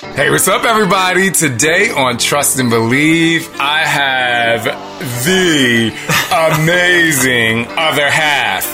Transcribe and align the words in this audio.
Hey, 0.00 0.28
what's 0.28 0.48
up, 0.48 0.64
everybody? 0.64 1.30
Today 1.30 1.90
on 1.90 2.18
Trust 2.18 2.58
and 2.58 2.68
Believe, 2.68 3.48
I 3.60 3.78
have 3.84 4.64
the 5.24 5.92
amazing 6.58 7.66
other 7.78 8.10
half, 8.10 8.64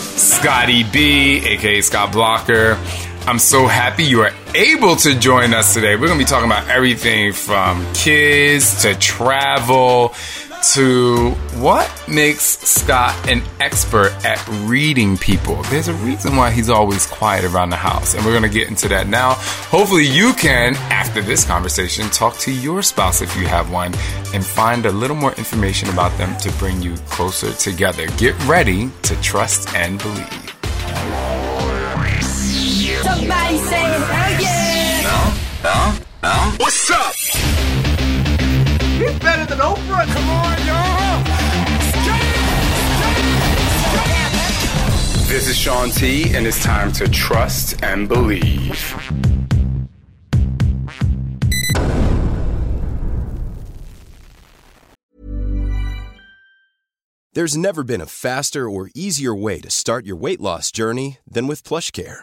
Scotty 0.00 0.82
B, 0.82 1.38
aka 1.46 1.80
Scott 1.82 2.10
Blocker. 2.10 2.76
I'm 3.28 3.38
so 3.38 3.68
happy 3.68 4.04
you 4.04 4.22
are 4.22 4.32
able 4.56 4.96
to 4.96 5.16
join 5.16 5.54
us 5.54 5.72
today. 5.72 5.94
We're 5.94 6.08
going 6.08 6.18
to 6.18 6.24
be 6.24 6.28
talking 6.28 6.50
about 6.50 6.68
everything 6.68 7.32
from 7.32 7.86
kids 7.94 8.82
to 8.82 8.96
travel 8.96 10.14
to 10.74 11.30
what 11.60 11.90
makes 12.08 12.44
Scott 12.44 13.14
an 13.28 13.42
expert 13.60 14.12
at 14.24 14.44
reading 14.68 15.16
people. 15.16 15.62
There's 15.64 15.88
a 15.88 15.94
reason 15.94 16.36
why 16.36 16.50
he's 16.50 16.70
always 16.70 17.06
quiet 17.06 17.44
around 17.44 17.70
the 17.70 17.76
house, 17.76 18.14
and 18.14 18.24
we're 18.24 18.32
going 18.32 18.42
to 18.42 18.48
get 18.48 18.68
into 18.68 18.88
that 18.88 19.06
now. 19.06 19.34
Hopefully, 19.70 20.06
you 20.06 20.32
can, 20.34 20.74
after 20.90 21.20
this 21.22 21.44
conversation, 21.44 22.08
talk 22.10 22.36
to 22.38 22.52
your 22.52 22.82
spouse 22.82 23.22
if 23.22 23.36
you 23.36 23.46
have 23.46 23.70
one 23.70 23.94
and 24.34 24.44
find 24.44 24.86
a 24.86 24.92
little 24.92 25.16
more 25.16 25.32
information 25.34 25.88
about 25.90 26.16
them 26.18 26.36
to 26.38 26.50
bring 26.52 26.82
you 26.82 26.96
closer 27.08 27.52
together. 27.52 28.06
Get 28.16 28.34
ready 28.46 28.90
to 29.02 29.20
trust 29.20 29.74
and 29.74 29.98
believe. 29.98 30.56
Somebody 33.02 33.58
say 33.58 33.82
hell 33.82 34.40
yeah! 34.40 34.86
What's 36.58 36.90
up? 36.90 37.75
He's 39.06 39.18
better 39.20 39.46
than 39.46 39.58
Oprah. 39.58 40.04
Come 40.04 40.30
on, 40.30 40.66
y'all. 40.66 41.22
This 45.28 45.48
is 45.48 45.56
Shaun 45.56 45.90
T, 45.90 46.34
and 46.34 46.44
it's 46.46 46.62
time 46.62 46.90
to 46.92 47.08
trust 47.08 47.82
and 47.84 48.08
believe. 48.08 48.94
There's 57.34 57.56
never 57.56 57.84
been 57.84 58.00
a 58.00 58.06
faster 58.06 58.68
or 58.68 58.88
easier 58.94 59.34
way 59.34 59.60
to 59.60 59.70
start 59.70 60.06
your 60.06 60.16
weight 60.16 60.40
loss 60.40 60.72
journey 60.72 61.18
than 61.30 61.46
with 61.46 61.62
PlushCare. 61.62 62.22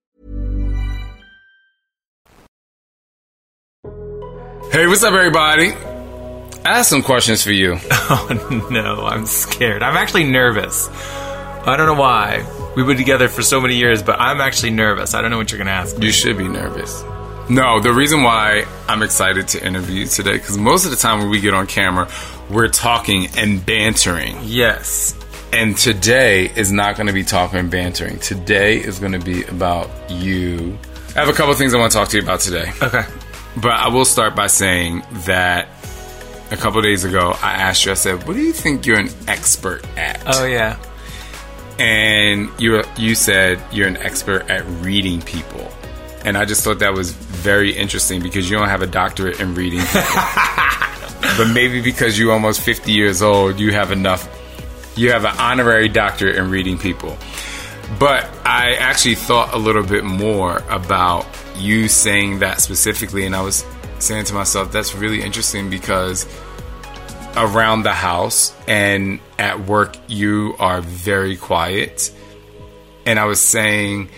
Hey, 4.71 4.87
what's 4.87 5.03
up, 5.03 5.13
everybody? 5.13 5.73
I 6.63 6.77
have 6.77 6.85
some 6.85 7.01
questions 7.03 7.43
for 7.43 7.51
you. 7.51 7.77
Oh 8.13 8.67
no, 8.69 9.05
I'm 9.05 9.25
scared. 9.25 9.81
I'm 9.83 9.95
actually 9.95 10.25
nervous. 10.25 10.89
I 10.89 11.75
don't 11.77 11.85
know 11.85 11.93
why. 12.01 12.45
We've 12.75 12.85
been 12.85 12.97
together 12.97 13.29
for 13.29 13.41
so 13.41 13.61
many 13.61 13.75
years, 13.75 14.03
but 14.03 14.19
I'm 14.19 14.41
actually 14.41 14.71
nervous. 14.71 15.13
I 15.13 15.21
don't 15.21 15.31
know 15.31 15.37
what 15.37 15.49
you're 15.49 15.59
going 15.59 15.67
to 15.67 15.71
ask. 15.73 15.97
me. 15.97 16.07
You 16.07 16.11
should 16.11 16.37
be 16.37 16.49
nervous. 16.49 17.01
No, 17.49 17.79
the 17.79 17.93
reason 17.93 18.23
why 18.23 18.65
I'm 18.89 19.01
excited 19.01 19.47
to 19.49 19.65
interview 19.65 20.01
you 20.01 20.07
today, 20.07 20.33
because 20.33 20.57
most 20.57 20.83
of 20.83 20.91
the 20.91 20.97
time 20.97 21.19
when 21.19 21.29
we 21.29 21.39
get 21.39 21.53
on 21.53 21.67
camera, 21.67 22.09
we're 22.49 22.67
talking 22.67 23.27
and 23.37 23.65
bantering. 23.65 24.37
Yes. 24.43 25.17
And 25.53 25.77
today 25.77 26.51
is 26.53 26.71
not 26.73 26.97
going 26.97 27.07
to 27.07 27.13
be 27.13 27.23
talking 27.23 27.59
and 27.59 27.71
bantering. 27.71 28.19
Today 28.19 28.75
is 28.77 28.99
going 28.99 29.13
to 29.13 29.19
be 29.19 29.43
about 29.45 29.89
you. 30.11 30.77
I 31.15 31.19
have 31.21 31.29
a 31.29 31.33
couple 31.33 31.53
things 31.53 31.73
I 31.73 31.79
want 31.79 31.93
to 31.93 31.97
talk 31.97 32.09
to 32.09 32.17
you 32.17 32.23
about 32.23 32.41
today. 32.41 32.71
Okay. 32.81 33.03
But 33.57 33.71
I 33.71 33.89
will 33.89 34.05
start 34.05 34.35
by 34.35 34.47
saying 34.47 35.03
that 35.25 35.67
a 36.51 36.57
couple 36.57 36.81
days 36.81 37.03
ago, 37.03 37.33
I 37.41 37.53
asked 37.53 37.85
you, 37.85 37.91
I 37.91 37.95
said, 37.95 38.25
What 38.27 38.35
do 38.35 38.41
you 38.41 38.53
think 38.53 38.85
you're 38.85 38.99
an 38.99 39.09
expert 39.27 39.85
at? 39.97 40.23
Oh 40.27 40.45
yeah. 40.45 40.77
and 41.79 42.49
you 42.59 42.83
you 42.97 43.15
said 43.15 43.59
you're 43.71 43.87
an 43.87 43.97
expert 43.97 44.49
at 44.49 44.65
reading 44.83 45.21
people, 45.21 45.71
and 46.23 46.37
I 46.37 46.45
just 46.45 46.63
thought 46.63 46.79
that 46.79 46.93
was 46.93 47.11
very 47.11 47.71
interesting 47.75 48.21
because 48.21 48.49
you 48.49 48.57
don't 48.57 48.69
have 48.69 48.81
a 48.81 48.87
doctorate 48.87 49.39
in 49.39 49.55
reading, 49.55 49.79
people. 49.79 50.01
but 51.37 51.51
maybe 51.53 51.81
because 51.81 52.19
you're 52.19 52.31
almost 52.31 52.61
50 52.61 52.91
years 52.91 53.21
old, 53.21 53.59
you 53.59 53.71
have 53.73 53.91
enough. 53.91 54.27
You 54.95 55.11
have 55.11 55.23
an 55.25 55.35
honorary 55.37 55.87
doctorate 55.87 56.35
in 56.35 56.49
reading 56.51 56.77
people. 56.77 57.17
But 57.97 58.29
I 58.45 58.75
actually 58.75 59.15
thought 59.15 59.53
a 59.53 59.57
little 59.57 59.83
bit 59.83 60.03
more 60.03 60.61
about 60.69 61.25
you 61.61 61.87
saying 61.87 62.39
that 62.39 62.61
specifically, 62.61 63.25
and 63.25 63.35
I 63.35 63.41
was 63.41 63.65
saying 63.99 64.25
to 64.25 64.33
myself, 64.33 64.71
that's 64.71 64.95
really 64.95 65.21
interesting 65.21 65.69
because 65.69 66.25
around 67.35 67.83
the 67.83 67.93
house 67.93 68.53
and 68.67 69.19
at 69.39 69.61
work 69.61 69.95
you 70.07 70.55
are 70.59 70.81
very 70.81 71.37
quiet. 71.37 72.13
And 73.05 73.17
i 73.17 73.25
was 73.25 73.39
saying 73.39 74.09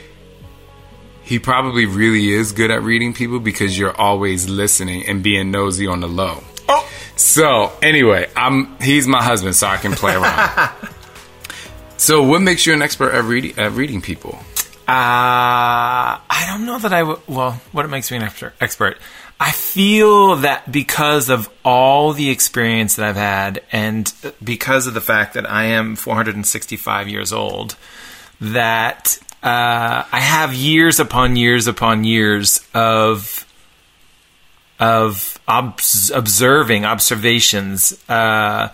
he 1.22 1.40
probably 1.40 1.86
really 1.86 2.31
is 2.31 2.52
good 2.52 2.70
at 2.70 2.81
reading 2.81 3.14
people 3.14 3.40
because 3.40 3.78
you're 3.78 3.96
always 3.96 4.50
listening 4.50 5.06
and 5.08 5.24
being 5.24 5.52
nosy 5.52 5.88
on 5.88 6.02
the 6.02 6.08
low. 6.08 6.44
Oh. 6.68 6.90
so 7.16 7.72
anyway 7.81 8.30
i'm 8.36 8.80
he's 8.80 9.08
my 9.08 9.22
husband 9.22 9.56
so 9.56 9.68
i 9.68 9.78
can 9.78 9.94
play 9.94 10.16
around. 10.16 10.72
So 11.96 12.22
what 12.22 12.42
makes 12.42 12.66
you 12.66 12.74
an 12.74 12.81
expert 12.81 13.14
at 13.14 13.24
reading 13.24 13.58
at 13.58 13.72
reading 13.72 14.02
people 14.02 14.38
Uh, 14.88 16.20
I 16.30 16.46
don't 16.48 16.66
know 16.66 16.78
that 16.80 16.94
I 16.94 17.04
well, 17.04 17.62
what 17.72 17.86
it 17.86 17.88
makes 17.88 18.12
me 18.12 18.18
an 18.18 18.24
expert. 18.24 18.98
I 19.40 19.52
feel 19.52 20.38
that 20.38 20.72
because 20.72 21.30
of 21.30 21.50
all 21.66 22.14
the 22.14 22.30
experience 22.30 22.96
that 22.96 23.06
I've 23.06 23.16
had 23.16 23.62
and 23.72 24.14
because 24.44 24.88
of 24.88 24.94
the 24.94 25.02
fact 25.02 25.34
that 25.34 25.50
I 25.50 25.66
am 25.66 25.96
465 25.96 27.10
years 27.10 27.34
old, 27.34 27.76
that 28.40 29.18
uh, 29.42 30.04
I 30.10 30.20
have 30.20 30.54
years 30.54 31.00
upon 31.00 31.36
years 31.36 31.68
upon 31.68 32.04
years 32.04 32.66
of 32.74 33.46
of 34.80 35.40
obs- 35.48 36.12
observing 36.12 36.86
observations. 36.86 37.98
Uh, 38.10 38.70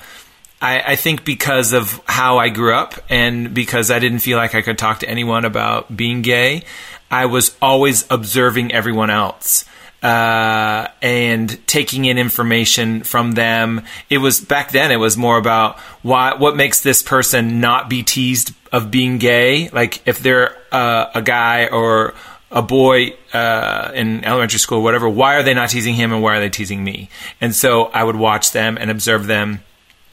I, 0.61 0.81
I 0.91 0.95
think 0.95 1.23
because 1.23 1.73
of 1.73 2.01
how 2.05 2.37
I 2.37 2.49
grew 2.49 2.73
up 2.73 2.95
and 3.09 3.53
because 3.53 3.91
I 3.91 3.99
didn't 3.99 4.19
feel 4.19 4.37
like 4.37 4.55
I 4.55 4.61
could 4.61 4.77
talk 4.77 4.99
to 4.99 5.09
anyone 5.09 5.45
about 5.45 5.95
being 5.95 6.21
gay, 6.21 6.63
I 7.09 7.25
was 7.25 7.55
always 7.61 8.05
observing 8.11 8.71
everyone 8.73 9.09
else 9.09 9.65
uh, 10.03 10.87
and 11.01 11.67
taking 11.67 12.05
in 12.05 12.17
information 12.17 13.03
from 13.03 13.33
them. 13.33 13.83
It 14.09 14.19
was 14.19 14.39
back 14.41 14.71
then. 14.71 14.91
It 14.91 14.97
was 14.97 15.17
more 15.17 15.37
about 15.37 15.79
why 16.01 16.35
what 16.35 16.55
makes 16.55 16.81
this 16.81 17.03
person 17.03 17.59
not 17.59 17.89
be 17.89 18.03
teased 18.03 18.53
of 18.71 18.91
being 18.91 19.17
gay. 19.17 19.69
Like 19.69 20.05
if 20.07 20.19
they're 20.19 20.55
uh, 20.71 21.09
a 21.15 21.21
guy 21.21 21.67
or 21.67 22.13
a 22.51 22.61
boy 22.61 23.15
uh, 23.33 23.91
in 23.93 24.25
elementary 24.25 24.59
school, 24.59 24.81
whatever. 24.81 25.07
Why 25.07 25.35
are 25.35 25.43
they 25.43 25.53
not 25.53 25.69
teasing 25.69 25.95
him 25.95 26.11
and 26.11 26.23
why 26.23 26.37
are 26.37 26.39
they 26.39 26.49
teasing 26.49 26.83
me? 26.83 27.09
And 27.39 27.55
so 27.55 27.85
I 27.85 28.03
would 28.03 28.15
watch 28.15 28.51
them 28.51 28.77
and 28.79 28.89
observe 28.89 29.27
them. 29.27 29.63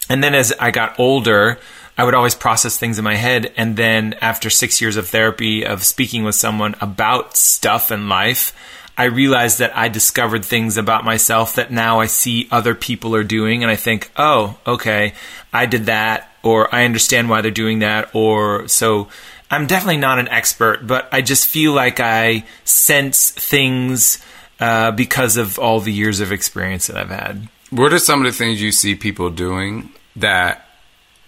And 0.08 0.22
then 0.22 0.34
as 0.34 0.52
I 0.58 0.70
got 0.70 0.98
older, 0.98 1.58
I 1.98 2.04
would 2.04 2.14
always 2.14 2.34
process 2.34 2.76
things 2.76 2.98
in 2.98 3.04
my 3.04 3.16
head. 3.16 3.52
And 3.56 3.76
then 3.76 4.14
after 4.20 4.50
six 4.50 4.80
years 4.80 4.96
of 4.96 5.08
therapy, 5.08 5.64
of 5.64 5.82
speaking 5.82 6.24
with 6.24 6.34
someone 6.34 6.74
about 6.80 7.36
stuff 7.36 7.90
in 7.90 8.08
life, 8.08 8.54
I 8.98 9.04
realized 9.04 9.58
that 9.58 9.76
I 9.76 9.88
discovered 9.88 10.44
things 10.44 10.76
about 10.76 11.04
myself 11.04 11.54
that 11.56 11.70
now 11.70 12.00
I 12.00 12.06
see 12.06 12.48
other 12.50 12.74
people 12.74 13.14
are 13.14 13.24
doing. 13.24 13.62
And 13.62 13.70
I 13.70 13.76
think, 13.76 14.10
oh, 14.16 14.58
okay, 14.66 15.14
I 15.52 15.66
did 15.66 15.86
that, 15.86 16.30
or 16.42 16.74
I 16.74 16.84
understand 16.84 17.28
why 17.28 17.40
they're 17.40 17.50
doing 17.50 17.80
that, 17.80 18.10
or 18.14 18.68
so. 18.68 19.08
I'm 19.50 19.66
definitely 19.66 19.98
not 19.98 20.18
an 20.18 20.28
expert, 20.28 20.86
but 20.86 21.08
I 21.12 21.22
just 21.22 21.46
feel 21.46 21.72
like 21.72 22.00
I 22.00 22.44
sense 22.64 23.30
things 23.30 24.18
uh, 24.58 24.90
because 24.90 25.36
of 25.36 25.58
all 25.58 25.78
the 25.78 25.92
years 25.92 26.20
of 26.20 26.32
experience 26.32 26.88
that 26.88 26.96
I've 26.96 27.10
had. 27.10 27.48
What 27.70 27.92
are 27.92 27.98
some 27.98 28.24
of 28.24 28.32
the 28.32 28.36
things 28.36 28.60
you 28.60 28.72
see 28.72 28.94
people 28.94 29.30
doing 29.30 29.90
that 30.16 30.66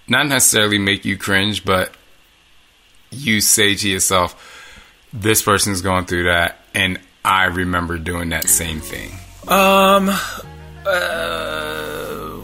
not 0.09 0.27
necessarily 0.27 0.79
make 0.79 1.05
you 1.05 1.17
cringe, 1.17 1.65
but 1.65 1.93
you 3.11 3.41
say 3.41 3.75
to 3.75 3.89
yourself, 3.89 4.35
this 5.13 5.43
person's 5.43 5.81
going 5.81 6.07
through 6.07 6.25
that, 6.25 6.59
and 6.75 6.99
I 7.25 7.45
remember 7.45 7.99
doing 7.99 8.31
that 8.31 8.49
same 8.49 8.81
thing? 8.81 9.11
Um, 9.47 10.09
uh, 10.87 12.39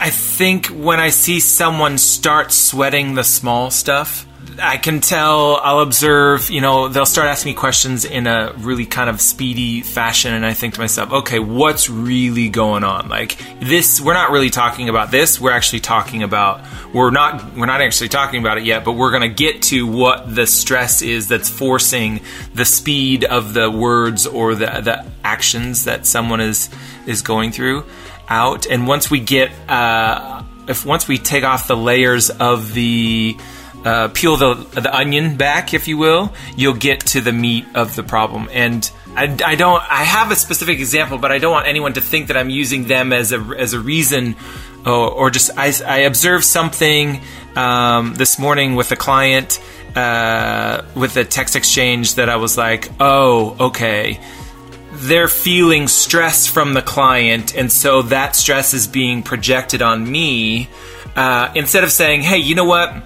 I 0.00 0.10
think 0.10 0.66
when 0.66 1.00
I 1.00 1.08
see 1.10 1.40
someone 1.40 1.98
start 1.98 2.52
sweating 2.52 3.14
the 3.14 3.24
small 3.24 3.70
stuff, 3.70 4.26
I 4.60 4.76
can 4.76 5.00
tell, 5.00 5.56
I'll 5.56 5.80
observe, 5.80 6.50
you 6.50 6.60
know, 6.60 6.88
they'll 6.88 7.06
start 7.06 7.28
asking 7.28 7.52
me 7.52 7.56
questions 7.56 8.04
in 8.04 8.26
a 8.26 8.52
really 8.58 8.86
kind 8.86 9.10
of 9.10 9.20
speedy 9.20 9.80
fashion, 9.80 10.32
and 10.32 10.46
I 10.46 10.54
think 10.54 10.74
to 10.74 10.80
myself, 10.80 11.12
okay, 11.12 11.38
what's 11.38 11.90
really 11.90 12.48
going 12.48 12.84
on? 12.84 13.08
Like, 13.08 13.38
this, 13.60 14.00
we're 14.00 14.14
not 14.14 14.30
really 14.30 14.50
talking 14.50 14.88
about 14.88 15.10
this, 15.10 15.40
we're 15.40 15.50
actually 15.50 15.80
talking 15.80 16.22
about, 16.22 16.64
we're 16.92 17.10
not, 17.10 17.54
we're 17.54 17.66
not 17.66 17.80
actually 17.80 18.08
talking 18.08 18.40
about 18.40 18.58
it 18.58 18.64
yet, 18.64 18.84
but 18.84 18.92
we're 18.92 19.10
gonna 19.10 19.28
get 19.28 19.62
to 19.62 19.86
what 19.86 20.34
the 20.34 20.46
stress 20.46 21.02
is 21.02 21.28
that's 21.28 21.48
forcing 21.48 22.20
the 22.54 22.64
speed 22.64 23.24
of 23.24 23.54
the 23.54 23.70
words 23.70 24.26
or 24.26 24.54
the, 24.54 24.66
the 24.66 25.06
actions 25.24 25.84
that 25.84 26.06
someone 26.06 26.40
is, 26.40 26.70
is 27.06 27.22
going 27.22 27.50
through 27.50 27.84
out. 28.28 28.66
And 28.66 28.86
once 28.86 29.10
we 29.10 29.20
get, 29.20 29.50
uh, 29.68 30.42
if 30.68 30.86
once 30.86 31.08
we 31.08 31.18
take 31.18 31.44
off 31.44 31.66
the 31.66 31.76
layers 31.76 32.30
of 32.30 32.72
the, 32.72 33.36
uh, 33.84 34.08
peel 34.08 34.36
the 34.36 34.54
the 34.54 34.94
onion 34.94 35.36
back, 35.36 35.74
if 35.74 35.88
you 35.88 35.98
will, 35.98 36.32
you'll 36.56 36.74
get 36.74 37.00
to 37.00 37.20
the 37.20 37.32
meat 37.32 37.66
of 37.74 37.96
the 37.96 38.02
problem. 38.02 38.48
And 38.52 38.90
I, 39.16 39.24
I, 39.44 39.54
don't. 39.54 39.82
I 39.90 40.04
have 40.04 40.30
a 40.32 40.36
specific 40.36 40.78
example, 40.78 41.18
but 41.18 41.30
I 41.30 41.38
don't 41.38 41.52
want 41.52 41.68
anyone 41.68 41.92
to 41.94 42.00
think 42.00 42.28
that 42.28 42.36
I'm 42.36 42.50
using 42.50 42.84
them 42.84 43.12
as 43.12 43.32
a 43.32 43.38
as 43.38 43.72
a 43.74 43.80
reason, 43.80 44.36
or, 44.84 45.10
or 45.10 45.30
just 45.30 45.50
I, 45.56 45.72
I 45.86 45.98
observed 46.00 46.44
something 46.44 47.20
um, 47.56 48.14
this 48.14 48.38
morning 48.38 48.74
with 48.74 48.90
a 48.90 48.96
client 48.96 49.60
uh, 49.94 50.82
with 50.94 51.16
a 51.16 51.24
text 51.24 51.54
exchange 51.54 52.16
that 52.16 52.28
I 52.28 52.36
was 52.36 52.56
like, 52.58 52.90
oh, 53.00 53.56
okay. 53.68 54.20
They're 54.96 55.28
feeling 55.28 55.88
stress 55.88 56.46
from 56.46 56.72
the 56.74 56.82
client, 56.82 57.56
and 57.56 57.70
so 57.70 58.02
that 58.02 58.36
stress 58.36 58.74
is 58.74 58.86
being 58.86 59.24
projected 59.24 59.82
on 59.82 60.08
me. 60.10 60.68
Uh, 61.16 61.52
instead 61.56 61.82
of 61.82 61.90
saying, 61.90 62.22
"Hey, 62.22 62.38
you 62.38 62.54
know 62.54 62.64
what?" 62.64 63.02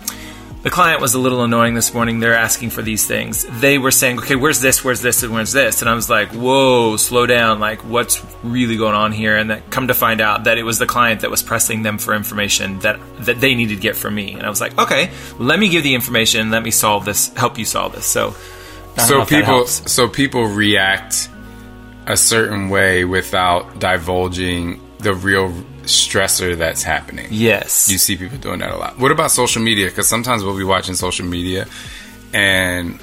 The 0.62 0.70
client 0.70 1.00
was 1.00 1.14
a 1.14 1.18
little 1.18 1.44
annoying 1.44 1.74
this 1.74 1.94
morning. 1.94 2.18
They're 2.18 2.34
asking 2.34 2.70
for 2.70 2.82
these 2.82 3.06
things. 3.06 3.46
They 3.60 3.78
were 3.78 3.92
saying, 3.92 4.18
okay, 4.18 4.34
where's 4.34 4.60
this, 4.60 4.82
where's 4.82 5.00
this, 5.00 5.22
and 5.22 5.32
where's 5.32 5.52
this? 5.52 5.82
And 5.82 5.88
I 5.88 5.94
was 5.94 6.10
like, 6.10 6.30
whoa, 6.30 6.96
slow 6.96 7.26
down. 7.26 7.60
Like, 7.60 7.84
what's 7.84 8.24
really 8.42 8.76
going 8.76 8.94
on 8.94 9.12
here? 9.12 9.36
And 9.36 9.50
that 9.50 9.70
come 9.70 9.88
to 9.88 9.94
find 9.94 10.20
out 10.20 10.44
that 10.44 10.58
it 10.58 10.64
was 10.64 10.78
the 10.78 10.86
client 10.86 11.20
that 11.20 11.30
was 11.30 11.42
pressing 11.42 11.82
them 11.82 11.98
for 11.98 12.12
information 12.12 12.80
that, 12.80 12.98
that 13.20 13.40
they 13.40 13.54
needed 13.54 13.76
to 13.76 13.80
get 13.80 13.94
from 13.94 14.16
me. 14.16 14.32
And 14.32 14.42
I 14.42 14.48
was 14.48 14.60
like, 14.60 14.76
okay, 14.78 15.10
let 15.38 15.60
me 15.60 15.68
give 15.68 15.84
the 15.84 15.94
information. 15.94 16.50
Let 16.50 16.64
me 16.64 16.72
solve 16.72 17.04
this, 17.04 17.28
help 17.34 17.56
you 17.56 17.64
solve 17.64 17.94
this. 17.94 18.06
So, 18.06 18.34
so 18.96 19.24
people, 19.24 19.66
so 19.66 20.08
people 20.08 20.46
react 20.46 21.28
a 22.06 22.16
certain 22.16 22.68
way 22.68 23.04
without 23.04 23.78
divulging 23.78 24.80
the 24.98 25.14
real 25.14 25.54
stressor 25.88 26.56
that's 26.56 26.82
happening. 26.82 27.28
Yes. 27.30 27.90
You 27.90 27.98
see 27.98 28.16
people 28.16 28.38
doing 28.38 28.60
that 28.60 28.70
a 28.70 28.76
lot. 28.76 28.98
What 28.98 29.10
about 29.10 29.30
social 29.30 29.62
media? 29.62 29.88
Because 29.88 30.08
sometimes 30.08 30.44
we'll 30.44 30.56
be 30.56 30.64
watching 30.64 30.94
social 30.94 31.26
media 31.26 31.66
and 32.32 33.00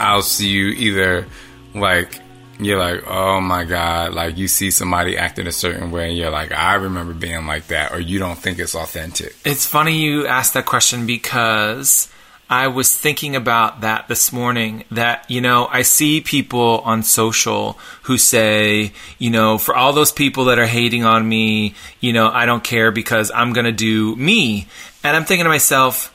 I'll 0.00 0.22
see 0.22 0.48
you 0.48 0.68
either 0.68 1.26
like, 1.74 2.20
you're 2.58 2.78
like, 2.78 3.06
oh 3.06 3.40
my 3.40 3.64
God, 3.64 4.14
like 4.14 4.36
you 4.36 4.46
see 4.48 4.70
somebody 4.70 5.16
acting 5.16 5.46
a 5.46 5.52
certain 5.52 5.90
way 5.90 6.08
and 6.08 6.18
you're 6.18 6.30
like, 6.30 6.52
I 6.52 6.74
remember 6.74 7.12
being 7.12 7.46
like 7.46 7.68
that, 7.68 7.92
or 7.92 7.98
you 7.98 8.18
don't 8.18 8.38
think 8.38 8.58
it's 8.58 8.74
authentic. 8.74 9.34
It's 9.44 9.66
funny 9.66 9.96
you 9.96 10.26
asked 10.26 10.54
that 10.54 10.66
question 10.66 11.06
because 11.06 12.08
I 12.52 12.68
was 12.68 12.94
thinking 12.94 13.34
about 13.34 13.80
that 13.80 14.08
this 14.08 14.30
morning 14.30 14.84
that, 14.90 15.24
you 15.30 15.40
know, 15.40 15.66
I 15.72 15.80
see 15.80 16.20
people 16.20 16.82
on 16.84 17.02
social 17.02 17.78
who 18.02 18.18
say, 18.18 18.92
you 19.18 19.30
know, 19.30 19.56
for 19.56 19.74
all 19.74 19.94
those 19.94 20.12
people 20.12 20.44
that 20.44 20.58
are 20.58 20.66
hating 20.66 21.02
on 21.02 21.26
me, 21.26 21.74
you 22.00 22.12
know, 22.12 22.28
I 22.28 22.44
don't 22.44 22.62
care 22.62 22.90
because 22.90 23.30
I'm 23.34 23.54
going 23.54 23.64
to 23.64 23.72
do 23.72 24.14
me. 24.16 24.66
And 25.02 25.16
I'm 25.16 25.24
thinking 25.24 25.44
to 25.44 25.48
myself, 25.48 26.14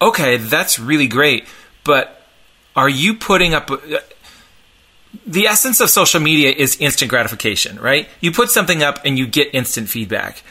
okay, 0.00 0.38
that's 0.38 0.78
really 0.78 1.06
great, 1.06 1.44
but 1.84 2.22
are 2.74 2.88
you 2.88 3.12
putting 3.12 3.52
up 3.52 3.70
the 5.26 5.46
essence 5.46 5.78
of 5.80 5.90
social 5.90 6.20
media 6.20 6.52
is 6.52 6.78
instant 6.80 7.10
gratification, 7.10 7.78
right? 7.78 8.08
You 8.22 8.32
put 8.32 8.48
something 8.48 8.82
up 8.82 9.04
and 9.04 9.18
you 9.18 9.26
get 9.26 9.54
instant 9.54 9.90
feedback. 9.90 10.42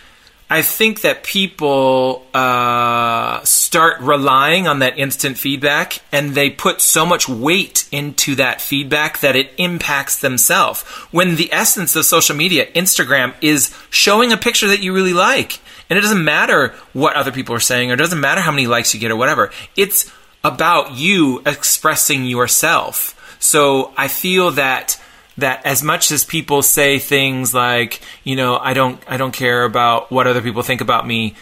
I 0.52 0.64
think 0.64 1.02
that 1.02 1.24
people 1.24 2.26
uh, 2.34 3.44
start 3.44 4.00
relying 4.02 4.68
on 4.68 4.80
that 4.80 4.98
instant 4.98 5.38
feedback 5.38 6.00
and 6.12 6.34
they 6.34 6.50
put 6.50 6.82
so 6.82 7.06
much 7.06 7.30
weight 7.30 7.88
into 7.92 8.34
that 8.36 8.60
feedback 8.60 9.20
that 9.20 9.36
it 9.36 9.52
impacts 9.58 10.20
themselves. 10.20 10.82
When 11.12 11.36
the 11.36 11.54
essence 11.54 11.96
of 11.96 12.06
social 12.06 12.36
media, 12.36 12.66
Instagram, 12.72 13.36
is 13.42 13.76
showing 13.92 14.32
a 14.32 14.38
picture 14.38 14.68
that 14.68 14.80
you 14.80 14.92
really 14.92 15.14
like. 15.14 15.60
And 15.88 16.00
it 16.00 16.02
doesn't 16.02 16.24
matter 16.24 16.74
what 16.94 17.16
other 17.16 17.32
people 17.32 17.54
are 17.54 17.60
saying 17.60 17.92
or 17.92 17.94
it 17.94 17.98
doesn't 17.98 18.20
matter 18.20 18.42
how 18.42 18.52
many 18.52 18.66
likes 18.66 18.94
you 18.94 19.00
get 19.00 19.12
or 19.12 19.16
whatever. 19.16 19.52
It's 19.76 20.12
about 20.44 20.94
you 20.94 21.44
expressing 21.46 22.26
yourself. 22.26 23.38
So 23.40 23.94
I 23.98 24.08
feel 24.08 24.52
that 24.52 25.00
that 25.40 25.66
as 25.66 25.84
much 25.84 26.12
as 26.12 26.24
people 26.24 26.62
say 26.62 27.00
things 27.00 27.54
like, 27.54 28.02
you 28.24 28.36
know, 28.36 28.58
I 28.58 28.74
don't 28.74 29.02
I 29.08 29.18
don't 29.18 29.34
care 29.34 29.64
about 29.64 30.12
what 30.12 30.28
other 30.28 30.42
people 30.42 30.62
think 30.62 30.82
about 30.82 31.06
me. 31.06 31.36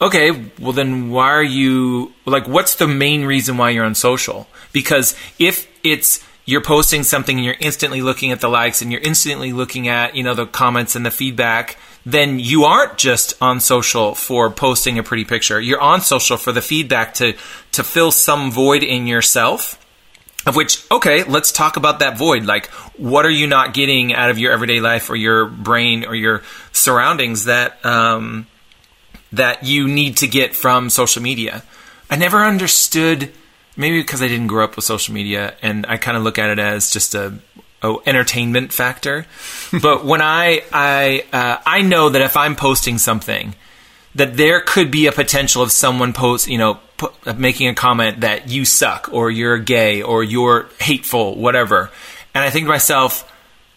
Okay, 0.00 0.50
well 0.60 0.72
then 0.72 1.10
why 1.10 1.30
are 1.30 1.42
you 1.42 2.12
like 2.24 2.46
what's 2.46 2.74
the 2.74 2.88
main 2.88 3.24
reason 3.24 3.56
why 3.56 3.70
you're 3.70 3.84
on 3.84 3.94
social? 3.94 4.46
Because 4.72 5.16
if 5.38 5.68
it's 5.82 6.24
you're 6.44 6.62
posting 6.62 7.02
something 7.02 7.36
and 7.36 7.44
you're 7.44 7.56
instantly 7.58 8.02
looking 8.02 8.30
at 8.30 8.40
the 8.40 8.48
likes 8.48 8.80
and 8.80 8.92
you're 8.92 9.00
instantly 9.00 9.52
looking 9.52 9.88
at, 9.88 10.14
you 10.14 10.22
know, 10.22 10.34
the 10.34 10.46
comments 10.46 10.94
and 10.94 11.04
the 11.04 11.10
feedback, 11.10 11.76
then 12.04 12.38
you 12.38 12.64
aren't 12.64 12.96
just 12.96 13.34
on 13.42 13.58
social 13.58 14.14
for 14.14 14.48
posting 14.48 14.96
a 14.96 15.02
pretty 15.02 15.24
picture. 15.24 15.60
You're 15.60 15.80
on 15.80 16.00
social 16.00 16.36
for 16.36 16.52
the 16.52 16.62
feedback 16.62 17.14
to 17.14 17.34
to 17.72 17.82
fill 17.82 18.12
some 18.12 18.50
void 18.52 18.82
in 18.82 19.06
yourself 19.06 19.82
of 20.46 20.54
which, 20.54 20.88
okay, 20.90 21.24
let's 21.24 21.50
talk 21.50 21.76
about 21.76 21.98
that 21.98 22.16
void. 22.16 22.44
Like, 22.44 22.66
what 22.96 23.26
are 23.26 23.30
you 23.30 23.48
not 23.48 23.74
getting 23.74 24.14
out 24.14 24.30
of 24.30 24.38
your 24.38 24.52
everyday 24.52 24.80
life 24.80 25.10
or 25.10 25.16
your 25.16 25.46
brain 25.46 26.04
or 26.04 26.14
your 26.14 26.42
surroundings 26.72 27.46
that 27.46 27.84
um, 27.84 28.46
that 29.32 29.64
you 29.64 29.88
need 29.88 30.18
to 30.18 30.28
get 30.28 30.54
from 30.54 30.88
social 30.88 31.20
media? 31.20 31.64
I 32.08 32.16
never 32.16 32.38
understood. 32.38 33.32
Maybe 33.76 34.00
because 34.00 34.22
I 34.22 34.28
didn't 34.28 34.46
grow 34.46 34.64
up 34.64 34.76
with 34.76 34.86
social 34.86 35.12
media, 35.12 35.54
and 35.60 35.84
I 35.86 35.98
kind 35.98 36.16
of 36.16 36.22
look 36.22 36.38
at 36.38 36.48
it 36.48 36.58
as 36.58 36.90
just 36.90 37.14
a, 37.14 37.34
a 37.82 37.96
entertainment 38.06 38.72
factor. 38.72 39.26
but 39.82 40.04
when 40.04 40.22
I 40.22 40.62
I 40.72 41.24
uh, 41.32 41.60
I 41.66 41.82
know 41.82 42.08
that 42.08 42.22
if 42.22 42.36
I'm 42.36 42.56
posting 42.56 42.98
something 42.98 43.54
that 44.14 44.38
there 44.38 44.62
could 44.62 44.90
be 44.90 45.06
a 45.06 45.12
potential 45.12 45.62
of 45.62 45.70
someone 45.70 46.14
post, 46.14 46.48
you 46.48 46.56
know, 46.56 46.78
making 47.36 47.68
a 47.68 47.74
comment 47.74 48.20
that 48.20 48.48
you 48.48 48.64
suck 48.64 49.08
or 49.12 49.30
you're 49.30 49.58
gay 49.58 50.02
or 50.02 50.22
you're 50.22 50.68
hateful, 50.80 51.36
whatever. 51.36 51.90
And 52.34 52.44
I 52.44 52.50
think 52.50 52.64
to 52.64 52.68
myself, 52.68 53.30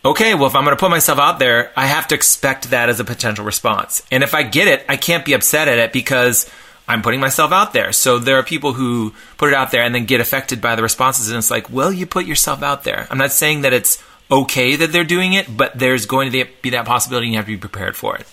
okay, 0.03 0.33
well, 0.33 0.47
if 0.47 0.55
I'm 0.55 0.63
going 0.63 0.75
to 0.75 0.79
put 0.79 0.89
myself 0.89 1.19
out 1.19 1.39
there, 1.39 1.71
I 1.75 1.85
have 1.85 2.07
to 2.09 2.15
expect 2.15 2.71
that 2.71 2.89
as 2.89 2.99
a 2.99 3.05
potential 3.05 3.45
response. 3.45 4.03
And 4.11 4.23
if 4.23 4.33
I 4.33 4.43
get 4.43 4.67
it, 4.67 4.85
I 4.87 4.97
can't 4.97 5.25
be 5.25 5.33
upset 5.33 5.67
at 5.67 5.77
it 5.77 5.93
because 5.93 6.49
I'm 6.87 7.01
putting 7.01 7.19
myself 7.19 7.51
out 7.51 7.73
there. 7.73 7.91
So 7.91 8.17
there 8.19 8.37
are 8.37 8.43
people 8.43 8.73
who 8.73 9.13
put 9.37 9.49
it 9.49 9.55
out 9.55 9.71
there 9.71 9.83
and 9.83 9.93
then 9.93 10.05
get 10.05 10.21
affected 10.21 10.61
by 10.61 10.75
the 10.75 10.81
responses. 10.81 11.29
And 11.29 11.37
it's 11.37 11.51
like, 11.51 11.69
well, 11.69 11.93
you 11.93 12.05
put 12.05 12.25
yourself 12.25 12.63
out 12.63 12.83
there. 12.83 13.07
I'm 13.11 13.17
not 13.17 13.31
saying 13.31 13.61
that 13.61 13.73
it's 13.73 14.03
okay 14.31 14.75
that 14.75 14.91
they're 14.91 15.03
doing 15.03 15.33
it, 15.33 15.55
but 15.55 15.77
there's 15.77 16.05
going 16.05 16.31
to 16.31 16.45
be 16.61 16.69
that 16.71 16.85
possibility 16.85 17.27
and 17.27 17.33
you 17.33 17.37
have 17.37 17.45
to 17.45 17.51
be 17.51 17.57
prepared 17.57 17.95
for 17.95 18.15
it. 18.15 18.27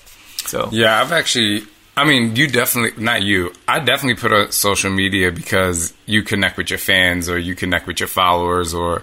So, 0.47 0.69
yeah, 0.73 1.01
I've 1.01 1.13
actually 1.13 1.67
I 1.99 2.05
mean, 2.05 2.37
you 2.37 2.47
definitely, 2.47 3.03
not 3.03 3.23
you, 3.23 3.55
I 3.67 3.81
definitely 3.81 4.21
put 4.21 4.31
a 4.31 4.53
social 4.53 4.91
media 4.91 5.33
because 5.33 5.95
you 6.05 6.23
connect 6.23 6.59
with 6.59 6.69
your 6.69 6.79
fans 6.79 7.27
or 7.29 7.39
you 7.39 7.55
connect 7.55 7.87
with 7.87 8.01
your 8.01 8.09
followers 8.09 8.75
or, 8.75 9.03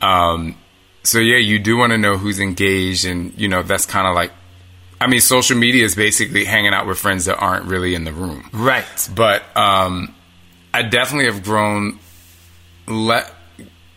um, 0.00 0.56
so 1.02 1.18
yeah, 1.18 1.36
you 1.36 1.58
do 1.58 1.76
want 1.76 1.92
to 1.92 1.98
know 1.98 2.16
who's 2.16 2.40
engaged 2.40 3.04
and, 3.04 3.38
you 3.38 3.48
know, 3.48 3.62
that's 3.62 3.84
kind 3.84 4.06
of 4.06 4.14
like, 4.14 4.32
I 4.98 5.08
mean, 5.08 5.20
social 5.20 5.58
media 5.58 5.84
is 5.84 5.94
basically 5.94 6.46
hanging 6.46 6.72
out 6.72 6.86
with 6.86 6.98
friends 6.98 7.26
that 7.26 7.36
aren't 7.36 7.66
really 7.66 7.94
in 7.94 8.04
the 8.04 8.12
room. 8.12 8.48
Right. 8.52 9.10
But, 9.14 9.42
um, 9.54 10.14
I 10.72 10.82
definitely 10.82 11.26
have 11.26 11.44
grown, 11.44 11.98
let, 12.86 13.30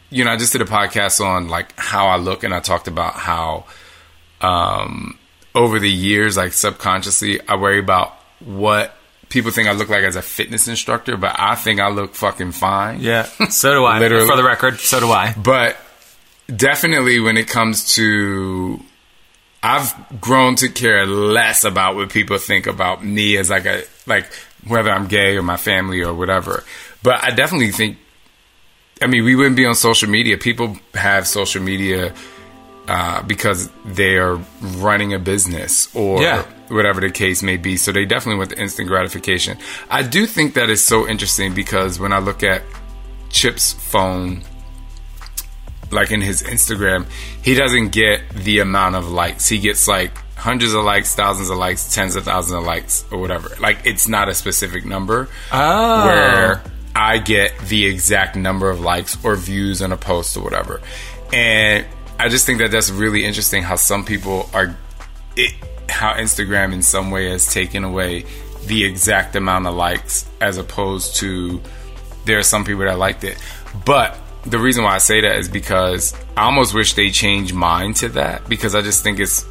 you 0.10 0.26
know, 0.26 0.32
I 0.32 0.36
just 0.36 0.52
did 0.52 0.62
a 0.62 0.66
podcast 0.66 1.24
on 1.26 1.48
like 1.48 1.74
how 1.80 2.08
I 2.08 2.18
look 2.18 2.44
and 2.44 2.54
I 2.54 2.60
talked 2.60 2.90
about 2.90 3.14
how, 3.14 3.64
um, 4.42 5.18
over 5.54 5.80
the 5.80 5.90
years, 5.90 6.36
like 6.36 6.52
subconsciously, 6.52 7.40
I 7.48 7.56
worry 7.56 7.80
about 7.80 8.14
what 8.40 8.96
people 9.30 9.52
think 9.52 9.68
I 9.68 9.74
look 9.74 9.90
like 9.90 10.04
as 10.04 10.16
a 10.16 10.22
fitness 10.22 10.68
instructor, 10.68 11.18
but 11.18 11.36
I 11.38 11.56
think 11.56 11.80
I 11.80 11.90
look 11.90 12.16
fucking 12.16 12.52
fine. 12.52 13.02
Yeah, 13.02 13.24
so 13.50 13.74
do 13.74 13.86
I. 13.86 14.00
Literally. 14.00 14.28
For 14.28 14.36
the 14.36 14.44
record, 14.44 14.80
so 14.80 15.00
do 15.00 15.12
I. 15.12 15.34
But 15.34 15.78
definitely 16.54 17.20
when 17.20 17.38
it 17.38 17.48
comes 17.48 17.96
to 17.96 18.80
I've 19.64 20.22
grown 20.22 20.56
to 20.58 20.70
care 20.70 21.06
less 21.08 21.64
about 21.64 21.96
what 21.96 22.10
people 22.10 22.38
think 22.38 22.68
about 22.68 23.04
me 23.04 23.38
as 23.38 23.50
like 23.50 23.66
a 23.66 23.84
like 24.06 24.32
whether 24.68 24.92
I'm 24.92 25.08
gay 25.08 25.38
or 25.38 25.42
my 25.42 25.58
family 25.58 26.04
or 26.04 26.14
whatever. 26.14 26.64
But 27.02 27.24
I 27.24 27.32
definitely 27.32 27.72
think 27.72 27.98
I 29.02 29.08
mean, 29.08 29.26
we 29.26 29.36
wouldn't 29.36 29.58
be 29.58 29.66
on 29.66 29.76
social 29.76 30.10
media. 30.10 30.38
People 30.38 30.78
have 30.94 31.28
social 31.28 31.62
media 31.62 32.14
uh, 32.88 33.24
because 33.24 33.70
they 33.84 34.18
are 34.18 34.40
running 34.62 35.14
a 35.14 35.20
business 35.20 35.94
or 35.96 36.22
Yeah. 36.22 36.46
Whatever 36.70 37.02
the 37.02 37.12
case 37.12 37.44
may 37.44 37.58
be. 37.58 37.78
So 37.78 37.92
they 37.92 38.06
definitely 38.06 38.38
want 38.38 38.50
the 38.52 38.62
instant 38.62 38.88
gratification. 38.88 39.58
I 39.90 40.04
do 40.04 40.26
think 40.26 40.54
that 40.56 40.70
is 40.70 40.84
so 40.84 41.08
interesting 41.08 41.54
because 41.54 42.00
when 42.00 42.14
I 42.14 42.20
look 42.20 42.44
at 42.44 42.64
Chip's 43.30 43.74
phone, 43.74 44.44
like 45.92 46.12
in 46.12 46.22
his 46.22 46.44
Instagram, 46.44 47.06
he 47.42 47.56
doesn't 47.56 47.90
get 47.90 48.30
the 48.30 48.60
amount 48.60 48.96
of 48.96 49.12
likes. 49.12 49.48
He 49.48 49.60
gets 49.60 49.88
like 49.88 50.18
hundreds 50.36 50.74
of 50.74 50.84
likes, 50.84 51.16
thousands 51.16 51.50
of 51.50 51.58
likes, 51.58 51.94
tens 51.94 52.16
of 52.16 52.24
thousands 52.24 52.54
of 52.54 52.64
likes, 52.64 53.06
or 53.12 53.20
whatever. 53.20 53.50
Like 53.60 53.80
it's 53.86 54.08
not 54.08 54.30
a 54.30 54.34
specific 54.34 54.86
number. 54.86 55.30
Oh. 55.52 56.06
Where 56.06 56.64
I 56.96 57.18
get 57.18 57.58
the 57.60 57.86
exact 57.86 58.36
number 58.36 58.70
of 58.70 58.80
likes 58.80 59.24
or 59.24 59.36
views 59.36 59.82
on 59.82 59.92
a 59.92 59.98
post 59.98 60.38
or 60.38 60.44
whatever. 60.44 60.82
And 61.34 61.86
I 62.18 62.30
just 62.30 62.46
think 62.46 62.60
that 62.60 62.72
that's 62.72 62.90
really 62.90 63.26
interesting 63.26 63.64
how 63.64 63.76
some 63.76 64.06
people 64.06 64.50
are, 64.54 64.78
it, 65.36 65.54
how 65.90 66.14
Instagram 66.14 66.74
in 66.74 66.82
some 66.82 67.12
way 67.12 67.30
has 67.30 67.52
taken 67.52 67.84
away 67.84 68.26
the 68.66 68.84
exact 68.84 69.36
amount 69.36 69.68
of 69.68 69.76
likes 69.76 70.28
as 70.42 70.58
opposed 70.58 71.18
to 71.18 71.62
there 72.26 72.40
are 72.40 72.44
some 72.44 72.66
people 72.66 72.84
that 72.86 72.98
liked 72.98 73.24
it. 73.24 73.38
But 73.86 74.18
the 74.46 74.60
reason 74.60 74.84
why 74.84 74.96
I 74.96 75.00
say 75.00 75.22
that 75.22 75.38
is 75.38 75.50
because 75.50 76.14
I 76.36 76.46
almost 76.46 76.74
wish 76.74 76.94
they 76.94 77.10
changed 77.10 77.54
mine 77.54 77.94
to 77.96 78.10
that 78.10 78.48
because 78.48 78.76
I 78.76 78.82
just 78.82 79.04
think 79.04 79.20
it's 79.20 79.46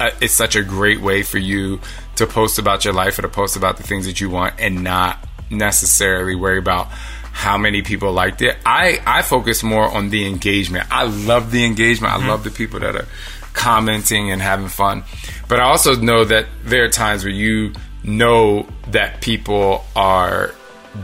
uh, 0.00 0.10
it's 0.20 0.34
such 0.34 0.56
a 0.56 0.62
great 0.62 1.00
way 1.00 1.22
for 1.22 1.38
you 1.38 1.80
to 2.16 2.26
post 2.26 2.58
about 2.58 2.84
your 2.84 2.94
life 2.94 3.18
or 3.18 3.22
to 3.22 3.28
post 3.28 3.56
about 3.56 3.76
the 3.76 3.82
things 3.82 4.06
that 4.06 4.20
you 4.20 4.30
want 4.30 4.54
and 4.58 4.82
not 4.82 5.18
necessarily 5.50 6.34
worry 6.34 6.58
about 6.58 6.88
how 7.32 7.56
many 7.56 7.82
people 7.82 8.12
liked 8.12 8.42
it. 8.42 8.56
I 8.66 9.00
I 9.06 9.22
focus 9.22 9.62
more 9.62 9.88
on 9.88 10.10
the 10.10 10.26
engagement. 10.26 10.86
I 10.90 11.04
love 11.04 11.50
the 11.50 11.64
engagement. 11.64 12.12
I 12.12 12.26
love 12.26 12.44
the 12.44 12.50
people 12.50 12.80
that 12.80 12.96
are 12.96 13.08
commenting 13.52 14.30
and 14.30 14.40
having 14.40 14.68
fun. 14.68 15.04
But 15.48 15.60
I 15.60 15.64
also 15.64 15.96
know 15.96 16.24
that 16.24 16.46
there 16.64 16.84
are 16.84 16.88
times 16.88 17.24
where 17.24 17.32
you 17.32 17.72
know 18.04 18.66
that 18.88 19.20
people 19.20 19.84
are 19.94 20.54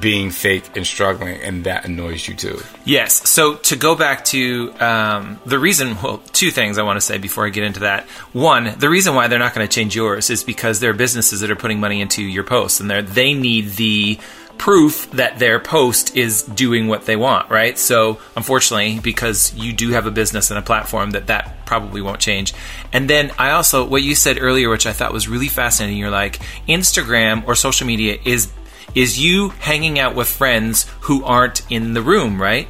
being 0.00 0.30
fake 0.30 0.76
and 0.76 0.86
struggling 0.86 1.40
and 1.40 1.64
that 1.64 1.86
annoys 1.86 2.28
you 2.28 2.34
too. 2.34 2.60
Yes. 2.84 3.28
So 3.28 3.54
to 3.54 3.76
go 3.76 3.94
back 3.94 4.24
to 4.26 4.72
um, 4.80 5.40
the 5.46 5.58
reason, 5.58 5.96
well, 6.02 6.18
two 6.32 6.50
things 6.50 6.78
I 6.78 6.82
want 6.82 6.98
to 6.98 7.00
say 7.00 7.18
before 7.18 7.46
I 7.46 7.50
get 7.50 7.64
into 7.64 7.80
that. 7.80 8.04
One, 8.32 8.74
the 8.78 8.90
reason 8.90 9.14
why 9.14 9.28
they're 9.28 9.38
not 9.38 9.54
going 9.54 9.66
to 9.66 9.74
change 9.74 9.96
yours 9.96 10.28
is 10.30 10.44
because 10.44 10.80
there 10.80 10.90
are 10.90 10.94
businesses 10.94 11.40
that 11.40 11.50
are 11.50 11.56
putting 11.56 11.80
money 11.80 12.00
into 12.00 12.22
your 12.22 12.44
posts, 12.44 12.80
and 12.80 12.90
they 12.90 13.00
they 13.00 13.34
need 13.34 13.70
the 13.70 14.18
proof 14.58 15.10
that 15.12 15.38
their 15.38 15.60
post 15.60 16.16
is 16.16 16.42
doing 16.42 16.88
what 16.88 17.06
they 17.06 17.16
want, 17.16 17.50
right? 17.50 17.78
So 17.78 18.20
unfortunately, 18.36 18.98
because 19.00 19.54
you 19.54 19.72
do 19.72 19.90
have 19.90 20.06
a 20.06 20.10
business 20.10 20.50
and 20.50 20.58
a 20.58 20.62
platform, 20.62 21.12
that 21.12 21.28
that 21.28 21.64
probably 21.64 22.02
won't 22.02 22.20
change. 22.20 22.52
And 22.92 23.08
then 23.08 23.30
I 23.38 23.52
also 23.52 23.86
what 23.86 24.02
you 24.02 24.14
said 24.14 24.38
earlier, 24.40 24.68
which 24.68 24.86
I 24.86 24.92
thought 24.92 25.12
was 25.12 25.28
really 25.28 25.48
fascinating. 25.48 25.96
You're 25.96 26.10
like 26.10 26.40
Instagram 26.68 27.46
or 27.46 27.54
social 27.54 27.86
media 27.86 28.18
is 28.24 28.52
is 28.94 29.18
you 29.18 29.50
hanging 29.50 29.98
out 29.98 30.14
with 30.14 30.28
friends 30.28 30.86
who 31.02 31.22
aren't 31.24 31.70
in 31.70 31.94
the 31.94 32.02
room, 32.02 32.40
right? 32.40 32.68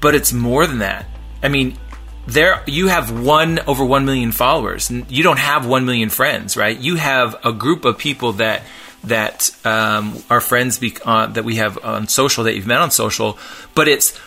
But 0.00 0.14
it's 0.14 0.32
more 0.32 0.66
than 0.66 0.78
that. 0.78 1.06
I 1.42 1.48
mean, 1.48 1.78
there 2.26 2.62
you 2.66 2.88
have 2.88 3.24
one 3.24 3.58
over 3.60 3.84
1 3.84 4.04
million 4.04 4.32
followers. 4.32 4.90
You 4.90 5.22
don't 5.22 5.38
have 5.38 5.66
1 5.66 5.84
million 5.84 6.08
friends, 6.08 6.56
right? 6.56 6.76
You 6.76 6.96
have 6.96 7.36
a 7.44 7.52
group 7.52 7.84
of 7.84 7.98
people 7.98 8.32
that 8.34 8.62
that 9.04 9.50
um, 9.64 10.22
are 10.30 10.40
friends 10.40 10.78
be- 10.78 10.96
uh, 11.04 11.26
that 11.26 11.44
we 11.44 11.56
have 11.56 11.82
on 11.84 12.08
social 12.08 12.44
that 12.44 12.54
you've 12.54 12.66
met 12.66 12.80
on 12.80 12.90
social, 12.90 13.38
but 13.74 13.88
it's 13.88 14.18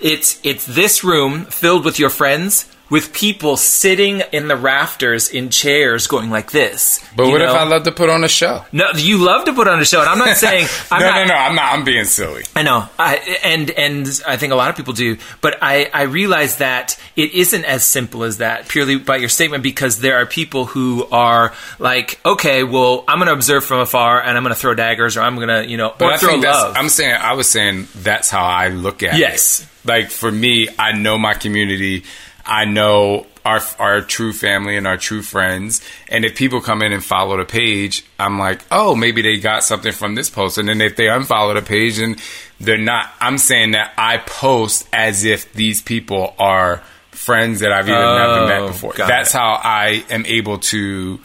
it's 0.00 0.40
it's 0.44 0.64
this 0.66 1.02
room 1.02 1.44
filled 1.46 1.84
with 1.84 1.98
your 1.98 2.10
friends 2.10 2.71
with 2.92 3.14
people 3.14 3.56
sitting 3.56 4.20
in 4.32 4.48
the 4.48 4.54
rafters 4.54 5.30
in 5.30 5.48
chairs 5.48 6.06
going 6.06 6.28
like 6.28 6.50
this. 6.50 7.02
But 7.16 7.28
what 7.28 7.40
if? 7.40 7.48
I 7.48 7.64
love 7.64 7.84
to 7.84 7.90
put 7.90 8.10
on 8.10 8.22
a 8.22 8.28
show? 8.28 8.66
No, 8.70 8.90
you 8.94 9.16
love 9.16 9.46
to 9.46 9.54
put 9.54 9.66
on 9.66 9.80
a 9.80 9.84
show, 9.86 10.00
and 10.00 10.10
I'm 10.10 10.18
not 10.18 10.36
saying 10.46 10.66
I'm 10.90 11.00
no, 11.00 11.06
not, 11.08 11.16
no, 11.16 11.24
no. 11.28 11.34
I'm 11.34 11.54
not. 11.54 11.72
I'm 11.72 11.84
being 11.84 12.04
silly. 12.04 12.42
I 12.54 12.62
know, 12.62 12.86
I, 12.98 13.38
and 13.44 13.70
and 13.70 14.22
I 14.28 14.36
think 14.36 14.52
a 14.52 14.56
lot 14.56 14.68
of 14.68 14.76
people 14.76 14.92
do, 14.92 15.16
but 15.40 15.56
I 15.62 15.88
I 15.94 16.02
realize 16.02 16.58
that 16.58 17.00
it 17.16 17.32
isn't 17.32 17.64
as 17.64 17.82
simple 17.82 18.24
as 18.24 18.36
that 18.38 18.68
purely 18.68 18.98
by 18.98 19.16
your 19.16 19.30
statement 19.30 19.62
because 19.62 20.00
there 20.00 20.16
are 20.18 20.26
people 20.26 20.66
who 20.66 21.06
are 21.10 21.54
like, 21.78 22.20
okay, 22.26 22.62
well, 22.62 23.04
I'm 23.08 23.16
going 23.16 23.28
to 23.28 23.32
observe 23.32 23.64
from 23.64 23.80
afar 23.80 24.20
and 24.20 24.36
I'm 24.36 24.42
going 24.42 24.54
to 24.54 24.60
throw 24.60 24.74
daggers 24.74 25.16
or 25.16 25.22
I'm 25.22 25.36
going 25.36 25.48
to 25.48 25.66
you 25.66 25.78
know 25.78 25.94
But 25.98 26.04
or 26.04 26.12
I 26.12 26.16
throw 26.18 26.32
think 26.32 26.44
love. 26.44 26.76
I'm 26.76 26.90
saying. 26.90 27.16
I 27.18 27.32
was 27.32 27.48
saying 27.48 27.88
that's 27.94 28.28
how 28.28 28.44
I 28.44 28.68
look 28.68 29.02
at 29.02 29.14
it. 29.14 29.20
Yes. 29.20 29.66
Like 29.82 30.10
for 30.10 30.30
me, 30.30 30.68
I 30.78 30.92
know 30.92 31.16
my 31.16 31.32
community. 31.32 32.04
I 32.46 32.64
know 32.64 33.26
our 33.44 33.60
our 33.78 34.00
true 34.00 34.32
family 34.32 34.76
and 34.76 34.86
our 34.86 34.96
true 34.96 35.22
friends. 35.22 35.80
And 36.08 36.24
if 36.24 36.36
people 36.36 36.60
come 36.60 36.82
in 36.82 36.92
and 36.92 37.04
follow 37.04 37.36
the 37.36 37.44
page, 37.44 38.04
I'm 38.18 38.38
like, 38.38 38.64
oh, 38.70 38.94
maybe 38.94 39.22
they 39.22 39.38
got 39.38 39.64
something 39.64 39.92
from 39.92 40.14
this 40.14 40.30
post. 40.30 40.58
And 40.58 40.68
then 40.68 40.80
if 40.80 40.96
they 40.96 41.04
unfollow 41.06 41.54
the 41.54 41.62
page 41.62 41.98
and 41.98 42.20
they're 42.60 42.78
not, 42.78 43.10
I'm 43.20 43.38
saying 43.38 43.72
that 43.72 43.92
I 43.98 44.18
post 44.18 44.86
as 44.92 45.24
if 45.24 45.52
these 45.52 45.82
people 45.82 46.34
are 46.38 46.82
friends 47.10 47.60
that 47.60 47.72
I've 47.72 47.86
never 47.86 48.02
Oh, 48.04 48.46
met 48.48 48.66
before. 48.72 48.92
That's 48.96 49.34
it. 49.34 49.38
how 49.38 49.60
I 49.62 50.04
am 50.10 50.24
able 50.26 50.58
to 50.58 51.20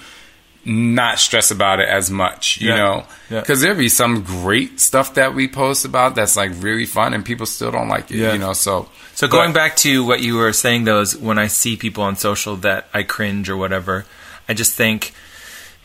not 0.69 1.17
stress 1.17 1.49
about 1.49 1.79
it 1.79 1.87
as 1.87 2.11
much, 2.11 2.59
you 2.59 2.69
Yeah. 2.69 2.75
know? 2.75 3.05
Yeah. 3.29 3.39
Because 3.39 3.61
there 3.61 3.73
be 3.73 3.87
some 3.87 4.21
great 4.23 4.81
stuff 4.81 5.13
that 5.13 5.33
we 5.33 5.47
post 5.47 5.85
about 5.85 6.15
that's 6.15 6.35
like 6.35 6.51
really 6.59 6.85
fun 6.85 7.13
and 7.13 7.23
people 7.23 7.45
still 7.45 7.71
don't 7.71 7.87
like 7.87 8.11
it, 8.11 8.17
Yeah. 8.17 8.33
you 8.33 8.37
know? 8.39 8.51
So, 8.51 8.89
So 9.15 9.27
going 9.27 9.53
but- 9.53 9.59
back 9.59 9.75
to 9.77 10.03
what 10.03 10.19
you 10.19 10.35
were 10.35 10.51
saying, 10.51 10.83
though, 10.83 10.99
is 10.99 11.15
when 11.15 11.37
I 11.39 11.47
see 11.47 11.77
people 11.77 12.03
on 12.03 12.17
social 12.17 12.57
that 12.57 12.87
I 12.93 13.03
cringe 13.03 13.49
or 13.49 13.55
whatever, 13.55 14.05
I 14.49 14.53
just 14.53 14.73
think 14.73 15.13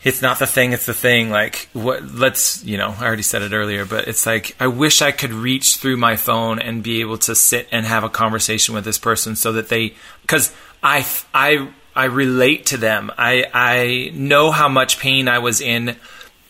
it's 0.03 0.21
not 0.21 0.37
the 0.37 0.45
thing; 0.47 0.73
it's 0.73 0.85
the 0.85 0.93
thing. 0.93 1.29
Like, 1.29 1.69
what? 1.71 2.03
Let's, 2.13 2.61
you 2.65 2.77
know, 2.77 2.93
I 2.99 3.05
already 3.05 3.23
said 3.23 3.41
it 3.41 3.53
earlier, 3.53 3.85
but 3.85 4.09
it's 4.09 4.25
like 4.25 4.53
I 4.59 4.67
wish 4.67 5.01
I 5.01 5.11
could 5.13 5.31
reach 5.31 5.77
through 5.77 5.95
my 5.95 6.17
phone 6.17 6.59
and 6.59 6.83
be 6.83 6.99
able 6.99 7.17
to 7.19 7.33
sit 7.35 7.69
and 7.71 7.85
have 7.85 8.03
a 8.03 8.09
conversation 8.09 8.75
with 8.75 8.83
this 8.83 8.97
person, 8.97 9.37
so 9.37 9.53
that 9.53 9.69
they, 9.69 9.93
because 10.23 10.51
I, 10.83 11.05
I, 11.33 11.69
I 11.95 12.05
relate 12.05 12.67
to 12.67 12.77
them. 12.77 13.11
I, 13.17 13.45
I 13.53 14.11
know 14.13 14.51
how 14.51 14.69
much 14.69 14.99
pain 14.99 15.27
I 15.27 15.39
was 15.39 15.61
in. 15.61 15.95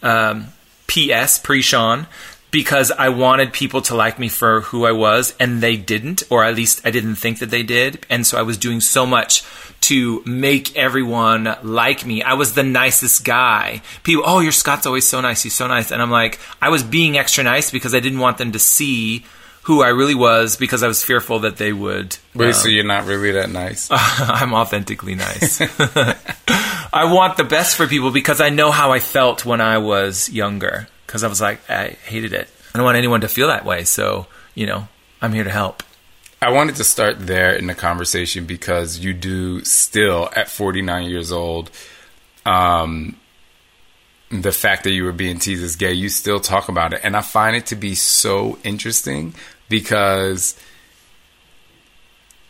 Um, 0.02 0.48
P.S. 0.88 1.40
Pre 1.40 1.62
Shaun 1.62 2.08
because 2.54 2.92
I 2.92 3.10
wanted 3.10 3.52
people 3.52 3.82
to 3.82 3.96
like 3.96 4.20
me 4.20 4.30
for 4.30 4.62
who 4.62 4.86
I 4.86 4.92
was, 4.92 5.36
and 5.40 5.60
they 5.60 5.76
didn't, 5.76 6.22
or 6.30 6.44
at 6.44 6.54
least 6.54 6.82
I 6.86 6.92
didn't 6.92 7.16
think 7.16 7.40
that 7.40 7.50
they 7.50 7.64
did. 7.64 8.06
And 8.12 8.28
so 8.28 8.38
I 8.38 8.44
was 8.44 8.60
doing 8.60 8.80
so 8.80 9.08
much 9.08 9.44
to 9.82 10.22
make 10.24 10.76
everyone 10.76 11.56
like 11.64 12.06
me. 12.06 12.22
I 12.22 12.34
was 12.36 12.54
the 12.54 12.62
nicest 12.62 13.26
guy. 13.26 13.82
People, 14.04 14.24
oh, 14.28 14.40
your 14.40 14.52
Scott's 14.52 14.86
always 14.86 15.08
so 15.08 15.20
nice. 15.20 15.42
He's 15.42 15.56
so 15.56 15.66
nice. 15.66 15.92
And 15.92 16.00
I'm 16.00 16.12
like, 16.12 16.40
I 16.62 16.70
was 16.70 16.84
being 16.84 17.18
extra 17.18 17.44
nice 17.44 17.72
because 17.72 17.96
I 17.96 18.00
didn't 18.00 18.20
want 18.20 18.38
them 18.38 18.52
to 18.52 18.60
see 18.60 19.26
who 19.64 19.82
I 19.82 19.90
really 19.90 20.16
was 20.16 20.56
because 20.58 20.84
I 20.84 20.88
was 20.88 21.04
fearful 21.04 21.40
that 21.40 21.58
they 21.58 21.74
would. 21.74 22.18
Wait, 22.36 22.48
um, 22.48 22.54
so 22.54 22.68
you're 22.68 22.84
not 22.84 23.06
really 23.06 23.32
that 23.32 23.50
nice? 23.50 23.88
I'm 23.92 24.54
authentically 24.54 25.16
nice. 25.16 25.62
I 26.94 27.12
want 27.12 27.38
the 27.38 27.44
best 27.44 27.76
for 27.76 27.88
people 27.88 28.12
because 28.12 28.42
I 28.42 28.50
know 28.50 28.72
how 28.72 28.92
I 28.92 29.00
felt 29.00 29.46
when 29.46 29.62
I 29.62 29.78
was 29.80 30.30
younger. 30.30 30.88
Because 31.08 31.24
I 31.24 31.28
was 31.28 31.42
like, 31.42 31.68
I 31.70 31.98
hated 32.06 32.34
it. 32.34 32.50
I 32.74 32.78
don't 32.78 32.86
want 32.86 32.98
anyone 32.98 33.22
to 33.22 33.28
feel 33.28 33.48
that 33.48 33.66
way. 33.66 33.84
So, 33.84 34.28
you 34.54 34.66
know, 34.66 34.88
I'm 35.22 35.32
here 35.32 35.44
to 35.44 35.50
help. 35.50 35.82
I 36.42 36.52
wanted 36.52 36.76
to 36.76 36.84
start 36.84 37.26
there 37.26 37.54
in 37.54 37.68
the 37.68 37.76
conversation 37.76 38.46
because 38.46 39.00
you 39.00 39.14
do 39.14 39.64
still, 39.64 40.30
at 40.36 40.50
49 40.50 41.10
years 41.10 41.32
old, 41.32 41.72
um, 42.46 43.16
the 44.30 44.52
fact 44.52 44.84
that 44.84 44.92
you 44.92 45.04
were 45.04 45.12
being 45.12 45.40
teased 45.40 45.64
as 45.64 45.76
gay, 45.76 45.94
you 45.94 46.10
still 46.10 46.40
talk 46.40 46.68
about 46.68 46.94
it. 46.94 47.02
And 47.04 47.16
I 47.16 47.22
find 47.22 47.56
it 47.56 47.68
to 47.68 47.76
be 47.76 47.96
so 47.96 48.58
interesting 48.64 49.36
because, 49.70 50.60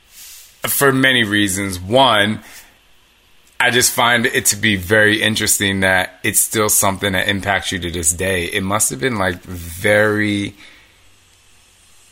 for 0.07 0.91
many 0.91 1.23
reasons. 1.23 1.79
One, 1.79 2.43
I 3.59 3.71
just 3.71 3.93
find 3.93 4.25
it 4.25 4.45
to 4.47 4.55
be 4.55 4.75
very 4.75 5.21
interesting 5.21 5.81
that 5.81 6.19
it's 6.23 6.39
still 6.39 6.69
something 6.69 7.13
that 7.13 7.27
impacts 7.27 7.71
you 7.71 7.79
to 7.79 7.91
this 7.91 8.11
day. 8.11 8.45
It 8.45 8.63
must 8.63 8.89
have 8.89 8.99
been 8.99 9.17
like 9.17 9.41
very 9.41 10.55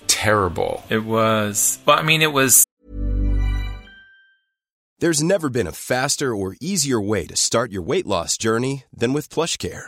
terrible. 0.08 0.84
It 0.90 1.04
was, 1.04 1.80
well, 1.86 2.00
I 2.00 2.04
mean, 2.04 2.22
it 2.22 2.32
was 2.32 2.66
There's 5.02 5.24
never 5.24 5.50
been 5.50 5.66
a 5.66 5.72
faster 5.72 6.36
or 6.36 6.56
easier 6.62 7.02
way 7.02 7.26
to 7.26 7.36
start 7.36 7.72
your 7.72 7.82
weight 7.82 8.06
loss 8.06 8.38
journey 8.38 8.84
than 8.94 9.14
with 9.14 9.34
PlushCare. 9.34 9.88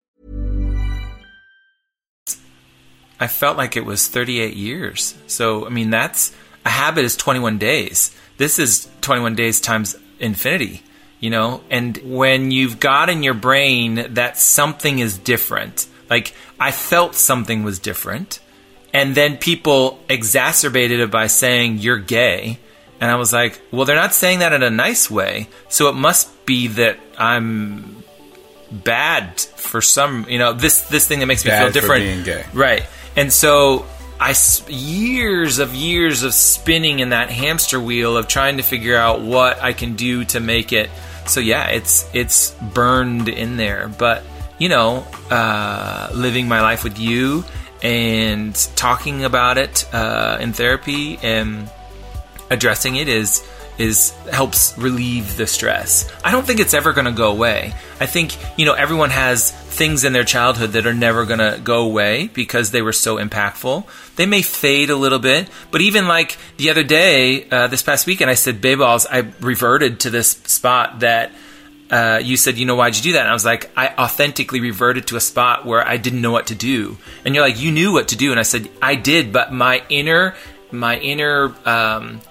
I 3.21 3.27
felt 3.27 3.55
like 3.55 3.77
it 3.77 3.85
was 3.85 4.07
38 4.07 4.55
years. 4.55 5.15
So, 5.27 5.65
I 5.65 5.69
mean, 5.69 5.91
that's 5.91 6.35
a 6.65 6.69
habit 6.69 7.05
is 7.05 7.15
21 7.15 7.59
days. 7.59 8.13
This 8.37 8.57
is 8.57 8.89
21 9.01 9.35
days 9.35 9.61
times 9.61 9.95
infinity, 10.19 10.81
you 11.19 11.29
know? 11.29 11.61
And 11.69 11.97
when 12.03 12.49
you've 12.49 12.79
got 12.79 13.09
in 13.09 13.21
your 13.21 13.35
brain 13.35 14.15
that 14.15 14.39
something 14.39 14.97
is 14.97 15.17
different, 15.19 15.87
like 16.09 16.33
I 16.59 16.71
felt 16.71 17.13
something 17.15 17.63
was 17.63 17.77
different, 17.77 18.39
and 18.93 19.13
then 19.13 19.37
people 19.37 19.99
exacerbated 20.09 20.99
it 20.99 21.11
by 21.11 21.27
saying, 21.27 21.77
you're 21.77 21.99
gay. 21.99 22.57
And 22.99 23.09
I 23.09 23.15
was 23.15 23.31
like, 23.31 23.61
well, 23.71 23.85
they're 23.85 23.95
not 23.95 24.13
saying 24.13 24.39
that 24.39 24.51
in 24.51 24.63
a 24.63 24.69
nice 24.69 25.09
way. 25.09 25.47
So 25.69 25.89
it 25.89 25.93
must 25.93 26.45
be 26.45 26.67
that 26.67 26.97
I'm 27.17 28.03
bad 28.71 29.39
for 29.39 29.81
some, 29.81 30.25
you 30.29 30.39
know, 30.39 30.53
this 30.53 30.81
this 30.89 31.07
thing 31.07 31.19
that 31.19 31.25
makes 31.25 31.43
me 31.45 31.51
Bad 31.51 31.59
feel 31.59 31.67
for 31.69 31.73
different. 31.73 32.03
being 32.03 32.23
gay. 32.23 32.45
Right. 32.53 32.83
And 33.15 33.31
so 33.31 33.85
I 34.19 34.35
years 34.67 35.59
of 35.59 35.73
years 35.73 36.23
of 36.23 36.33
spinning 36.33 36.99
in 36.99 37.09
that 37.09 37.29
hamster 37.29 37.79
wheel 37.79 38.17
of 38.17 38.27
trying 38.27 38.57
to 38.57 38.63
figure 38.63 38.95
out 38.95 39.21
what 39.21 39.61
I 39.61 39.73
can 39.73 39.95
do 39.95 40.25
to 40.25 40.39
make 40.39 40.73
it. 40.73 40.89
So 41.25 41.39
yeah, 41.39 41.69
it's 41.69 42.09
it's 42.13 42.51
burned 42.73 43.29
in 43.29 43.57
there. 43.57 43.87
But 43.87 44.23
you 44.59 44.69
know, 44.69 45.05
uh, 45.31 46.11
living 46.13 46.47
my 46.47 46.61
life 46.61 46.83
with 46.83 46.99
you 46.99 47.43
and 47.81 48.53
talking 48.75 49.25
about 49.25 49.57
it 49.57 49.91
uh, 49.91 50.37
in 50.39 50.53
therapy 50.53 51.17
and 51.23 51.67
addressing 52.51 52.97
it 52.97 53.07
is 53.07 53.43
is 53.81 54.11
helps 54.31 54.77
relieve 54.77 55.37
the 55.37 55.47
stress. 55.47 56.09
I 56.23 56.31
don't 56.31 56.45
think 56.45 56.59
it's 56.59 56.73
ever 56.73 56.93
going 56.93 57.05
to 57.05 57.11
go 57.11 57.31
away. 57.31 57.73
I 57.99 58.05
think, 58.05 58.37
you 58.57 58.65
know, 58.65 58.73
everyone 58.73 59.09
has 59.09 59.51
things 59.51 60.03
in 60.03 60.13
their 60.13 60.23
childhood 60.23 60.71
that 60.71 60.85
are 60.85 60.93
never 60.93 61.25
going 61.25 61.39
to 61.39 61.59
go 61.63 61.83
away 61.83 62.27
because 62.27 62.71
they 62.71 62.81
were 62.81 62.93
so 62.93 63.17
impactful. 63.17 63.85
They 64.15 64.25
may 64.25 64.43
fade 64.43 64.89
a 64.89 64.95
little 64.95 65.19
bit, 65.19 65.49
but 65.71 65.81
even 65.81 66.07
like 66.07 66.37
the 66.57 66.69
other 66.69 66.83
day, 66.83 67.49
uh, 67.49 67.67
this 67.67 67.81
past 67.81 68.05
weekend, 68.05 68.29
I 68.29 68.35
said, 68.35 68.61
Bayballs, 68.61 69.07
I 69.09 69.31
reverted 69.39 70.01
to 70.01 70.09
this 70.09 70.29
spot 70.29 70.99
that 70.99 71.31
uh, 71.89 72.21
you 72.23 72.37
said, 72.37 72.57
you 72.57 72.65
know, 72.65 72.75
why'd 72.75 72.95
you 72.95 73.01
do 73.01 73.13
that? 73.13 73.21
And 73.21 73.29
I 73.29 73.33
was 73.33 73.45
like, 73.45 73.69
I 73.75 73.89
authentically 73.89 74.61
reverted 74.61 75.07
to 75.07 75.17
a 75.17 75.19
spot 75.19 75.65
where 75.65 75.85
I 75.85 75.97
didn't 75.97 76.21
know 76.21 76.31
what 76.31 76.47
to 76.47 76.55
do. 76.55 76.97
And 77.25 77.35
you're 77.35 77.43
like, 77.43 77.59
you 77.59 77.71
knew 77.71 77.91
what 77.91 78.09
to 78.09 78.15
do. 78.15 78.31
And 78.31 78.39
I 78.39 78.43
said, 78.43 78.69
I 78.81 78.95
did, 78.95 79.33
but 79.33 79.51
my 79.51 79.83
inner, 79.89 80.35
my 80.71 80.97
inner, 80.97 81.53
um, 81.65 82.21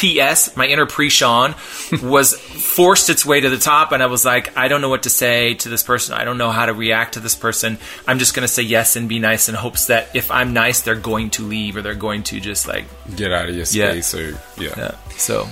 PS, 0.00 0.56
my 0.56 0.66
inner 0.66 0.86
pre-Shaun, 0.86 1.54
was 2.02 2.34
forced 2.34 3.10
its 3.10 3.24
way 3.26 3.40
to 3.40 3.50
the 3.50 3.58
top, 3.58 3.92
and 3.92 4.02
I 4.02 4.06
was 4.06 4.24
like, 4.24 4.56
I 4.56 4.68
don't 4.68 4.80
know 4.80 4.88
what 4.88 5.02
to 5.02 5.10
say 5.10 5.54
to 5.54 5.68
this 5.68 5.82
person. 5.82 6.14
I 6.14 6.24
don't 6.24 6.38
know 6.38 6.50
how 6.50 6.64
to 6.66 6.72
react 6.72 7.14
to 7.14 7.20
this 7.20 7.34
person. 7.34 7.78
I'm 8.08 8.18
just 8.18 8.34
going 8.34 8.42
to 8.44 8.48
say 8.48 8.62
yes 8.62 8.96
and 8.96 9.08
be 9.08 9.18
nice 9.18 9.48
in 9.50 9.54
hopes 9.54 9.86
that 9.88 10.08
if 10.16 10.30
I'm 10.30 10.52
nice, 10.54 10.80
they're 10.80 10.94
going 10.94 11.30
to 11.30 11.42
leave 11.42 11.76
or 11.76 11.82
they're 11.82 11.94
going 11.94 12.22
to 12.24 12.40
just 12.40 12.66
like, 12.66 12.84
Get 13.14 13.30
out 13.32 13.48
of 13.48 13.54
your 13.54 13.66
Yeah. 13.70 13.90
space 14.00 14.14
or 14.14 14.30
yeah. 14.56 14.74
yeah. 14.76 14.94
So, 15.18 15.46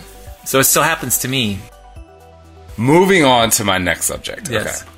so 0.44 0.58
it 0.60 0.64
still 0.64 0.82
happens 0.82 1.18
to 1.18 1.28
me. 1.28 1.58
Moving 2.76 3.24
on 3.24 3.50
to 3.50 3.64
my 3.64 3.78
next 3.78 4.06
subject. 4.06 4.48
Yes. 4.50 4.82
Okay. 4.82 4.90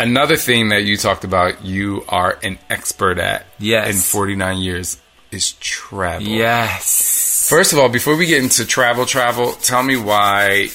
Another 0.00 0.36
thing 0.36 0.68
that 0.70 0.84
you 0.84 0.96
talked 0.96 1.24
about, 1.24 1.64
you 1.64 2.04
are 2.08 2.38
an 2.42 2.58
expert 2.70 3.18
at 3.18 3.44
Yes. 3.58 3.88
in 3.94 3.96
49 4.00 4.58
years 4.58 4.98
is 5.30 5.52
travel. 5.54 6.26
Yes. 6.26 7.27
First 7.48 7.72
of 7.72 7.78
all, 7.78 7.88
before 7.88 8.14
we 8.14 8.26
get 8.26 8.42
into 8.42 8.66
travel, 8.66 9.06
travel, 9.06 9.52
tell 9.52 9.82
me 9.82 9.96
why 9.96 10.68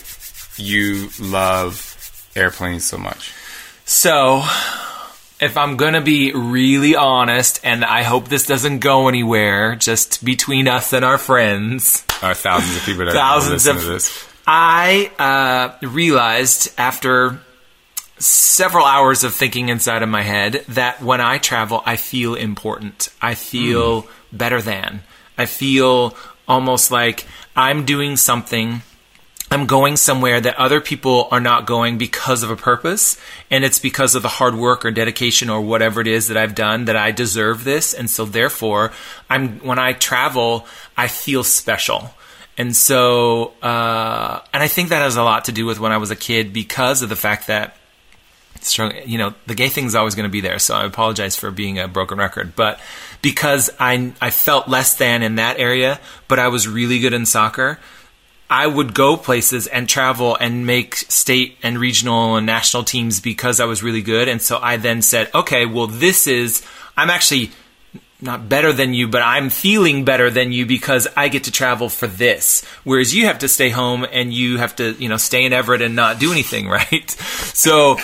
you 0.58 1.10
love 1.20 2.32
airplanes 2.36 2.84
so 2.84 2.98
much. 2.98 3.32
So, 3.86 4.44
if 5.40 5.56
I'm 5.56 5.78
gonna 5.78 6.02
be 6.02 6.34
really 6.34 6.96
honest, 6.96 7.60
and 7.64 7.86
I 7.86 8.02
hope 8.02 8.28
this 8.28 8.48
doesn't 8.48 8.80
go 8.80 9.08
anywhere, 9.08 9.76
just 9.76 10.26
between 10.26 10.68
us 10.68 10.94
and 10.94 11.06
our 11.06 11.20
friends, 11.20 12.04
our 12.24 12.34
thousands 12.34 12.78
of 12.78 12.82
people 12.82 13.06
that 13.06 13.14
thousands 13.14 13.68
of 13.68 13.80
to 13.80 13.86
this. 13.86 14.28
I 14.48 15.12
uh, 15.20 15.86
realized 15.86 16.74
after 16.80 17.40
several 18.18 18.88
hours 18.88 19.24
of 19.24 19.36
thinking 19.36 19.70
inside 19.70 20.02
of 20.02 20.10
my 20.10 20.24
head 20.24 20.66
that 20.70 21.04
when 21.04 21.22
I 21.22 21.38
travel, 21.38 21.84
I 21.86 21.98
feel 21.98 22.34
important. 22.34 23.10
I 23.22 23.36
feel 23.36 24.08
better 24.32 24.60
than. 24.60 25.04
I 25.38 25.46
feel 25.46 26.16
almost 26.48 26.92
like 26.92 27.26
I'm 27.56 27.86
doing 27.86 28.18
something. 28.18 28.82
I'm 29.52 29.68
going 29.68 29.98
somewhere 29.98 30.42
that 30.42 30.58
other 30.58 30.82
people 30.82 31.28
are 31.30 31.40
not 31.40 31.68
going 31.68 32.00
because 32.00 32.42
of 32.42 32.50
a 32.50 32.56
purpose, 32.56 33.20
and 33.52 33.64
it's 33.64 33.78
because 33.78 34.16
of 34.16 34.24
the 34.24 34.28
hard 34.28 34.56
work 34.56 34.84
or 34.84 34.90
dedication 34.90 35.48
or 35.48 35.62
whatever 35.62 36.02
it 36.02 36.08
is 36.08 36.28
that 36.30 36.38
I've 36.38 36.56
done 36.56 36.86
that 36.86 36.96
I 36.96 37.12
deserve 37.12 37.64
this, 37.64 37.94
and 37.94 38.10
so 38.10 38.26
therefore, 38.26 38.92
I'm 39.30 39.60
when 39.60 39.78
I 39.78 39.94
travel, 39.94 40.66
I 40.98 41.08
feel 41.08 41.44
special. 41.44 42.16
And 42.58 42.76
so, 42.76 43.54
uh, 43.62 44.40
and 44.54 44.64
I 44.64 44.68
think 44.68 44.90
that 44.90 45.02
has 45.02 45.18
a 45.18 45.24
lot 45.24 45.46
to 45.46 45.52
do 45.52 45.66
with 45.66 45.80
when 45.80 45.92
I 45.92 45.98
was 45.98 46.12
a 46.12 46.16
kid 46.16 46.54
because 46.54 47.02
of 47.02 47.10
the 47.10 47.16
fact 47.16 47.48
that, 47.48 47.76
strong, 48.62 48.94
you 49.06 49.18
know, 49.18 49.34
the 49.48 49.56
gay 49.56 49.70
thing 49.70 49.86
is 49.86 49.96
always 49.96 50.16
going 50.16 50.30
to 50.30 50.32
be 50.32 50.42
there. 50.42 50.60
So 50.60 50.76
I 50.76 50.86
apologize 50.86 51.36
for 51.36 51.52
being 51.52 51.80
a 51.80 51.88
broken 51.88 52.18
record, 52.18 52.56
but 52.56 52.80
because 53.24 53.72
I 53.80 54.14
I 54.22 54.30
felt 54.30 54.68
less 54.68 54.96
than 54.96 55.24
in 55.24 55.38
that 55.38 55.58
area, 55.58 56.00
but 56.28 56.38
I 56.38 56.50
was 56.50 56.68
really 56.68 57.00
good 57.00 57.14
in 57.14 57.26
soccer. 57.26 57.80
I 58.48 58.68
would 58.68 58.94
go 58.94 59.18
places 59.18 59.66
and 59.66 59.90
travel 59.90 60.36
and 60.40 60.68
make 60.68 60.96
state 60.96 61.58
and 61.64 61.80
regional 61.80 62.36
and 62.36 62.46
national 62.46 62.84
teams 62.84 63.20
because 63.20 63.60
I 63.60 63.66
was 63.66 63.82
really 63.82 64.04
good. 64.04 64.28
And 64.28 64.40
so 64.40 64.60
I 64.62 64.78
then 64.78 65.02
said, 65.02 65.32
okay, 65.34 65.66
well, 65.66 65.88
this 65.88 66.28
is, 66.28 66.62
I'm 66.96 67.10
actually 67.10 67.50
not 68.24 68.48
better 68.50 68.72
than 68.74 68.94
you, 68.94 69.08
but 69.08 69.22
I'm 69.22 69.50
feeling 69.50 70.06
better 70.06 70.30
than 70.32 70.52
you 70.52 70.66
because 70.66 71.08
I 71.16 71.28
get 71.28 71.44
to 71.44 71.52
travel 71.52 71.90
for 71.90 72.08
this. 72.08 72.64
Whereas 72.84 73.14
you 73.14 73.26
have 73.26 73.40
to 73.40 73.48
stay 73.48 73.70
home 73.70 74.06
and 74.12 74.34
you 74.34 74.58
have 74.58 74.76
to, 74.78 74.94
you 74.94 75.10
know, 75.10 75.18
stay 75.18 75.46
in 75.46 75.54
Everett 75.54 75.82
and 75.82 75.96
not 75.96 76.20
do 76.20 76.32
anything, 76.32 76.68
right? 76.80 77.12
So, 77.12 77.98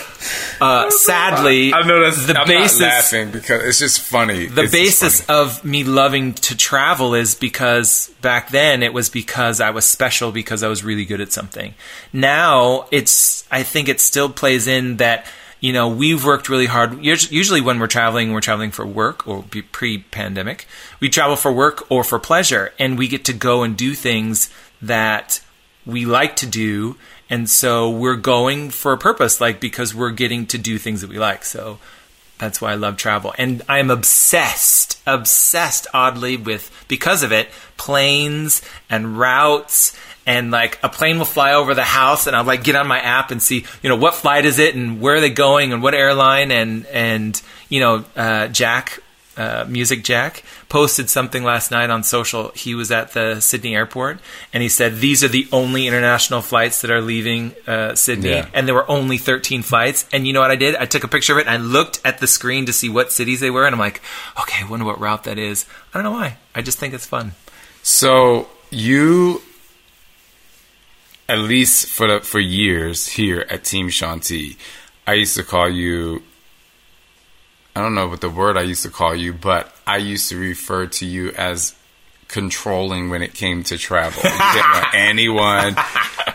uh, 0.61 0.89
sadly, 0.91 1.73
I 1.73 1.81
know 1.87 2.01
that's 2.03 2.27
the 2.27 2.37
I'm 2.37 2.47
basis, 2.47 2.81
laughing 2.81 3.31
because 3.31 3.63
it's 3.63 3.79
just 3.79 4.01
funny. 4.01 4.45
the 4.47 4.63
It's 4.63 4.71
basis 4.71 5.21
funny. 5.21 5.39
of 5.39 5.63
me 5.63 5.83
loving 5.83 6.33
to 6.33 6.55
travel 6.57 7.13
is 7.15 7.35
because 7.35 8.09
back 8.21 8.49
then 8.49 8.83
it 8.83 8.93
was 8.93 9.09
because 9.09 9.61
I 9.61 9.69
was 9.71 9.85
special 9.85 10.31
because 10.31 10.63
I 10.63 10.67
was 10.67 10.83
really 10.83 11.05
good 11.05 11.21
at 11.21 11.31
something. 11.31 11.73
Now 12.13 12.87
it's 12.91 13.47
I 13.49 13.63
think 13.63 13.87
it 13.89 13.99
still 14.01 14.29
plays 14.29 14.67
in 14.67 14.97
that 14.97 15.25
you 15.59 15.73
know 15.73 15.87
we've 15.87 16.23
worked 16.23 16.49
really 16.49 16.67
hard. 16.67 17.03
Usually 17.03 17.61
when 17.61 17.79
we're 17.79 17.87
traveling, 17.87 18.31
we're 18.31 18.41
traveling 18.41 18.71
for 18.71 18.85
work 18.85 19.27
or 19.27 19.43
be 19.43 19.61
pre-pandemic. 19.61 20.67
We 20.99 21.09
travel 21.09 21.35
for 21.35 21.51
work 21.51 21.89
or 21.91 22.03
for 22.03 22.19
pleasure, 22.19 22.73
and 22.79 22.97
we 22.97 23.07
get 23.07 23.25
to 23.25 23.33
go 23.33 23.63
and 23.63 23.75
do 23.77 23.93
things 23.93 24.49
that 24.81 25.41
we 25.85 26.05
like 26.05 26.35
to 26.37 26.45
do. 26.45 26.95
And 27.29 27.49
so 27.49 27.89
we're 27.89 28.15
going 28.15 28.71
for 28.71 28.91
a 28.91 28.97
purpose, 28.97 29.39
like 29.39 29.59
because 29.59 29.93
we're 29.93 30.11
getting 30.11 30.47
to 30.47 30.57
do 30.57 30.77
things 30.77 31.01
that 31.01 31.09
we 31.09 31.19
like. 31.19 31.45
So 31.45 31.77
that's 32.39 32.59
why 32.61 32.71
I 32.71 32.75
love 32.75 32.97
travel. 32.97 33.35
And 33.37 33.61
I'm 33.69 33.91
obsessed, 33.91 34.99
obsessed 35.05 35.85
oddly 35.93 36.37
with, 36.37 36.71
because 36.87 37.21
of 37.21 37.31
it, 37.31 37.49
planes 37.77 38.61
and 38.89 39.19
routes. 39.19 39.95
And 40.29 40.51
like 40.51 40.77
a 40.83 40.89
plane 40.89 41.17
will 41.17 41.25
fly 41.25 41.53
over 41.53 41.73
the 41.73 41.83
house 41.83 42.27
and 42.27 42.35
I'll 42.35 42.43
like 42.43 42.63
get 42.63 42.75
on 42.75 42.85
my 42.87 42.99
app 42.99 43.31
and 43.31 43.41
see, 43.41 43.65
you 43.81 43.89
know, 43.89 43.95
what 43.95 44.13
flight 44.13 44.45
is 44.45 44.59
it 44.59 44.75
and 44.75 45.01
where 45.01 45.15
are 45.15 45.19
they 45.21 45.31
going 45.31 45.73
and 45.73 45.81
what 45.81 45.95
airline 45.95 46.51
and, 46.51 46.85
and, 46.87 47.41
you 47.67 47.79
know, 47.79 48.05
uh, 48.15 48.47
Jack, 48.49 48.99
uh, 49.37 49.65
Music 49.67 50.03
Jack 50.03 50.43
posted 50.67 51.09
something 51.09 51.43
last 51.43 51.71
night 51.71 51.89
on 51.89 52.03
social. 52.03 52.51
He 52.53 52.75
was 52.75 52.91
at 52.91 53.13
the 53.13 53.39
Sydney 53.39 53.73
airport 53.73 54.19
and 54.53 54.61
he 54.61 54.69
said, 54.69 54.97
these 54.97 55.23
are 55.23 55.29
the 55.29 55.47
only 55.51 55.87
international 55.87 56.41
flights 56.43 56.81
that 56.81 56.91
are 56.91 57.01
leaving, 57.01 57.55
uh, 57.65 57.95
Sydney 57.95 58.29
Yeah. 58.29 58.45
and 58.53 58.67
there 58.67 58.75
were 58.75 58.89
only 58.91 59.17
13 59.17 59.63
flights. 59.63 60.05
And 60.13 60.27
you 60.27 60.33
know 60.33 60.41
what 60.41 60.51
I 60.51 60.57
did? 60.57 60.75
I 60.75 60.85
took 60.85 61.03
a 61.03 61.07
picture 61.07 61.33
of 61.33 61.39
it 61.39 61.47
and 61.47 61.49
I 61.49 61.57
looked 61.57 62.01
at 62.05 62.19
the 62.19 62.27
screen 62.27 62.67
to 62.67 62.73
see 62.73 62.89
what 62.89 63.11
cities 63.11 63.39
they 63.39 63.49
were. 63.49 63.65
And 63.65 63.73
I'm 63.73 63.79
like, 63.79 64.01
okay, 64.41 64.63
I 64.63 64.69
wonder 64.69 64.85
what 64.85 64.99
route 64.99 65.23
that 65.23 65.39
is. 65.39 65.65
I 65.91 65.97
don't 65.97 66.03
know 66.03 66.11
why. 66.19 66.37
I 66.53 66.61
just 66.61 66.77
think 66.77 66.93
it's 66.93 67.07
fun. 67.07 67.31
So 67.81 68.47
you, 68.69 69.41
at 71.29 71.37
least 71.37 71.87
for 71.87 72.07
the, 72.07 72.19
for 72.21 72.39
years 72.39 73.07
here 73.07 73.45
at 73.49 73.63
Team 73.63 73.89
Shaun 73.89 74.19
T, 74.19 74.57
I 75.05 75.13
used 75.13 75.35
to 75.35 75.43
call 75.43 75.69
you. 75.69 76.23
I 77.75 77.81
don't 77.81 77.93
know 77.93 78.07
what 78.07 78.19
the 78.19 78.29
word 78.29 78.57
I 78.57 78.63
used 78.63 78.83
to 78.83 78.89
call 78.89 79.15
you, 79.15 79.31
but 79.31 79.73
I 79.85 79.97
used 79.97 80.27
to 80.29 80.37
refer 80.37 80.87
to 80.87 81.05
you 81.05 81.31
as 81.31 81.75
controlling 82.27 83.09
when 83.09 83.21
it 83.21 83.33
came 83.33 83.63
to 83.65 83.77
travel. 83.77 84.21
You 84.23 84.29
didn't 84.53 84.71
want 84.71 84.87
anyone 84.95 85.75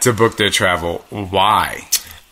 to 0.00 0.12
book 0.12 0.37
their 0.37 0.48
travel. 0.48 1.04
Why? 1.11 1.87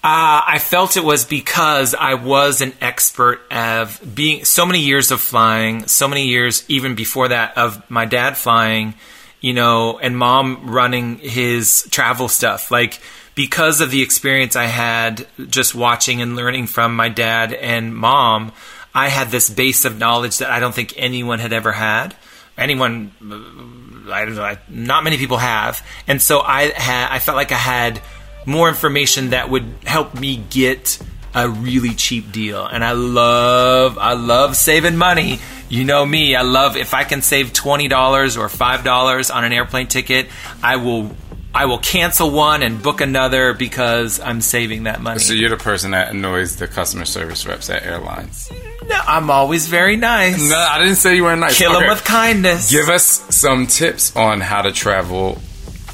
Uh, 0.04 0.42
I 0.46 0.58
felt 0.58 0.96
it 0.96 1.04
was 1.04 1.24
because 1.24 1.94
I 1.94 2.14
was 2.14 2.60
an 2.60 2.72
expert 2.80 3.40
of 3.52 4.00
being 4.14 4.44
so 4.44 4.66
many 4.66 4.80
years 4.80 5.10
of 5.10 5.20
flying, 5.20 5.86
so 5.86 6.08
many 6.08 6.26
years 6.26 6.64
even 6.68 6.94
before 6.94 7.28
that 7.28 7.56
of 7.58 7.88
my 7.90 8.04
dad 8.04 8.36
flying, 8.36 8.94
you 9.42 9.52
know, 9.52 9.98
and 9.98 10.16
mom 10.16 10.70
running 10.70 11.18
his 11.18 11.86
travel 11.90 12.28
stuff. 12.28 12.70
Like 12.70 13.02
because 13.34 13.82
of 13.82 13.90
the 13.90 14.00
experience 14.00 14.56
I 14.56 14.66
had 14.66 15.26
just 15.48 15.74
watching 15.74 16.22
and 16.22 16.36
learning 16.36 16.68
from 16.68 16.96
my 16.96 17.10
dad 17.10 17.52
and 17.52 17.94
mom, 17.94 18.52
I 18.94 19.08
had 19.08 19.30
this 19.30 19.50
base 19.50 19.84
of 19.84 19.98
knowledge 19.98 20.38
that 20.38 20.50
I 20.50 20.60
don't 20.60 20.74
think 20.74 20.94
anyone 20.96 21.38
had 21.38 21.52
ever 21.52 21.72
had. 21.72 22.14
Anyone, 22.56 23.12
uh, 23.20 24.12
I 24.12 24.24
don't 24.24 24.36
know, 24.36 24.56
not 24.68 25.04
many 25.04 25.16
people 25.16 25.38
have, 25.38 25.84
and 26.06 26.20
so 26.20 26.40
I 26.40 26.64
had, 26.64 27.08
I 27.10 27.18
felt 27.18 27.36
like 27.36 27.50
I 27.50 27.56
had 27.56 28.00
more 28.44 28.68
information 28.68 29.30
that 29.30 29.48
would 29.48 29.64
help 29.84 30.14
me 30.14 30.44
get 30.50 30.98
a 31.34 31.48
really 31.48 31.94
cheap 31.94 32.30
deal. 32.30 32.66
And 32.66 32.84
I 32.84 32.92
love, 32.92 33.96
I 33.96 34.12
love 34.12 34.54
saving 34.54 34.96
money. 34.96 35.40
You 35.72 35.84
know 35.84 36.04
me. 36.04 36.36
I 36.36 36.42
love 36.42 36.76
if 36.76 36.92
I 36.92 37.04
can 37.04 37.22
save 37.22 37.54
twenty 37.54 37.88
dollars 37.88 38.36
or 38.36 38.50
five 38.50 38.84
dollars 38.84 39.30
on 39.30 39.42
an 39.44 39.54
airplane 39.54 39.86
ticket. 39.86 40.28
I 40.62 40.76
will, 40.76 41.10
I 41.54 41.64
will 41.64 41.78
cancel 41.78 42.30
one 42.30 42.62
and 42.62 42.82
book 42.82 43.00
another 43.00 43.54
because 43.54 44.20
I'm 44.20 44.42
saving 44.42 44.82
that 44.82 45.00
money. 45.00 45.18
So 45.18 45.32
you're 45.32 45.48
the 45.48 45.56
person 45.56 45.92
that 45.92 46.10
annoys 46.10 46.56
the 46.56 46.68
customer 46.68 47.06
service 47.06 47.46
reps 47.46 47.70
at 47.70 47.84
airlines. 47.84 48.52
No, 48.86 49.00
I'm 49.06 49.30
always 49.30 49.66
very 49.66 49.96
nice. 49.96 50.46
No, 50.50 50.56
I 50.58 50.78
didn't 50.78 50.96
say 50.96 51.16
you 51.16 51.24
were 51.24 51.34
nice. 51.36 51.56
Kill 51.56 51.72
Okay. 51.72 51.80
them 51.80 51.88
with 51.88 52.04
kindness. 52.04 52.70
Give 52.70 52.90
us 52.90 53.04
some 53.34 53.66
tips 53.66 54.14
on 54.14 54.42
how 54.42 54.60
to 54.60 54.72
travel 54.72 55.40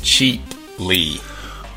cheaply. 0.02 1.20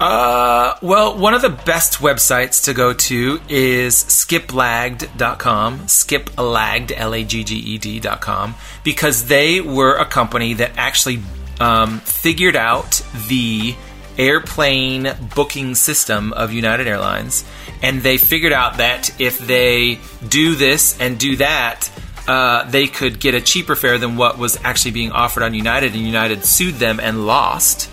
Uh, 0.02 0.76
well, 0.82 1.16
one 1.16 1.36
of 1.36 1.44
the 1.44 1.50
best 1.50 2.00
websites 2.00 2.66
to 2.66 2.74
go 2.74 2.92
to 2.92 3.40
is 3.48 3.94
skiplagged.com, 3.94 5.80
skiplagged, 5.82 6.92
L-A-G-G-E-D.com, 6.96 8.56
because 8.84 9.28
they 9.28 9.62
were 9.62 9.96
a 9.96 10.06
company 10.06 10.56
that 10.56 10.72
actually 10.76 11.22
um, 11.60 12.00
figured 12.00 12.56
out 12.56 13.04
the 13.28 13.76
airplane 14.18 15.08
booking 15.36 15.76
system 15.76 16.34
of 16.34 16.52
United 16.52 16.88
Airlines, 16.88 17.46
and 17.84 18.02
they 18.02 18.18
figured 18.18 18.54
out 18.54 18.78
that 18.78 19.22
if 19.22 19.38
they 19.38 20.00
do 20.28 20.56
this 20.56 21.00
and 21.00 21.20
do 21.20 21.36
that, 21.36 21.92
uh, 22.28 22.68
they 22.72 22.88
could 22.88 23.20
get 23.20 23.36
a 23.36 23.42
cheaper 23.42 23.76
fare 23.76 24.00
than 24.00 24.18
what 24.18 24.40
was 24.40 24.58
actually 24.64 24.92
being 24.92 25.12
offered 25.12 25.44
on 25.44 25.54
United, 25.54 25.94
and 25.94 26.02
United 26.02 26.44
sued 26.44 26.74
them 26.76 27.00
and 27.00 27.28
lost 27.28 27.91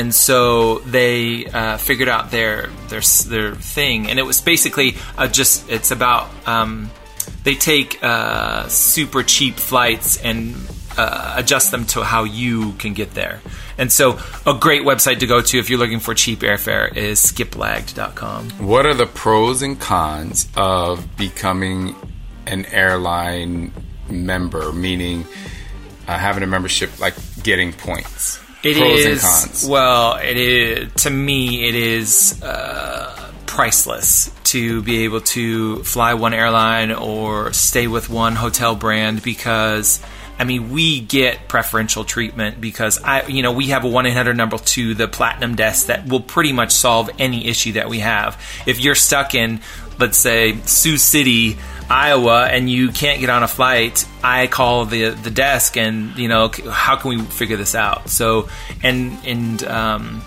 and 0.00 0.14
so 0.14 0.78
they 0.78 1.44
uh, 1.44 1.76
figured 1.76 2.08
out 2.08 2.30
their 2.30 2.68
their 2.88 3.02
their 3.02 3.54
thing, 3.54 4.08
and 4.08 4.18
it 4.18 4.22
was 4.22 4.40
basically 4.40 4.96
uh, 5.18 5.28
just 5.28 5.68
it's 5.68 5.90
about 5.90 6.30
um, 6.48 6.90
they 7.44 7.54
take 7.54 8.02
uh, 8.02 8.66
super 8.68 9.22
cheap 9.22 9.56
flights 9.56 10.18
and 10.22 10.56
uh, 10.96 11.34
adjust 11.36 11.70
them 11.70 11.84
to 11.84 12.02
how 12.02 12.24
you 12.24 12.72
can 12.72 12.94
get 12.94 13.12
there. 13.12 13.40
And 13.76 13.92
so, 13.92 14.18
a 14.46 14.54
great 14.54 14.82
website 14.82 15.18
to 15.18 15.26
go 15.26 15.42
to 15.42 15.58
if 15.58 15.68
you're 15.68 15.78
looking 15.78 16.00
for 16.00 16.14
cheap 16.14 16.40
airfare 16.40 16.96
is 16.96 17.20
skiplagged.com. 17.20 18.50
What 18.66 18.86
are 18.86 18.94
the 18.94 19.06
pros 19.06 19.60
and 19.60 19.78
cons 19.78 20.48
of 20.56 21.14
becoming 21.18 21.94
an 22.46 22.64
airline 22.66 23.72
member? 24.08 24.72
Meaning, 24.72 25.26
uh, 26.08 26.16
having 26.16 26.42
a 26.42 26.46
membership, 26.46 26.98
like 27.00 27.14
getting 27.42 27.74
points. 27.74 28.40
It 28.62 28.76
pros 28.76 28.98
is 29.00 29.06
and 29.06 29.20
cons. 29.20 29.68
well. 29.68 30.16
It 30.16 30.36
is 30.36 30.92
to 31.04 31.10
me. 31.10 31.68
It 31.68 31.74
is 31.74 32.42
uh, 32.42 33.32
priceless 33.46 34.30
to 34.44 34.82
be 34.82 35.04
able 35.04 35.20
to 35.20 35.82
fly 35.84 36.14
one 36.14 36.34
airline 36.34 36.92
or 36.92 37.52
stay 37.52 37.86
with 37.86 38.08
one 38.08 38.34
hotel 38.34 38.74
brand 38.76 39.22
because. 39.22 40.00
I 40.38 40.44
mean, 40.44 40.70
we 40.70 41.00
get 41.00 41.48
preferential 41.48 42.02
treatment 42.02 42.62
because 42.62 42.98
I, 43.02 43.26
you 43.26 43.42
know, 43.42 43.52
we 43.52 43.66
have 43.66 43.84
a 43.84 43.88
one 43.88 44.06
eight 44.06 44.14
hundred 44.14 44.38
number 44.38 44.56
to 44.56 44.94
the 44.94 45.06
platinum 45.06 45.54
desk 45.54 45.88
that 45.88 46.06
will 46.08 46.22
pretty 46.22 46.54
much 46.54 46.70
solve 46.72 47.10
any 47.18 47.46
issue 47.46 47.72
that 47.72 47.90
we 47.90 47.98
have. 47.98 48.42
If 48.66 48.80
you're 48.80 48.94
stuck 48.94 49.34
in, 49.34 49.60
let's 49.98 50.16
say, 50.16 50.56
Sioux 50.64 50.96
City, 50.96 51.58
Iowa, 51.90 52.46
and 52.46 52.70
you 52.70 52.90
can't 52.90 53.20
get 53.20 53.30
on 53.30 53.42
a 53.42 53.48
flight, 53.48 54.06
I 54.22 54.46
call 54.46 54.84
the 54.84 55.10
the 55.10 55.30
desk 55.30 55.76
and 55.76 56.16
you 56.16 56.28
know, 56.28 56.50
how 56.70 56.96
can 56.96 57.10
we 57.10 57.24
figure 57.24 57.56
this 57.56 57.74
out? 57.74 58.08
So, 58.08 58.48
and 58.82 59.18
and 59.26 59.64
um, 59.64 60.22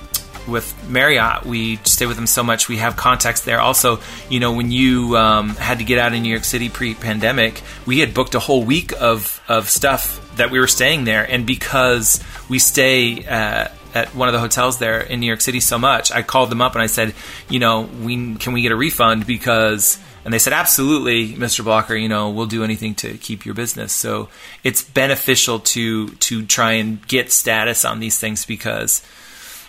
with 0.48 0.76
Marriott, 0.90 1.46
we 1.46 1.78
stay 1.78 2.06
with 2.06 2.18
them 2.18 2.28
so 2.28 2.44
much. 2.44 2.68
We 2.68 2.78
have 2.78 2.98
contacts 2.98 3.42
there. 3.42 3.62
Also, 3.62 4.00
you 4.30 4.42
know, 4.42 4.52
when 4.52 4.72
you 4.72 5.16
um, 5.18 5.50
had 5.52 5.80
to 5.80 5.86
get 5.86 6.00
out 6.00 6.14
of 6.14 6.22
New 6.22 6.30
York 6.30 6.44
City 6.44 6.68
pre-pandemic, 6.68 7.62
we 7.86 8.00
had 8.00 8.14
booked 8.14 8.36
a 8.36 8.40
whole 8.40 8.64
week 8.64 8.92
of 9.00 9.42
of 9.48 9.70
stuff 9.70 10.20
that 10.36 10.52
we 10.52 10.60
were 10.60 10.68
staying 10.68 11.06
there, 11.06 11.24
and 11.24 11.48
because 11.48 12.22
we 12.50 12.60
stay. 12.60 13.26
Uh, 13.26 13.70
at 13.96 14.08
one 14.16 14.28
of 14.28 14.34
the 14.34 14.40
hotels 14.40 14.80
there 14.80 15.02
in 15.02 15.20
New 15.20 15.28
York 15.28 15.40
City 15.40 15.60
so 15.60 15.78
much, 15.78 16.12
I 16.12 16.24
called 16.24 16.50
them 16.50 16.64
up 16.64 16.74
and 16.74 16.82
I 16.82 16.88
said, 16.88 17.14
you 17.48 17.60
know, 17.60 17.82
we 18.02 18.34
can 18.38 18.54
we 18.54 18.64
get 18.64 18.72
a 18.72 18.76
refund 18.76 19.28
because 19.28 20.00
and 20.26 20.34
they 20.34 20.40
said, 20.40 20.54
absolutely, 20.54 21.34
Mr. 21.34 21.64
Blocker, 21.64 21.96
you 21.96 22.08
know, 22.08 22.30
we'll 22.30 22.46
do 22.46 22.64
anything 22.64 22.96
to 22.96 23.18
keep 23.18 23.46
your 23.46 23.56
business. 23.56 23.92
So 23.92 24.30
it's 24.64 24.82
beneficial 24.82 25.60
to 25.60 26.10
to 26.10 26.46
try 26.46 26.74
and 26.74 27.06
get 27.08 27.32
status 27.32 27.84
on 27.84 28.00
these 28.00 28.20
things 28.20 28.46
because 28.46 29.02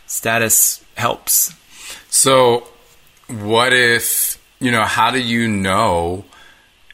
status 0.06 0.84
helps. 0.96 1.52
So, 2.08 2.68
what 3.28 3.72
if 3.72 4.38
you 4.60 4.70
know? 4.70 4.84
How 4.84 5.10
do 5.10 5.20
you 5.20 5.48
know? 5.48 6.24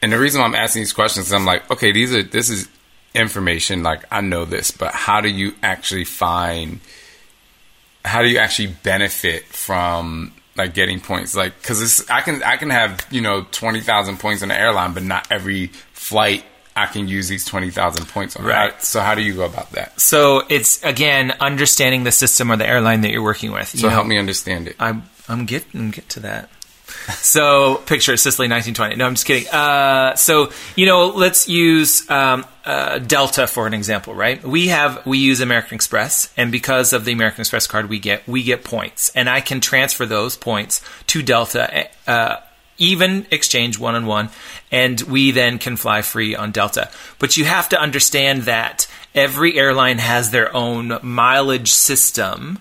And 0.01 0.11
the 0.11 0.19
reason 0.19 0.41
I'm 0.41 0.55
asking 0.55 0.81
these 0.81 0.93
questions 0.93 1.27
is 1.27 1.33
I'm 1.33 1.45
like, 1.45 1.69
okay, 1.69 1.91
these 1.91 2.13
are 2.13 2.23
this 2.23 2.49
is 2.49 2.67
information. 3.13 3.83
Like 3.83 4.05
I 4.11 4.21
know 4.21 4.45
this, 4.45 4.71
but 4.71 4.93
how 4.93 5.21
do 5.21 5.29
you 5.29 5.53
actually 5.61 6.05
find? 6.05 6.79
How 8.03 8.23
do 8.23 8.27
you 8.27 8.39
actually 8.39 8.73
benefit 8.81 9.45
from 9.45 10.33
like 10.55 10.73
getting 10.73 10.99
points? 10.99 11.35
Like 11.35 11.57
because 11.61 12.09
I 12.09 12.21
can 12.21 12.43
I 12.43 12.57
can 12.57 12.69
have 12.69 13.05
you 13.11 13.21
know 13.21 13.45
twenty 13.51 13.81
thousand 13.81 14.19
points 14.19 14.41
on 14.43 14.49
the 14.49 14.59
airline, 14.59 14.93
but 14.93 15.03
not 15.03 15.27
every 15.31 15.67
flight 15.93 16.43
I 16.75 16.85
can 16.85 17.07
use 17.07 17.27
these 17.27 17.45
twenty 17.45 17.69
thousand 17.69 18.07
points 18.07 18.35
on. 18.35 18.45
Right. 18.45 18.81
So 18.81 19.01
how 19.01 19.15
do 19.15 19.21
you 19.21 19.35
go 19.35 19.45
about 19.45 19.71
that? 19.71 19.99
So 19.99 20.43
it's 20.49 20.83
again 20.83 21.31
understanding 21.39 22.03
the 22.03 22.11
system 22.11 22.51
or 22.51 22.57
the 22.57 22.67
airline 22.67 23.01
that 23.01 23.11
you're 23.11 23.23
working 23.23 23.51
with. 23.51 23.67
So 23.67 23.89
help 23.89 24.07
me 24.07 24.17
understand 24.17 24.67
it. 24.67 24.75
I'm 24.79 25.03
I'm 25.27 25.45
getting 25.45 25.91
get 25.91 26.09
to 26.09 26.19
that. 26.21 26.49
So 27.21 27.75
picture 27.85 28.17
Sicily 28.17 28.49
1920. 28.49 28.95
No, 28.95 29.05
I'm 29.05 29.13
just 29.13 29.25
kidding. 29.25 29.47
Uh, 29.49 30.15
so 30.15 30.51
you 30.75 30.85
know, 30.85 31.07
let's 31.07 31.47
use 31.47 32.09
um, 32.09 32.45
uh, 32.65 32.99
Delta 32.99 33.47
for 33.47 33.67
an 33.67 33.73
example, 33.73 34.13
right? 34.13 34.43
We 34.43 34.67
have 34.67 35.05
we 35.05 35.19
use 35.19 35.39
American 35.39 35.75
Express, 35.75 36.33
and 36.35 36.51
because 36.51 36.93
of 36.93 37.05
the 37.05 37.11
American 37.11 37.41
Express 37.41 37.67
card 37.67 37.89
we 37.89 37.99
get, 37.99 38.27
we 38.27 38.43
get 38.43 38.63
points, 38.63 39.11
and 39.15 39.29
I 39.29 39.41
can 39.41 39.61
transfer 39.61 40.05
those 40.05 40.35
points 40.35 40.81
to 41.07 41.21
Delta. 41.21 41.89
Uh, 42.07 42.37
even 42.77 43.27
exchange 43.31 43.79
one 43.79 43.95
on 43.95 44.05
one, 44.05 44.29
and 44.71 44.99
we 45.01 45.31
then 45.31 45.59
can 45.59 45.77
fly 45.77 46.01
free 46.01 46.35
on 46.35 46.51
Delta. 46.51 46.89
But 47.19 47.37
you 47.37 47.45
have 47.45 47.69
to 47.69 47.79
understand 47.79 48.43
that 48.43 48.87
every 49.13 49.57
airline 49.57 49.99
has 49.99 50.31
their 50.31 50.53
own 50.55 50.97
mileage 51.01 51.71
system. 51.71 52.59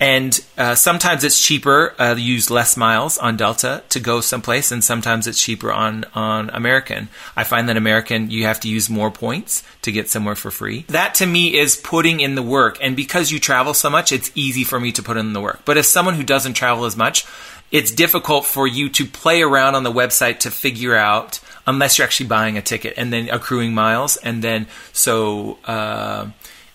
And 0.00 0.38
uh, 0.56 0.76
sometimes 0.76 1.24
it's 1.24 1.44
cheaper 1.44 1.94
uh, 1.98 2.14
to 2.14 2.20
use 2.20 2.50
less 2.50 2.76
miles 2.76 3.18
on 3.18 3.36
Delta 3.36 3.82
to 3.88 4.00
go 4.00 4.20
someplace, 4.20 4.70
and 4.70 4.82
sometimes 4.82 5.26
it's 5.26 5.42
cheaper 5.42 5.72
on 5.72 6.04
on 6.14 6.50
American. 6.50 7.08
I 7.36 7.44
find 7.44 7.68
that 7.68 7.76
American 7.76 8.30
you 8.30 8.44
have 8.44 8.60
to 8.60 8.68
use 8.68 8.88
more 8.88 9.10
points 9.10 9.64
to 9.82 9.90
get 9.90 10.08
somewhere 10.08 10.36
for 10.36 10.50
free. 10.50 10.84
That 10.88 11.16
to 11.16 11.26
me 11.26 11.58
is 11.58 11.76
putting 11.76 12.20
in 12.20 12.36
the 12.36 12.42
work, 12.42 12.78
and 12.80 12.94
because 12.94 13.32
you 13.32 13.40
travel 13.40 13.74
so 13.74 13.90
much, 13.90 14.12
it's 14.12 14.30
easy 14.36 14.62
for 14.62 14.78
me 14.78 14.92
to 14.92 15.02
put 15.02 15.16
in 15.16 15.32
the 15.32 15.40
work. 15.40 15.62
But 15.64 15.76
as 15.76 15.88
someone 15.88 16.14
who 16.14 16.24
doesn't 16.24 16.54
travel 16.54 16.84
as 16.84 16.96
much, 16.96 17.26
it's 17.72 17.90
difficult 17.90 18.44
for 18.46 18.66
you 18.66 18.88
to 18.90 19.04
play 19.04 19.42
around 19.42 19.74
on 19.74 19.82
the 19.82 19.92
website 19.92 20.38
to 20.40 20.50
figure 20.50 20.94
out 20.94 21.40
unless 21.66 21.98
you're 21.98 22.06
actually 22.06 22.28
buying 22.28 22.56
a 22.56 22.62
ticket 22.62 22.94
and 22.96 23.12
then 23.12 23.28
accruing 23.30 23.74
miles, 23.74 24.16
and 24.16 24.44
then 24.44 24.68
so 24.92 25.58
uh, 25.64 26.28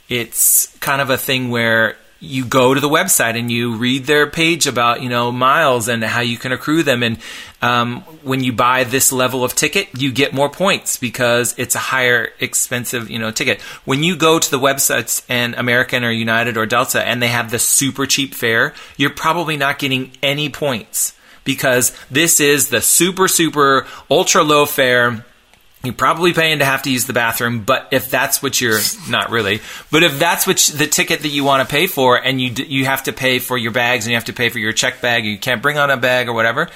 it's 0.09 0.75
kind 0.79 1.01
of 1.01 1.09
a 1.09 1.17
thing 1.17 1.49
where 1.49 1.95
you 2.23 2.45
go 2.45 2.73
to 2.73 2.79
the 2.79 2.89
website 2.89 3.37
and 3.37 3.51
you 3.51 3.75
read 3.75 4.05
their 4.05 4.27
page 4.27 4.65
about 4.65 5.01
you 5.01 5.09
know 5.09 5.31
miles 5.31 5.87
and 5.87 6.03
how 6.03 6.21
you 6.21 6.37
can 6.37 6.51
accrue 6.51 6.81
them. 6.81 7.03
And 7.03 7.17
um, 7.61 8.01
when 8.23 8.43
you 8.43 8.53
buy 8.53 8.85
this 8.85 9.11
level 9.11 9.43
of 9.43 9.53
ticket 9.53 9.89
you 9.97 10.11
get 10.11 10.33
more 10.33 10.49
points 10.49 10.97
because 10.97 11.53
it's 11.57 11.75
a 11.75 11.79
higher 11.79 12.29
expensive 12.39 13.09
you 13.09 13.19
know 13.19 13.31
ticket. 13.31 13.61
When 13.85 14.03
you 14.03 14.15
go 14.15 14.39
to 14.39 14.51
the 14.51 14.59
websites 14.59 15.23
and 15.29 15.55
american 15.55 16.03
or 16.03 16.11
united 16.11 16.57
or 16.57 16.65
delta 16.65 17.05
and 17.05 17.21
they 17.21 17.27
have 17.27 17.51
the 17.51 17.59
super 17.59 18.05
cheap 18.05 18.33
fare 18.33 18.73
you're 18.97 19.09
probably 19.09 19.57
not 19.57 19.79
getting 19.79 20.11
any 20.21 20.49
points 20.49 21.13
because 21.43 21.95
this 22.09 22.39
is 22.39 22.69
the 22.69 22.81
super 22.81 23.27
super 23.27 23.85
ultra 24.09 24.43
low 24.43 24.65
fare 24.65 25.25
you're 25.83 25.93
probably 25.93 26.31
paying 26.31 26.59
to 26.59 26.65
have 26.65 26.83
to 26.83 26.91
use 26.91 27.05
the 27.07 27.13
bathroom, 27.13 27.63
but 27.65 27.89
if 27.91 28.09
that's 28.09 28.41
what 28.41 28.61
you're 28.61 28.79
not 29.09 29.31
really, 29.31 29.59
but 29.91 30.01
if 30.01 30.17
that's 30.17 30.47
what 30.47 30.57
the 30.75 30.87
ticket 30.87 31.21
that 31.23 31.27
you 31.27 31.43
want 31.43 31.67
to 31.67 31.69
pay 31.69 31.87
for, 31.87 32.15
and 32.15 32.39
you 32.39 32.51
you 32.65 32.85
have 32.85 33.03
to 33.03 33.11
pay 33.11 33.39
for 33.39 33.57
your 33.57 33.71
bags 33.71 34.05
and 34.05 34.11
you 34.11 34.15
have 34.15 34.25
to 34.25 34.33
pay 34.33 34.47
for 34.47 34.59
your 34.59 34.71
check 34.71 35.01
bag, 35.01 35.25
you 35.25 35.37
can't 35.37 35.61
bring 35.61 35.77
on 35.77 35.91
a 35.91 35.97
bag 35.97 36.29
or 36.29 36.33
whatever, 36.33 36.69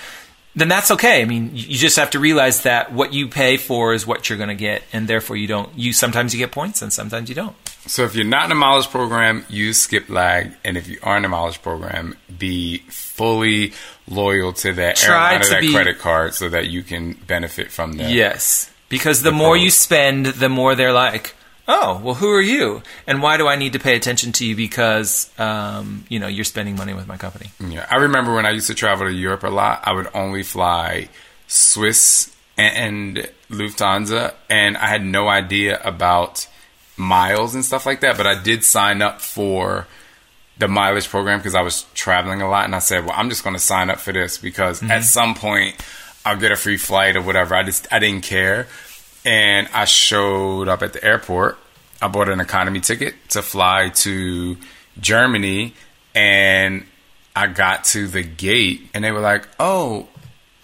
then 0.58 0.68
that's 0.68 0.92
okay. 0.92 1.22
I 1.22 1.26
mean, 1.26 1.52
you 1.54 1.78
just 1.78 1.98
have 1.98 2.10
to 2.10 2.20
realize 2.20 2.64
that 2.64 2.92
what 2.92 3.14
you 3.14 3.30
pay 3.30 3.56
for 3.56 3.94
is 3.94 4.06
what 4.06 4.28
you're 4.28 4.38
going 4.38 4.50
to 4.50 4.56
get, 4.56 4.84
and 4.92 5.08
therefore 5.08 5.38
you 5.38 5.48
don't. 5.48 5.70
You 5.78 5.94
sometimes 5.94 6.34
you 6.34 6.40
get 6.40 6.52
points, 6.52 6.82
and 6.82 6.92
sometimes 6.92 7.30
you 7.30 7.36
don't. 7.36 7.56
So 7.86 8.04
if 8.04 8.14
you're 8.14 8.26
not 8.26 8.46
in 8.46 8.52
a 8.52 8.56
mileage 8.56 8.90
program, 8.90 9.46
use 9.48 9.80
Skip 9.80 10.10
Lag, 10.10 10.52
and 10.66 10.76
if 10.76 10.90
you 10.90 11.00
are 11.02 11.16
in 11.16 11.24
a 11.24 11.30
mileage 11.30 11.62
program, 11.62 12.18
be 12.38 12.80
fully 12.90 13.72
loyal 14.08 14.52
to 14.52 14.74
that 14.74 14.98
Try 14.98 15.34
airline 15.34 15.46
or 15.46 15.50
that 15.50 15.62
be- 15.62 15.72
credit 15.72 16.00
card 16.00 16.34
so 16.34 16.50
that 16.50 16.68
you 16.68 16.84
can 16.84 17.14
benefit 17.14 17.72
from 17.72 17.94
that. 17.94 18.12
Yes, 18.12 18.70
because 18.90 19.22
the 19.22 19.32
more 19.32 19.58
you 19.58 19.70
spend, 19.70 20.28
the 20.28 20.50
more 20.50 20.76
they're 20.76 20.94
like, 20.94 21.36
"Oh, 21.68 22.00
well, 22.04 22.16
who 22.16 22.32
are 22.32 22.42
you? 22.42 22.82
And 23.06 23.22
why 23.22 23.38
do 23.38 23.48
I 23.48 23.56
need 23.56 23.74
to 23.74 23.80
pay 23.80 23.96
attention 23.96 24.32
to 24.34 24.46
you? 24.46 24.56
Because 24.56 25.30
um, 25.40 26.06
you 26.10 26.20
know 26.20 26.28
you're 26.28 26.46
spending 26.46 26.76
money 26.76 26.94
with 26.94 27.08
my 27.08 27.18
company." 27.18 27.52
Yeah, 27.60 27.86
I 27.90 27.98
remember 27.98 28.34
when 28.34 28.46
I 28.46 28.52
used 28.52 28.68
to 28.68 28.76
travel 28.76 29.08
to 29.08 29.14
Europe 29.14 29.44
a 29.44 29.50
lot, 29.50 29.82
I 29.84 29.94
would 29.94 30.08
only 30.14 30.44
fly 30.44 31.10
Swiss 31.48 32.34
and 32.58 33.30
Lufthansa, 33.50 34.34
and 34.50 34.78
I 34.78 34.88
had 34.88 35.06
no 35.06 35.28
idea 35.28 35.80
about 35.84 36.48
miles 36.96 37.54
and 37.54 37.64
stuff 37.64 37.86
like 37.86 38.00
that. 38.02 38.18
But 38.18 38.28
I 38.28 38.42
did 38.42 38.64
sign 38.64 39.02
up 39.02 39.22
for 39.22 39.88
the 40.58 40.68
mileage 40.68 41.08
program 41.08 41.38
because 41.38 41.54
I 41.54 41.62
was 41.62 41.86
traveling 41.94 42.42
a 42.42 42.50
lot, 42.50 42.66
and 42.66 42.76
I 42.76 42.80
said, 42.80 43.06
"Well, 43.06 43.16
I'm 43.16 43.30
just 43.30 43.44
going 43.44 43.56
to 43.56 43.62
sign 43.62 43.90
up 43.90 44.00
for 44.00 44.14
this 44.14 44.38
because 44.38 44.82
at 44.84 45.04
some 45.04 45.36
point 45.36 45.76
I'll 46.28 46.38
get 46.38 46.52
a 46.52 46.56
free 46.56 46.78
flight 46.78 47.16
or 47.16 47.22
whatever." 47.22 47.56
I 47.56 47.64
just 47.64 47.88
I 47.92 48.00
didn't 48.00 48.24
care, 48.24 48.68
and 49.26 49.68
I 49.74 49.86
showed 49.86 50.68
up 50.68 50.82
at 50.84 50.94
the 50.94 51.04
airport. 51.04 51.58
I 52.02 52.08
bought 52.08 52.30
an 52.30 52.40
economy 52.40 52.80
ticket 52.80 53.16
to 53.30 53.42
fly 53.42 53.90
to 54.06 54.58
Germany, 55.00 55.74
and 56.16 56.86
I 57.36 57.48
got 57.48 57.84
to 57.86 58.08
the 58.08 58.24
gate, 58.24 58.90
and 58.94 59.04
they 59.04 59.12
were 59.12 59.20
like, 59.20 59.48
"Oh, 59.60 60.08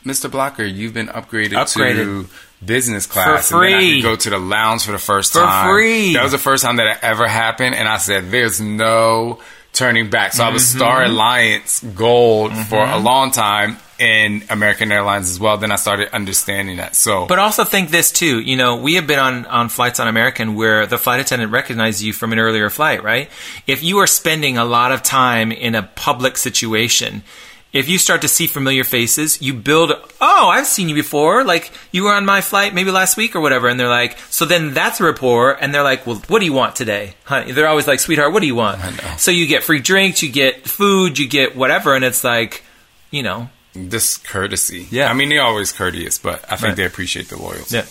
Mr. 0.05 0.29
Blocker, 0.29 0.63
you've 0.63 0.93
been 0.93 1.07
upgraded, 1.07 1.53
Upgraded. 1.53 1.95
to 1.95 2.29
business 2.65 3.05
class, 3.05 3.49
For 3.49 3.63
and 3.63 3.73
then 3.73 3.73
I 3.73 3.81
free. 3.81 4.01
could 4.01 4.03
go 4.09 4.15
to 4.15 4.29
the 4.29 4.37
lounge 4.39 4.85
for 4.85 4.91
the 4.91 4.97
first 4.99 5.33
For 5.33 5.39
time. 5.39 5.69
free. 5.69 6.13
That 6.13 6.23
was 6.23 6.31
the 6.31 6.37
first 6.37 6.63
time 6.63 6.77
that 6.77 6.87
it 6.87 6.97
ever 7.01 7.27
happened, 7.27 7.75
and 7.75 7.87
I 7.87 7.97
said, 7.97 8.31
"There's 8.31 8.59
no 8.61 9.39
turning 9.73 10.09
back." 10.09 10.33
So 10.33 10.43
I 10.43 10.49
was 10.49 10.63
Mm-hmm. 10.63 10.77
Star 10.77 11.03
Alliance 11.03 11.83
Gold 11.95 12.53
for 12.69 12.83
a 12.85 12.97
long 12.99 13.31
time, 13.31 13.77
and 13.99 14.43
American 14.49 14.91
Airlines 14.91 15.29
as 15.29 15.39
well. 15.39 15.57
Then 15.57 15.71
I 15.71 15.75
started 15.75 16.13
understanding 16.13 16.77
that. 16.77 16.95
So, 16.95 17.25
But 17.25 17.39
also 17.39 17.63
think 17.63 17.89
this 17.89 18.11
too. 18.11 18.39
You 18.39 18.55
know, 18.57 18.75
we 18.77 18.95
have 18.95 19.07
been 19.07 19.19
on 19.19 19.45
on 19.45 19.69
flights 19.69 19.99
on 19.99 20.07
American 20.07 20.55
where 20.55 20.85
the 20.85 20.97
flight 20.97 21.19
attendant 21.19 21.51
recognizes 21.51 22.03
you 22.03 22.13
from 22.13 22.33
an 22.33 22.39
earlier 22.39 22.69
flight, 22.69 23.03
right? 23.03 23.29
If 23.67 23.83
you 23.83 23.99
are 23.99 24.07
spending 24.07 24.57
a 24.57 24.65
lot 24.65 24.91
of 24.91 25.03
time 25.03 25.51
in 25.51 25.75
a 25.75 25.83
public 25.83 26.37
situation. 26.37 27.23
If 27.71 27.89
you 27.89 27.97
start 27.97 28.21
to 28.21 28.27
see 28.27 28.45
familiar 28.45 28.83
faces, 28.83 29.41
you 29.41 29.55
build, 29.55 29.91
oh, 30.21 30.47
I've 30.47 30.67
seen 30.67 30.89
you 30.89 30.93
before. 30.93 31.43
Like, 31.43 31.71
you 31.91 32.03
were 32.03 32.13
on 32.13 32.23
my 32.23 32.39
flight 32.39 32.71
maybe 32.71 32.91
last 32.91 33.17
week 33.17 33.35
or 33.35 33.41
whatever. 33.41 33.67
And 33.67 33.79
they're 33.79 33.89
like, 33.89 34.19
so 34.29 34.45
then 34.45 34.75
that's 34.75 34.99
a 34.99 35.03
rapport. 35.05 35.53
And 35.59 35.73
they're 35.73 35.81
like, 35.81 36.05
well, 36.05 36.21
what 36.27 36.37
do 36.37 36.45
you 36.45 36.53
want 36.53 36.75
today? 36.75 37.15
Honey, 37.23 37.51
they're 37.51 37.67
always 37.67 37.87
like, 37.87 37.99
sweetheart, 37.99 38.31
what 38.31 38.41
do 38.41 38.45
you 38.45 38.53
want? 38.53 38.79
So 39.17 39.31
you 39.31 39.47
get 39.47 39.63
free 39.63 39.79
drinks, 39.79 40.21
you 40.21 40.31
get 40.31 40.67
food, 40.67 41.17
you 41.17 41.27
get 41.27 41.55
whatever. 41.55 41.95
And 41.95 42.05
it's 42.05 42.23
like, 42.23 42.61
you 43.09 43.23
know, 43.23 43.49
this 43.73 44.17
courtesy. 44.17 44.87
Yeah. 44.91 45.09
I 45.09 45.13
mean, 45.13 45.29
they're 45.29 45.41
always 45.41 45.71
courteous, 45.71 46.17
but 46.17 46.43
I 46.45 46.55
think 46.55 46.61
Right. 46.69 46.75
they 46.77 46.85
appreciate 46.85 47.29
the 47.29 47.37
loyalty. 47.37 47.75
yeah. 47.77 47.85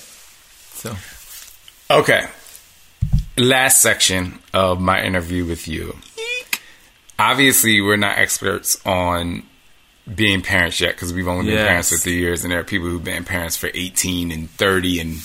So, 0.75 0.97
Okay. 1.90 2.27
Last 3.37 3.81
section 3.83 4.38
of 4.53 4.81
my 4.81 5.03
interview 5.03 5.45
with 5.45 5.66
you. 5.68 5.97
Obviously, 7.18 7.81
we're 7.81 7.97
not 7.97 8.18
experts 8.18 8.79
on 8.85 9.45
being 10.12 10.42
parents 10.42 10.81
yet 10.81 10.95
because 10.95 11.12
we've 11.12 11.29
only 11.29 11.47
been 11.47 11.55
Yes. 11.55 11.68
parents 11.68 11.88
for 11.90 11.97
three 11.99 12.18
years, 12.18 12.42
and 12.42 12.53
there 12.53 12.59
are 12.61 12.64
people 12.64 12.88
who've 12.88 13.05
been 13.05 13.25
parents 13.25 13.57
for 13.57 13.71
18 13.75 14.33
and 14.33 14.51
30 14.57 14.99
and 14.99 15.21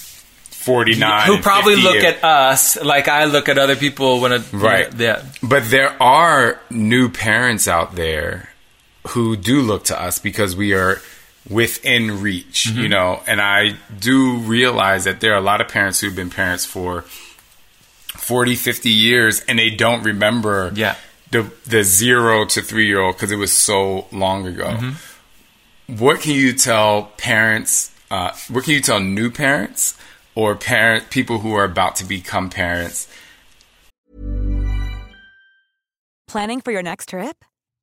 49. 0.52 1.28
who 1.28 1.38
probably 1.42 1.76
50 1.76 1.88
look 1.88 1.96
and- 1.98 2.06
at 2.18 2.24
us 2.24 2.76
like 2.84 3.08
I 3.08 3.24
look 3.26 3.48
at 3.50 3.58
other 3.58 3.76
people 3.78 4.20
when 4.20 4.34
it 4.34 4.42
Right. 4.52 4.90
yeah 4.98 5.22
But 5.42 5.70
there 5.72 5.96
are 6.04 6.60
new 6.70 7.08
parents 7.10 7.68
out 7.70 7.96
there 7.96 8.50
who 9.10 9.36
do 9.36 9.62
look 9.62 9.84
to 9.86 10.00
us 10.02 10.20
because 10.20 10.56
we 10.56 10.74
are 10.74 11.02
within 11.50 12.22
reach, 12.22 12.68
Mm-hmm. 12.70 12.80
you 12.82 12.90
know, 12.90 13.22
and 13.28 13.40
I 13.42 13.76
do 14.00 14.38
realize 14.38 15.06
that 15.06 15.22
there 15.22 15.34
are 15.34 15.38
a 15.38 15.42
lot 15.42 15.62
of 15.62 15.68
parents 15.70 16.00
who've 16.02 16.16
been 16.16 16.30
parents 16.30 16.66
for 16.66 17.02
40, 17.02 18.56
50 18.56 18.90
years 18.90 19.42
and 19.48 19.58
they 19.60 19.70
don't 19.70 20.04
remember 20.04 20.72
Yeah. 20.76 20.96
the 21.32 21.50
the 21.66 21.84
0 21.84 22.46
to 22.48 22.62
3 22.62 22.86
year 22.88 23.00
old 23.00 23.16
because 23.16 23.32
it 23.32 23.38
was 23.38 23.52
so 23.54 24.08
long 24.12 24.46
ago. 24.48 24.68
Mm-hmm. 24.70 25.98
What 25.98 26.20
can 26.22 26.34
you 26.34 26.52
tell 26.54 27.12
parents 27.18 27.92
uh, 28.12 28.32
what 28.50 28.64
can 28.66 28.74
you 28.74 28.82
tell 28.82 29.00
new 29.00 29.30
parents 29.32 29.98
or 30.36 30.56
parent 30.56 31.10
people 31.10 31.40
who 31.40 31.54
are 31.56 31.64
about 31.66 31.96
to 31.98 32.06
become 32.06 32.50
parents 32.50 33.08
Planning 36.28 36.60
for 36.62 36.72
your 36.72 36.84
next 36.84 37.08
trip? 37.10 37.44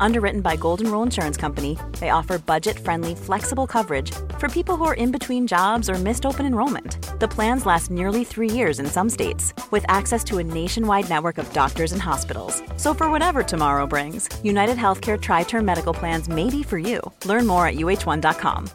Underwritten 0.00 0.40
by 0.40 0.56
Golden 0.56 0.90
Rule 0.90 1.02
Insurance 1.02 1.36
Company, 1.36 1.76
they 1.98 2.10
offer 2.10 2.38
budget 2.38 2.78
friendly, 2.78 3.14
flexible 3.14 3.66
coverage 3.66 4.12
for 4.38 4.48
people 4.48 4.76
who 4.76 4.84
are 4.84 4.94
in 4.94 5.10
between 5.10 5.46
jobs 5.46 5.90
or 5.90 5.94
missed 5.94 6.24
open 6.24 6.46
enrollment. 6.46 7.18
The 7.20 7.28
plans 7.28 7.66
last 7.66 7.90
nearly 7.90 8.24
three 8.24 8.50
years 8.50 8.78
in 8.78 8.86
some 8.86 9.10
states, 9.10 9.52
with 9.70 9.84
access 9.88 10.22
to 10.24 10.38
a 10.38 10.44
nationwide 10.44 11.08
network 11.08 11.38
of 11.38 11.52
doctors 11.52 11.92
and 11.92 12.00
hospitals. 12.00 12.62
So, 12.76 12.94
for 12.94 13.10
whatever 13.10 13.42
tomorrow 13.42 13.86
brings, 13.86 14.28
United 14.42 14.76
Healthcare 14.76 15.20
TriTerm 15.20 15.64
Medical 15.64 15.92
Plans 15.92 16.28
may 16.28 16.48
be 16.50 16.62
for 16.62 16.78
you. 16.78 17.00
Learn 17.24 17.46
more 17.46 17.66
at 17.66 17.74
uh1.com. 17.74 18.70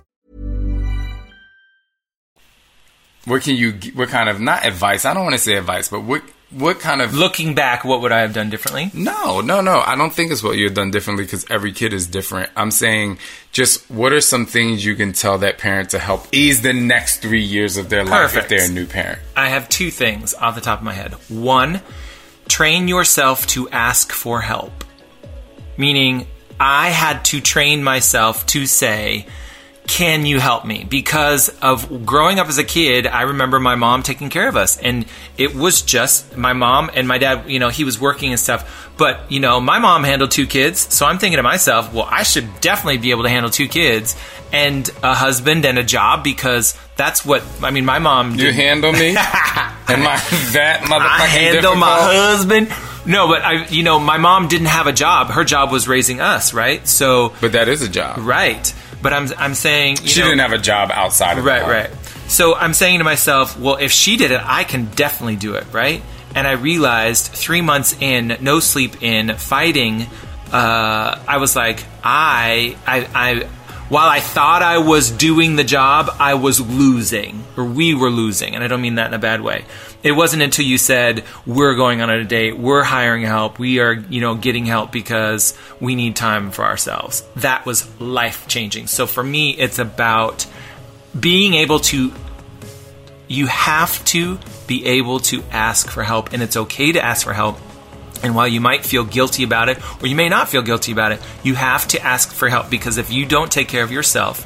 what 3.25 3.43
can 3.43 3.55
you 3.55 3.73
what 3.93 4.09
kind 4.09 4.29
of 4.29 4.39
not 4.39 4.65
advice 4.65 5.05
i 5.05 5.13
don't 5.13 5.23
want 5.23 5.35
to 5.35 5.39
say 5.39 5.55
advice 5.55 5.89
but 5.89 6.01
what 6.01 6.23
what 6.51 6.79
kind 6.79 7.01
of 7.01 7.13
looking 7.13 7.53
back 7.53 7.83
what 7.85 8.01
would 8.01 8.11
I 8.11 8.21
have 8.21 8.33
done 8.33 8.49
differently? 8.49 8.89
No 8.93 9.41
no 9.41 9.61
no. 9.61 9.79
I 9.85 9.95
don't 9.95 10.11
think 10.11 10.31
it's 10.31 10.43
what 10.43 10.57
you've 10.57 10.73
done 10.73 10.91
differently 10.91 11.25
because 11.25 11.45
every 11.49 11.71
kid 11.71 11.93
is 11.93 12.07
different. 12.07 12.49
I'm 12.55 12.71
saying 12.71 13.19
just 13.51 13.89
what 13.89 14.13
are 14.13 14.21
some 14.21 14.45
things 14.45 14.83
you 14.83 14.95
can 14.95 15.13
tell 15.13 15.37
that 15.39 15.57
parent 15.57 15.91
to 15.91 15.99
help 15.99 16.27
ease 16.31 16.61
the 16.61 16.73
next 16.73 17.17
three 17.17 17.43
years 17.43 17.77
of 17.77 17.89
their 17.89 18.03
life 18.03 18.35
if 18.35 18.49
they're 18.49 18.69
a 18.69 18.71
new 18.71 18.87
parent? 18.87 19.19
I 19.35 19.49
have 19.49 19.69
two 19.69 19.91
things 19.91 20.33
off 20.33 20.55
the 20.55 20.61
top 20.61 20.79
of 20.79 20.85
my 20.85 20.93
head. 20.93 21.13
One 21.29 21.81
train 22.47 22.87
yourself 22.87 23.45
to 23.47 23.69
ask 23.69 24.11
for 24.11 24.41
help. 24.41 24.83
Meaning 25.77 26.27
I 26.59 26.89
had 26.89 27.23
to 27.25 27.39
train 27.39 27.83
myself 27.83 28.45
to 28.47 28.65
say 28.65 29.27
can 29.89 30.23
you 30.23 30.39
help 30.39 30.65
me? 30.65 30.85
Because 30.87 31.49
of 31.63 32.05
growing 32.05 32.37
up 32.37 32.47
as 32.47 32.59
a 32.59 32.63
kid, 32.63 33.07
I 33.07 33.23
remember 33.23 33.59
my 33.59 33.73
mom 33.73 34.03
taking 34.03 34.29
care 34.29 34.47
of 34.47 34.55
us. 34.55 34.77
And 34.77 35.05
it 35.35 35.55
was 35.55 35.81
just 35.81 36.37
my 36.37 36.53
mom 36.53 36.91
and 36.93 37.07
my 37.07 37.17
dad, 37.17 37.49
you 37.49 37.57
know, 37.57 37.69
he 37.69 37.83
was 37.83 37.99
working 37.99 38.29
and 38.29 38.39
stuff. 38.39 38.91
But, 38.97 39.31
you 39.31 39.39
know, 39.39 39.59
my 39.59 39.79
mom 39.79 40.03
handled 40.03 40.29
two 40.29 40.45
kids. 40.45 40.93
So 40.93 41.07
I'm 41.07 41.17
thinking 41.17 41.37
to 41.37 41.43
myself, 41.43 41.91
well, 41.91 42.07
I 42.07 42.21
should 42.21 42.61
definitely 42.61 42.99
be 42.99 43.09
able 43.09 43.23
to 43.23 43.29
handle 43.29 43.49
two 43.49 43.67
kids 43.67 44.15
and 44.53 44.87
a 45.01 45.15
husband 45.15 45.65
and 45.65 45.79
a 45.79 45.83
job 45.83 46.23
because 46.23 46.77
that's 46.95 47.25
what, 47.25 47.43
I 47.63 47.71
mean, 47.71 47.85
my 47.85 47.97
mom 47.97 48.35
you 48.35 48.53
handle 48.53 48.91
me 48.91 49.09
am 49.17 49.17
i 49.17 50.21
that 50.53 50.81
motherfucking 50.83 50.99
I 50.99 51.25
handle 51.25 51.75
my 51.75 51.99
husband. 51.99 52.71
No, 53.07 53.27
but 53.27 53.41
I, 53.41 53.65
you 53.69 53.81
know, 53.81 53.99
my 53.99 54.17
mom 54.17 54.49
didn't 54.49 54.67
have 54.67 54.85
a 54.85 54.93
job. 54.93 55.29
Her 55.29 55.43
job 55.43 55.71
was 55.71 55.87
raising 55.87 56.21
us, 56.21 56.53
right? 56.53 56.87
So, 56.87 57.33
but 57.41 57.53
that 57.53 57.67
is 57.67 57.81
a 57.81 57.89
job 57.89 58.19
right. 58.19 58.71
But 59.01 59.13
I'm, 59.13 59.29
I'm 59.37 59.53
saying, 59.53 59.97
you 60.01 60.07
she 60.07 60.19
know, 60.19 60.27
didn't 60.27 60.41
have 60.41 60.53
a 60.53 60.57
job 60.57 60.91
outside 60.91 61.37
of 61.37 61.45
Right, 61.45 61.65
the 61.65 61.71
right. 61.71 61.89
So 62.27 62.55
I'm 62.55 62.73
saying 62.73 62.99
to 62.99 63.03
myself, 63.03 63.59
well, 63.59 63.77
if 63.77 63.91
she 63.91 64.17
did 64.17 64.31
it, 64.31 64.41
I 64.43 64.63
can 64.63 64.85
definitely 64.85 65.37
do 65.37 65.55
it, 65.55 65.65
right? 65.71 66.03
And 66.35 66.45
I 66.47 66.51
realized 66.51 67.27
three 67.27 67.61
months 67.61 67.99
in, 67.99 68.37
no 68.41 68.59
sleep 68.59 69.01
in, 69.01 69.35
fighting, 69.35 70.05
uh, 70.51 71.23
I 71.27 71.37
was 71.37 71.55
like, 71.55 71.83
I, 72.03 72.75
I, 72.85 73.07
I 73.15 73.49
while 73.89 74.07
I 74.07 74.19
thought 74.19 74.61
I 74.61 74.77
was 74.77 75.09
doing 75.09 75.55
the 75.55 75.63
job, 75.63 76.15
I 76.19 76.35
was 76.35 76.61
losing, 76.61 77.43
or 77.57 77.65
we 77.65 77.95
were 77.95 78.11
losing. 78.11 78.53
And 78.53 78.63
I 78.63 78.67
don't 78.67 78.81
mean 78.81 78.95
that 78.95 79.07
in 79.07 79.13
a 79.15 79.19
bad 79.19 79.41
way. 79.41 79.65
It 80.01 80.13
wasn't 80.13 80.43
until 80.43 80.65
you 80.65 80.77
said, 80.77 81.25
we're 81.45 81.75
going 81.75 82.01
on 82.01 82.09
a 82.09 82.23
date, 82.23 82.57
we're 82.57 82.83
hiring 82.83 83.23
help, 83.23 83.59
we 83.59 83.79
are, 83.79 83.93
you 83.93 84.21
know, 84.21 84.35
getting 84.35 84.65
help 84.65 84.93
because 84.93 85.57
we 85.81 85.93
need 85.95 86.15
time 86.15 86.51
for 86.51 86.63
ourselves. 86.63 87.23
That 87.35 87.65
was 87.65 87.99
life 87.99 88.47
changing. 88.47 88.87
So 88.87 89.05
for 89.05 89.21
me, 89.23 89.51
it's 89.51 89.77
about 89.77 90.47
being 91.19 91.53
able 91.53 91.79
to, 91.79 92.13
you 93.27 93.47
have 93.47 94.03
to 94.05 94.39
be 94.67 94.85
able 94.85 95.19
to 95.19 95.43
ask 95.51 95.89
for 95.89 96.03
help, 96.03 96.31
and 96.31 96.41
it's 96.41 96.55
okay 96.55 96.93
to 96.93 97.03
ask 97.03 97.25
for 97.25 97.33
help. 97.33 97.59
And 98.23 98.35
while 98.35 98.47
you 98.47 98.61
might 98.61 98.85
feel 98.85 99.03
guilty 99.03 99.43
about 99.43 99.67
it, 99.67 99.79
or 100.01 100.07
you 100.07 100.15
may 100.15 100.29
not 100.29 100.47
feel 100.47 100.61
guilty 100.61 100.91
about 100.91 101.11
it, 101.11 101.21
you 101.43 101.55
have 101.55 101.87
to 101.89 102.01
ask 102.01 102.31
for 102.31 102.47
help 102.47 102.69
because 102.69 102.97
if 102.97 103.11
you 103.11 103.25
don't 103.25 103.51
take 103.51 103.67
care 103.67 103.83
of 103.83 103.91
yourself 103.91 104.45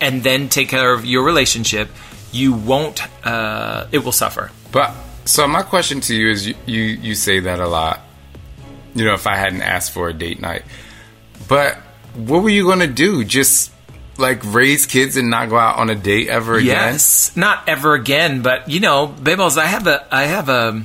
and 0.00 0.22
then 0.22 0.48
take 0.48 0.68
care 0.68 0.92
of 0.92 1.04
your 1.04 1.24
relationship, 1.24 1.88
you 2.32 2.52
won't, 2.52 3.02
uh, 3.26 3.86
it 3.92 3.98
will 3.98 4.12
suffer. 4.12 4.50
But 4.72 4.94
so 5.24 5.46
my 5.46 5.62
question 5.62 6.00
to 6.00 6.14
you 6.14 6.30
is, 6.30 6.48
you, 6.48 6.54
you 6.66 6.82
you 6.82 7.14
say 7.14 7.40
that 7.40 7.60
a 7.60 7.68
lot. 7.68 8.00
You 8.94 9.04
know, 9.04 9.14
if 9.14 9.26
I 9.26 9.36
hadn't 9.36 9.62
asked 9.62 9.92
for 9.92 10.08
a 10.08 10.12
date 10.12 10.40
night, 10.40 10.64
but 11.48 11.76
what 12.14 12.42
were 12.42 12.50
you 12.50 12.66
gonna 12.66 12.86
do? 12.86 13.24
Just 13.24 13.72
like 14.18 14.40
raise 14.44 14.86
kids 14.86 15.16
and 15.16 15.30
not 15.30 15.48
go 15.48 15.56
out 15.56 15.78
on 15.78 15.90
a 15.90 15.94
date 15.94 16.28
ever 16.28 16.56
again? 16.56 16.66
Yes, 16.66 17.36
not 17.36 17.68
ever 17.68 17.94
again, 17.94 18.42
but 18.42 18.68
you 18.68 18.80
know, 18.80 19.08
Babels, 19.08 19.58
I 19.58 19.66
have 19.66 19.86
a, 19.86 20.06
I 20.14 20.24
have 20.24 20.48
a, 20.48 20.82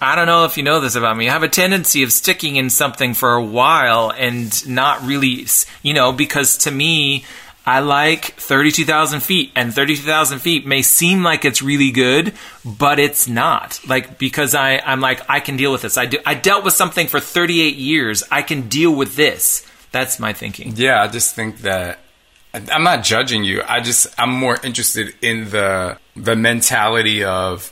I 0.00 0.14
don't 0.14 0.26
know 0.26 0.44
if 0.44 0.56
you 0.56 0.62
know 0.62 0.80
this 0.80 0.94
about 0.94 1.16
me. 1.16 1.28
I 1.28 1.32
have 1.32 1.42
a 1.42 1.48
tendency 1.48 2.02
of 2.02 2.12
sticking 2.12 2.56
in 2.56 2.70
something 2.70 3.14
for 3.14 3.34
a 3.34 3.44
while 3.44 4.10
and 4.10 4.68
not 4.68 5.02
really, 5.02 5.46
you 5.82 5.94
know, 5.94 6.12
because 6.12 6.58
to 6.58 6.70
me, 6.70 7.24
I 7.68 7.80
like 7.80 8.24
32,000 8.24 9.20
feet, 9.20 9.52
and 9.54 9.74
32,000 9.74 10.38
feet 10.38 10.66
may 10.66 10.80
seem 10.80 11.22
like 11.22 11.44
it's 11.44 11.60
really 11.60 11.90
good, 11.90 12.32
but 12.64 12.98
it's 12.98 13.28
not. 13.28 13.78
Like, 13.86 14.16
because 14.16 14.54
I, 14.54 14.78
I'm 14.78 15.02
like, 15.02 15.20
I 15.28 15.40
can 15.40 15.58
deal 15.58 15.70
with 15.70 15.82
this. 15.82 15.98
I, 15.98 16.06
do, 16.06 16.16
I 16.24 16.32
dealt 16.32 16.64
with 16.64 16.72
something 16.72 17.08
for 17.08 17.20
38 17.20 17.76
years. 17.76 18.24
I 18.30 18.40
can 18.40 18.68
deal 18.68 18.94
with 18.94 19.16
this. 19.16 19.66
That's 19.92 20.18
my 20.18 20.32
thinking. 20.32 20.72
Yeah, 20.76 21.02
I 21.02 21.08
just 21.08 21.34
think 21.34 21.58
that 21.58 21.98
I'm 22.54 22.84
not 22.84 23.04
judging 23.04 23.44
you. 23.44 23.62
I 23.68 23.80
just 23.80 24.06
I'm 24.18 24.30
more 24.30 24.58
interested 24.64 25.14
in 25.20 25.50
the 25.50 25.98
the 26.16 26.36
mentality 26.36 27.22
of 27.22 27.70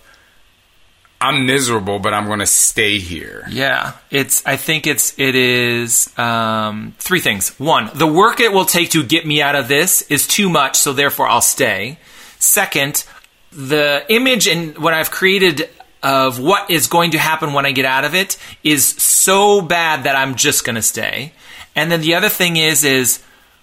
I'm 1.27 1.45
miserable, 1.45 1.99
but 1.99 2.15
I'm 2.15 2.27
going 2.27 2.39
to 2.39 2.47
stay 2.47 2.99
here. 2.99 3.45
Yeah, 3.51 3.95
it's. 4.11 4.47
I 4.47 4.57
think 4.57 4.87
it's. 4.87 5.19
It 5.19 5.35
is 5.35 6.17
um, 6.19 6.95
three 6.99 7.21
things. 7.21 7.59
One, 7.59 7.91
the 7.95 8.07
work 8.07 8.41
it 8.41 8.53
will 8.53 8.65
take 8.65 8.91
to 8.91 9.03
get 9.03 9.27
me 9.27 9.43
out 9.43 9.57
of 9.57 9.67
this 9.67 10.03
is 10.03 10.27
too 10.27 10.49
much, 10.49 10.77
so 10.77 10.93
therefore 10.93 11.27
I'll 11.27 11.41
stay. 11.41 11.99
Second, 12.39 13.05
the 13.51 14.05
image 14.09 14.47
and 14.47 14.79
what 14.79 14.95
I've 14.95 15.11
created 15.11 15.69
of 16.03 16.39
what 16.39 16.71
is 16.71 16.87
going 16.87 17.11
to 17.11 17.19
happen 17.19 17.53
when 17.53 17.67
I 17.67 17.73
get 17.73 17.85
out 17.85 18.05
of 18.05 18.15
it 18.15 18.39
is 18.63 18.87
so 18.87 19.61
bad 19.61 20.05
that 20.05 20.15
I'm 20.15 20.37
just 20.37 20.65
going 20.65 20.77
to 20.77 20.83
stay. 20.83 21.33
And 21.75 21.91
then 21.91 22.03
the 22.03 22.15
other 22.15 22.29
thing 22.29 22.57
is, 22.57 22.85
is 22.85 23.23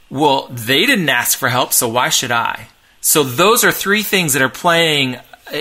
well, 0.10 0.48
they 0.50 0.86
didn't 0.86 1.10
ask 1.10 1.38
for 1.38 1.50
help, 1.50 1.72
so 1.72 1.88
why 1.88 2.10
should 2.10 2.32
I? 2.32 2.68
So 3.02 3.24
those 3.24 3.64
are 3.64 3.72
three 3.72 4.04
things 4.04 4.34
that 4.34 4.42
are 4.42 4.50
playing 4.50 5.18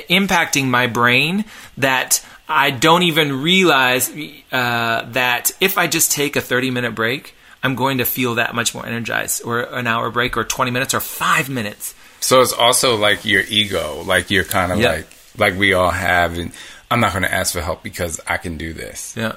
impacting 0.08 0.66
my 0.66 0.86
brain 0.86 1.44
that 1.78 2.24
I 2.48 2.70
don't 2.70 3.02
even 3.04 3.42
realize 3.42 4.10
uh, 4.50 5.04
that 5.12 5.50
if 5.60 5.78
I 5.78 5.86
just 5.86 6.12
take 6.12 6.36
a 6.36 6.40
30 6.40 6.70
minute 6.70 6.94
break, 6.94 7.34
I'm 7.62 7.74
going 7.76 7.98
to 7.98 8.04
feel 8.04 8.34
that 8.36 8.54
much 8.54 8.74
more 8.74 8.84
energized, 8.84 9.42
or 9.44 9.60
an 9.60 9.86
hour 9.86 10.10
break, 10.10 10.36
or 10.36 10.44
20 10.44 10.70
minutes, 10.70 10.94
or 10.94 11.00
five 11.00 11.48
minutes. 11.48 11.94
So 12.20 12.40
it's 12.40 12.52
also 12.52 12.96
like 12.96 13.24
your 13.24 13.42
ego, 13.48 14.02
like 14.04 14.30
you're 14.30 14.44
kind 14.44 14.72
of 14.72 14.78
Yeah. 14.80 14.92
like 14.92 15.06
like 15.38 15.56
we 15.58 15.72
all 15.72 15.90
have, 15.90 16.36
and 16.38 16.52
I'm 16.90 17.00
not 17.00 17.12
going 17.12 17.22
to 17.22 17.32
ask 17.32 17.52
for 17.54 17.60
help 17.62 17.82
because 17.82 18.20
I 18.26 18.36
can 18.36 18.58
do 18.58 18.72
this. 18.72 19.14
Yeah. 19.16 19.36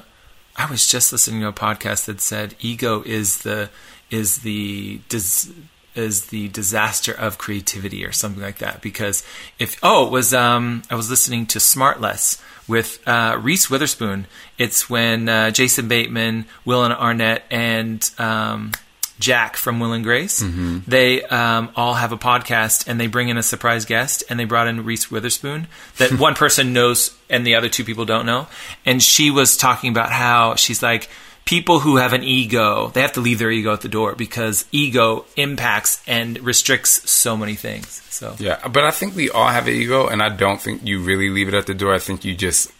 I 0.57 0.69
was 0.69 0.87
just 0.87 1.11
listening 1.11 1.41
to 1.41 1.47
a 1.49 1.53
podcast 1.53 2.05
that 2.05 2.19
said 2.21 2.55
ego 2.59 3.01
is 3.05 3.39
the 3.43 3.69
is 4.09 4.39
the 4.39 4.99
dis, 5.09 5.51
is 5.95 6.27
the 6.27 6.47
disaster 6.49 7.11
of 7.11 7.37
creativity 7.37 8.05
or 8.05 8.11
something 8.11 8.43
like 8.43 8.57
that 8.59 8.81
because 8.81 9.23
if 9.59 9.77
oh 9.83 10.05
it 10.07 10.11
was 10.11 10.33
um 10.33 10.83
I 10.89 10.95
was 10.95 11.09
listening 11.09 11.45
to 11.47 11.59
Smartless 11.59 12.41
with 12.67 12.99
uh, 13.07 13.37
Reese 13.41 13.69
Witherspoon 13.69 14.27
it's 14.57 14.89
when 14.89 15.29
uh, 15.29 15.51
Jason 15.51 15.87
Bateman 15.87 16.45
Will 16.65 16.83
and 16.83 16.93
Arnett 16.93 17.43
and 17.51 18.09
um, 18.17 18.71
Jack 19.19 19.55
from 19.55 19.79
Will 19.79 19.93
and 19.93 20.03
Grace. 20.03 20.39
They 20.87 21.23
um, 21.23 21.71
all 21.75 21.93
have 21.93 22.11
a 22.11 22.17
podcast 22.17 22.87
and 22.87 22.99
they 22.99 23.07
bring 23.07 23.29
in 23.29 23.37
a 23.37 23.43
surprise 23.43 23.85
guest 23.85 24.23
and 24.29 24.39
they 24.39 24.43
brought 24.45 24.67
in 24.67 24.83
Reese 24.83 25.09
Witherspoon 25.09 25.67
that 25.97 26.11
one 26.19 26.35
person 26.35 26.73
knows 26.73 27.15
and 27.29 27.47
the 27.47 27.55
other 27.55 27.69
two 27.69 27.83
people 27.85 28.05
don't 28.05 28.25
know. 28.25 28.47
And 28.85 29.01
she 29.01 29.31
was 29.31 29.55
talking 29.55 29.89
about 29.89 30.11
how 30.11 30.55
she's 30.55 30.83
like, 30.83 31.09
people 31.45 31.79
who 31.79 31.97
have 31.97 32.13
an 32.13 32.23
ego, 32.23 32.89
they 32.93 33.01
have 33.01 33.13
to 33.13 33.21
leave 33.21 33.39
their 33.39 33.51
ego 33.51 33.71
at 33.71 33.81
the 33.81 33.87
door 33.87 34.15
because 34.15 34.65
ego 34.71 35.25
impacts 35.37 36.01
and 36.07 36.39
restricts 36.39 37.09
so 37.09 37.37
many 37.37 37.55
things. 37.55 38.01
So, 38.09 38.35
Yeah, 38.39 38.65
but 38.67 38.83
I 38.83 38.91
think 38.91 39.15
we 39.15 39.29
all 39.29 39.47
have 39.49 39.67
an 39.67 39.73
ego, 39.73 40.07
and 40.07 40.21
I 40.23 40.29
don't 40.29 40.59
think 40.61 40.83
you 40.85 41.01
really 41.01 41.29
leave 41.29 41.47
it 41.47 41.53
at 41.53 41.67
the 41.67 41.73
door. 41.73 41.93
I 41.93 41.99
think 41.99 42.25
you 42.25 42.33
just 42.35 42.71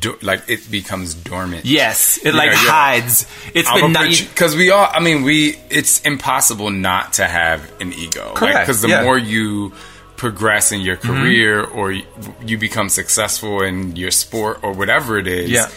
do, 0.00 0.18
like 0.22 0.42
it 0.48 0.68
becomes 0.70 1.14
dormant. 1.14 1.64
yes, 1.66 2.16
it 2.18 2.26
You 2.26 2.32
like 2.32 2.50
know, 2.50 2.56
hides. 2.58 3.26
It's 3.54 3.70
been 3.70 3.92
because 3.92 4.56
we 4.56 4.70
all. 4.70 4.88
I 4.90 4.98
mean, 5.00 5.22
we. 5.22 5.54
It's 5.70 6.00
impossible 6.00 6.70
not 6.70 7.12
to 7.14 7.26
have 7.26 7.70
an 7.80 7.92
ego. 7.92 8.32
Correct, 8.34 8.60
Because 8.66 8.80
the 8.82 8.88
yeah. 8.88 8.96
Mm-hmm. 8.96 9.04
more 9.04 9.18
you 9.18 9.72
progress 10.16 10.72
in 10.72 10.80
your 10.80 10.96
career, 10.96 11.62
or 11.62 11.92
you, 11.92 12.04
you 12.44 12.58
become 12.58 12.88
successful 12.88 13.62
in 13.62 13.94
your 13.94 14.10
sport, 14.10 14.58
or 14.64 14.72
whatever 14.72 15.16
it 15.16 15.28
is. 15.28 15.48
Yeah. 15.50 15.68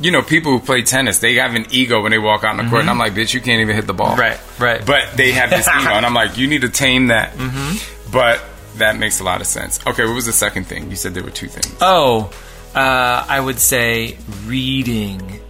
You 0.00 0.10
know, 0.10 0.22
people 0.22 0.52
who 0.52 0.58
play 0.58 0.82
tennis, 0.82 1.18
they 1.18 1.34
have 1.34 1.54
an 1.54 1.66
ego 1.70 2.02
when 2.02 2.10
they 2.10 2.18
walk 2.18 2.44
out 2.44 2.58
on 2.58 2.64
the 2.64 2.70
court, 2.70 2.80
and 2.80 2.90
I'm 2.90 2.98
like, 2.98 3.12
bitch, 3.12 3.34
you 3.34 3.40
can't 3.40 3.60
even 3.60 3.76
hit 3.76 3.86
the 3.86 3.94
ball. 3.94 4.16
Mm-hmm. 4.16 4.20
Right, 4.20 4.40
right. 4.58 4.86
But 4.86 5.16
they 5.16 5.32
have 5.32 5.50
this 5.50 5.68
ego, 5.80 5.90
and 5.90 6.04
I'm 6.04 6.14
like, 6.14 6.36
you 6.36 6.48
need 6.48 6.62
to 6.62 6.68
tame 6.68 7.08
that. 7.08 7.34
Mm-hmm. 7.34 8.10
But 8.12 8.42
that 8.76 8.96
makes 8.96 9.20
a 9.20 9.24
lot 9.24 9.40
of 9.40 9.46
sense. 9.46 9.84
Okay, 9.86 10.04
what 10.04 10.14
was 10.14 10.26
the 10.26 10.32
second 10.32 10.64
thing? 10.64 10.90
You 10.90 10.96
said 10.96 11.14
there 11.14 11.22
were 11.22 11.30
two 11.30 11.48
things. 11.48 11.76
Oh, 11.80 12.32
uh, 12.74 13.26
I 13.28 13.38
would 13.38 13.58
say 13.58 14.16
reading 14.44 15.40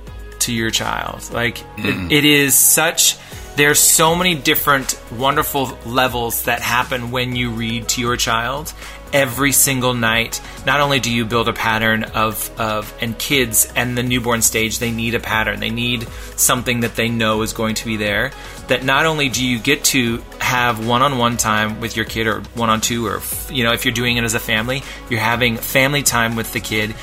to 0.41 0.53
your 0.53 0.71
child. 0.71 1.31
Like 1.33 1.63
it, 1.79 2.13
it 2.13 2.25
is 2.25 2.55
such. 2.55 3.17
There's 3.57 3.79
so 3.79 4.15
many 4.15 4.35
different 4.35 5.01
wonderful 5.13 5.79
levels 5.85 6.45
that 6.45 6.61
happen 6.61 7.11
when 7.11 7.37
you 7.37 7.51
read 7.51 7.89
to 7.91 8.01
your 8.01 8.17
child 8.17 8.73
every 9.13 9.53
single 9.53 9.95
night. 9.95 10.41
Not 10.67 10.81
only 10.81 11.01
do 11.01 11.11
you 11.11 11.25
build 11.25 11.49
a 11.49 11.53
pattern 11.53 12.05
of 12.05 12.51
of 12.59 12.93
and 13.01 13.19
kids 13.19 13.73
and 13.77 13.97
the 13.97 14.03
newborn 14.03 14.43
stage, 14.43 14.79
they 14.79 14.91
need 14.91 15.15
a 15.15 15.21
pattern. 15.21 15.61
They 15.61 15.71
need 15.71 16.09
something 16.37 16.81
that 16.81 16.97
they 16.97 17.09
know 17.09 17.43
is 17.43 17.53
going 17.53 17.75
to 17.77 17.85
be 17.85 17.97
there. 17.97 18.33
That 18.69 18.85
not 18.85 19.07
only 19.07 19.29
do 19.29 19.47
you 19.47 19.59
get 19.59 19.85
to 19.85 20.23
have 20.39 20.87
one-on-one 20.87 21.37
time 21.37 21.81
with 21.81 21.97
your 21.97 22.05
kid 22.05 22.27
or 22.27 22.41
one-on-two 22.55 23.07
or 23.07 23.21
you 23.51 23.65
know 23.65 23.73
if 23.73 23.85
you're 23.85 23.95
doing 23.95 24.17
it 24.17 24.25
as 24.25 24.35
a 24.35 24.41
family, 24.41 24.83
you're 25.09 25.21
having 25.21 25.57
family 25.57 26.03
time 26.03 26.37
with 26.37 26.53
the 26.53 26.61
kid 26.61 26.95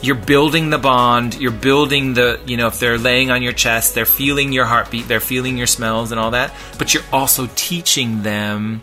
you're 0.00 0.14
building 0.14 0.70
the 0.70 0.78
bond 0.78 1.34
you're 1.40 1.50
building 1.50 2.14
the 2.14 2.40
you 2.46 2.56
know 2.56 2.68
if 2.68 2.78
they're 2.78 2.98
laying 2.98 3.30
on 3.30 3.42
your 3.42 3.52
chest 3.52 3.94
they're 3.94 4.06
feeling 4.06 4.52
your 4.52 4.64
heartbeat 4.64 5.08
they're 5.08 5.20
feeling 5.20 5.58
your 5.58 5.66
smells 5.66 6.12
and 6.12 6.20
all 6.20 6.30
that 6.30 6.54
but 6.78 6.94
you're 6.94 7.02
also 7.12 7.48
teaching 7.56 8.22
them 8.22 8.82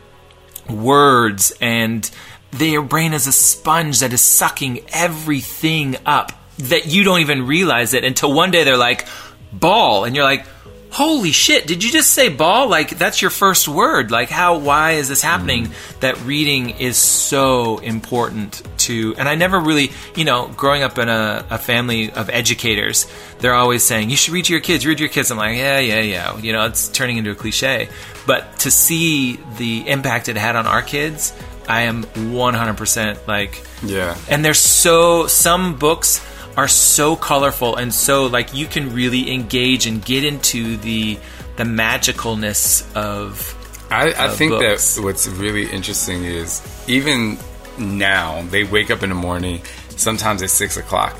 words 0.70 1.54
and 1.62 2.10
their 2.58 2.82
brain 2.82 3.14
is 3.14 3.28
a 3.28 3.32
sponge 3.32 4.00
that 4.00 4.14
is 4.14 4.22
sucking 4.22 4.86
everything 4.90 5.98
up 6.06 6.32
that 6.58 6.86
you 6.86 7.04
don't 7.04 7.20
even 7.20 7.46
realize 7.46 7.94
it 7.94 8.04
until 8.04 8.34
one 8.34 8.52
day 8.52 8.64
they're 8.64 8.78
like 8.78 9.08
ball. 9.52 10.06
And 10.06 10.16
you're 10.16 10.26
like 10.26 10.46
holy 10.92 11.34
shit 11.34 11.68
did 11.68 11.84
you 11.84 11.92
just 11.92 12.12
say 12.12 12.30
ball? 12.30 12.70
Like 12.70 12.98
that's 12.98 13.22
your 13.22 13.32
first 13.32 13.68
word. 13.68 14.12
Like 14.12 14.30
how 14.30 14.58
why 14.60 14.94
is 14.94 15.10
this 15.10 15.22
happening? 15.22 15.66
Mm-hmm. 15.66 16.00
That 16.00 16.22
reading 16.22 16.70
is 16.70 16.98
so 16.98 17.80
important 17.80 18.64
to 18.78 19.16
and 19.18 19.28
i 19.28 19.34
never 19.34 19.60
really 19.60 19.92
you 20.16 20.24
know 20.26 20.48
growing 20.56 20.84
up 20.84 21.00
in 21.00 21.10
a, 21.10 21.44
a 21.50 21.58
family 21.58 22.12
of 22.12 22.30
educators 22.30 23.08
they're 23.40 23.56
always 23.56 23.84
saying 23.84 24.12
you 24.12 24.16
should 24.16 24.32
read 24.32 24.46
to 24.46 24.54
your 24.54 24.62
kids 24.62 24.86
read 24.86 24.98
to 24.98 25.04
your 25.04 25.12
kids. 25.12 25.32
I'm 25.32 25.38
like 25.38 25.58
yeah 25.58 25.80
yeah 25.80 26.02
yeah. 26.02 26.38
You 26.38 26.54
know 26.54 26.66
it's 26.66 26.88
turning 26.90 27.18
into 27.18 27.32
a 27.32 27.36
cliche. 27.36 27.90
But 28.26 28.60
to 28.60 28.72
see 28.72 29.40
the 29.58 29.88
impact 29.88 30.30
it 30.30 30.38
had 30.38 30.56
on 30.56 30.66
our 30.66 30.82
kids 30.82 31.34
i 31.68 31.82
am 31.82 32.04
100% 32.04 33.28
like 33.28 33.64
Yeah. 33.84 34.16
and 34.30 34.44
they're 34.44 34.54
so 34.54 35.28
some 35.28 35.78
books 35.78 36.22
are 36.58 36.68
so 36.68 37.16
colorful 37.16 37.76
and 37.76 37.94
so 37.94 38.28
like 38.28 38.54
you 38.54 38.66
can 38.68 38.94
really 38.94 39.32
engage 39.34 39.86
and 39.88 40.04
get 40.04 40.24
into 40.24 40.78
the 40.78 41.18
the 41.58 41.64
magicalness 41.64 42.86
of 42.96 43.54
I, 43.92 44.14
I 44.26 44.30
think 44.30 44.52
books. 44.52 44.96
that 44.96 45.02
what's 45.04 45.28
really 45.28 45.70
interesting 45.72 46.24
is 46.24 46.62
even 46.88 47.38
now 47.78 48.42
they 48.50 48.64
wake 48.64 48.90
up 48.90 49.04
in 49.04 49.10
the 49.10 49.16
morning, 49.16 49.62
sometimes 49.90 50.42
at 50.42 50.50
six 50.50 50.76
o'clock, 50.76 51.16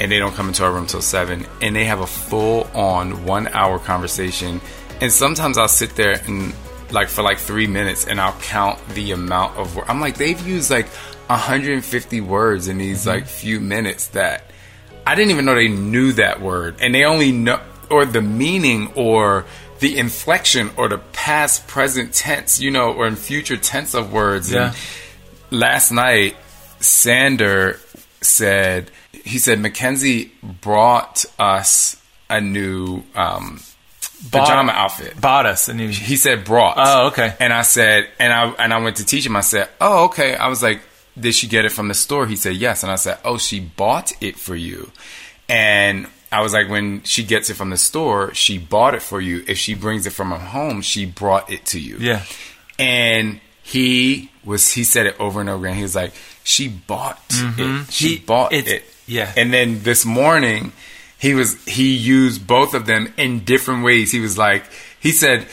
and 0.00 0.10
they 0.10 0.18
don't 0.18 0.34
come 0.34 0.48
into 0.48 0.64
our 0.64 0.72
room 0.72 0.86
till 0.86 1.02
seven, 1.02 1.46
and 1.62 1.74
they 1.76 1.84
have 1.84 2.00
a 2.00 2.06
full 2.06 2.68
on 2.74 3.24
one 3.24 3.46
hour 3.48 3.78
conversation. 3.78 4.60
And 5.00 5.12
sometimes 5.12 5.56
I'll 5.56 5.68
sit 5.68 5.94
there 5.94 6.20
and 6.26 6.52
like 6.92 7.08
for 7.08 7.22
like 7.22 7.38
three 7.38 7.66
minutes, 7.66 8.06
and 8.06 8.20
I'll 8.20 8.38
count 8.40 8.78
the 8.90 9.12
amount 9.12 9.56
of. 9.58 9.76
words. 9.76 9.88
I'm 9.88 10.00
like, 10.00 10.16
they've 10.16 10.40
used 10.46 10.70
like 10.70 10.88
150 11.28 12.20
words 12.20 12.68
in 12.68 12.78
these 12.78 13.06
like 13.06 13.26
few 13.26 13.60
minutes 13.60 14.08
that 14.08 14.44
I 15.06 15.14
didn't 15.14 15.30
even 15.30 15.44
know 15.44 15.54
they 15.54 15.68
knew 15.68 16.12
that 16.12 16.40
word, 16.40 16.76
and 16.80 16.94
they 16.94 17.04
only 17.04 17.32
know 17.32 17.60
or 17.90 18.04
the 18.04 18.22
meaning 18.22 18.92
or 18.94 19.44
the 19.80 19.98
inflection 19.98 20.70
or 20.76 20.88
the 20.88 20.98
past, 20.98 21.66
present 21.66 22.12
tense, 22.14 22.60
you 22.60 22.70
know, 22.70 22.92
or 22.92 23.06
in 23.06 23.16
future 23.16 23.56
tense 23.56 23.94
of 23.94 24.12
words. 24.12 24.52
Yeah. 24.52 24.74
And 25.50 25.58
last 25.60 25.90
night, 25.90 26.36
Sander 26.80 27.80
said 28.20 28.90
he 29.12 29.38
said 29.38 29.58
Mackenzie 29.58 30.32
brought 30.42 31.24
us 31.38 32.00
a 32.28 32.40
new 32.40 33.02
um, 33.14 33.60
pajama 34.30 34.72
outfit. 34.72 35.20
Bought 35.20 35.46
us 35.46 35.68
a 35.68 35.74
new. 35.74 35.88
He 35.88 36.16
said 36.16 36.44
brought. 36.44 36.74
Oh, 36.78 37.06
okay. 37.08 37.34
And 37.40 37.52
I 37.52 37.62
said, 37.62 38.08
and 38.18 38.32
I 38.32 38.48
and 38.50 38.72
I 38.74 38.78
went 38.78 38.96
to 38.96 39.04
teach 39.06 39.24
him. 39.26 39.36
I 39.36 39.40
said, 39.40 39.68
oh, 39.80 40.04
okay. 40.06 40.34
I 40.36 40.48
was 40.48 40.62
like, 40.62 40.80
did 41.18 41.34
she 41.34 41.46
get 41.48 41.64
it 41.64 41.72
from 41.72 41.88
the 41.88 41.94
store? 41.94 42.26
He 42.26 42.36
said 42.36 42.56
yes. 42.56 42.82
And 42.82 42.90
I 42.92 42.96
said, 42.96 43.18
oh, 43.24 43.38
she 43.38 43.60
bought 43.60 44.12
it 44.20 44.36
for 44.38 44.54
you. 44.54 44.90
And 45.48 46.06
I 46.32 46.42
was 46.42 46.52
like, 46.52 46.68
when 46.68 47.02
she 47.02 47.24
gets 47.24 47.50
it 47.50 47.54
from 47.54 47.70
the 47.70 47.76
store, 47.76 48.32
she 48.34 48.56
bought 48.58 48.94
it 48.94 49.02
for 49.02 49.20
you. 49.20 49.42
If 49.48 49.58
she 49.58 49.74
brings 49.74 50.06
it 50.06 50.10
from 50.10 50.30
her 50.30 50.38
home, 50.38 50.80
she 50.82 51.04
brought 51.06 51.50
it 51.50 51.66
to 51.66 51.80
you. 51.80 51.96
Yeah. 51.98 52.22
And 52.78 53.40
he 53.62 54.30
was 54.44 54.70
he 54.72 54.84
said 54.84 55.06
it 55.06 55.18
over 55.20 55.40
and 55.40 55.48
over 55.50 55.66
again. 55.66 55.76
He 55.76 55.82
was 55.82 55.94
like, 55.96 56.12
she 56.44 56.68
bought 56.68 57.20
it. 57.28 57.34
She 57.34 57.42
Mm-hmm. 57.44 57.90
He- 57.90 58.18
bought 58.18 58.52
it. 58.52 58.84
yeah. 59.06 59.32
And 59.36 59.52
then 59.52 59.82
this 59.82 60.04
morning, 60.06 60.72
he 61.20 61.34
was 61.34 61.62
he 61.66 61.94
used 61.94 62.46
both 62.46 62.74
of 62.74 62.86
them 62.86 63.12
in 63.16 63.44
different 63.44 63.84
ways. 63.84 64.10
He 64.10 64.20
was 64.20 64.36
like, 64.38 64.64
he 64.98 65.12
said, 65.12 65.46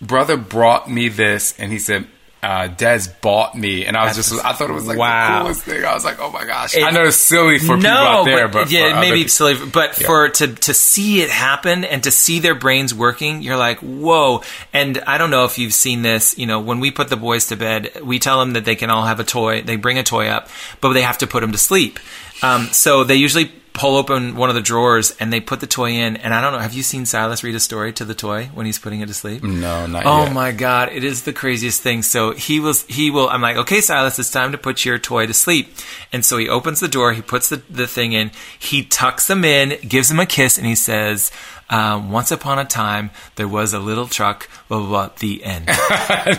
"Brother 0.00 0.36
brought 0.36 0.90
me 0.90 1.08
this," 1.08 1.54
and 1.58 1.72
he 1.72 1.78
said. 1.78 2.06
Uh, 2.42 2.66
Des 2.66 3.04
bought 3.22 3.54
me, 3.54 3.86
and 3.86 3.96
I 3.96 4.04
was 4.04 4.16
That's- 4.18 4.28
just—I 4.28 4.52
thought 4.52 4.68
it 4.68 4.74
was 4.74 4.86
like 4.86 4.98
wow. 4.98 5.38
the 5.38 5.42
coolest 5.44 5.62
thing. 5.62 5.82
I 5.82 5.94
was 5.94 6.04
like, 6.04 6.20
"Oh 6.20 6.30
my 6.30 6.44
gosh!" 6.44 6.76
It- 6.76 6.84
I 6.84 6.90
know 6.90 7.04
it's 7.04 7.16
silly 7.16 7.58
for 7.58 7.76
people 7.76 7.90
out 7.90 8.26
there, 8.26 8.48
but, 8.48 8.70
yeah, 8.70 8.90
for 8.90 8.98
it 8.98 9.00
may 9.00 9.12
be 9.12 9.26
silly, 9.28 9.54
but 9.54 9.98
Yeah. 9.98 10.06
for 10.06 10.28
to 10.28 10.48
to 10.48 10.74
see 10.74 11.22
it 11.22 11.30
happen 11.30 11.84
and 11.86 12.02
to 12.02 12.10
see 12.10 12.40
their 12.40 12.54
brains 12.54 12.92
working, 12.92 13.40
you're 13.40 13.56
like, 13.56 13.78
whoa! 13.78 14.42
And 14.74 15.02
I 15.06 15.16
don't 15.16 15.30
know 15.30 15.46
if 15.46 15.56
you've 15.58 15.72
seen 15.72 16.02
this. 16.02 16.36
You 16.36 16.44
know, 16.46 16.60
when 16.60 16.80
we 16.80 16.90
put 16.90 17.08
the 17.08 17.16
boys 17.16 17.46
to 17.46 17.56
bed, 17.56 17.92
we 18.02 18.18
tell 18.18 18.40
them 18.40 18.52
that 18.52 18.66
they 18.66 18.76
can 18.76 18.90
all 18.90 19.04
have 19.06 19.20
a 19.20 19.24
toy. 19.24 19.62
They 19.62 19.76
bring 19.76 19.96
a 19.98 20.02
toy 20.02 20.26
up, 20.26 20.50
but 20.82 20.92
they 20.92 21.00
have 21.00 21.16
to 21.18 21.26
put 21.26 21.40
them 21.40 21.52
to 21.52 21.58
sleep. 21.58 21.98
Um, 22.42 22.66
so 22.72 23.04
they 23.04 23.14
usually 23.14 23.50
pull 23.74 23.96
open 23.96 24.36
one 24.36 24.48
of 24.48 24.54
the 24.54 24.62
drawers 24.62 25.10
and 25.18 25.32
they 25.32 25.40
put 25.40 25.58
the 25.60 25.66
toy 25.66 25.90
in. 25.90 26.16
And 26.16 26.32
I 26.32 26.40
don't 26.40 26.52
know. 26.52 26.60
Have 26.60 26.72
you 26.72 26.82
seen 26.82 27.04
Silas 27.06 27.42
read 27.42 27.56
a 27.56 27.60
story 27.60 27.92
to 27.94 28.04
the 28.04 28.14
toy 28.14 28.46
when 28.54 28.66
he's 28.66 28.78
putting 28.78 29.00
it 29.00 29.06
to 29.06 29.14
sleep? 29.14 29.42
No, 29.42 29.86
not 29.86 30.06
Oh 30.06 30.20
yet. 30.20 30.30
Oh 30.30 30.32
my 30.32 30.52
god, 30.52 30.90
it 30.92 31.04
is 31.04 31.24
the 31.24 31.32
craziest 31.32 31.82
thing. 31.82 32.02
So 32.02 32.30
he 32.30 32.60
was 32.60 32.84
he 32.84 33.10
will 33.10 33.28
I'm 33.28 33.42
like, 33.42 33.56
okay, 33.56 33.80
Silas, 33.80 34.18
it's 34.18 34.30
time 34.30 34.52
to 34.52 34.58
put 34.58 34.84
your 34.84 34.98
toy 34.98 35.26
to 35.26 35.34
sleep. 35.34 35.74
And 36.12 36.24
so 36.24 36.38
he 36.38 36.48
opens 36.48 36.80
the 36.80 36.88
door, 36.88 37.12
he 37.12 37.22
puts 37.22 37.48
the, 37.48 37.56
the 37.68 37.88
thing 37.88 38.12
in, 38.12 38.30
he 38.58 38.84
tucks 38.84 39.28
him 39.28 39.44
in, 39.44 39.76
gives 39.86 40.10
him 40.10 40.20
a 40.20 40.26
kiss, 40.26 40.56
and 40.56 40.66
he 40.66 40.76
says, 40.76 41.32
um, 41.70 42.10
once 42.10 42.30
upon 42.30 42.58
a 42.58 42.64
time 42.64 43.10
there 43.36 43.48
was 43.48 43.72
a 43.72 43.78
little 43.78 44.06
truck, 44.06 44.48
blah 44.68 44.78
blah 44.80 44.88
blah, 44.88 45.10
the 45.18 45.44
end. 45.44 45.68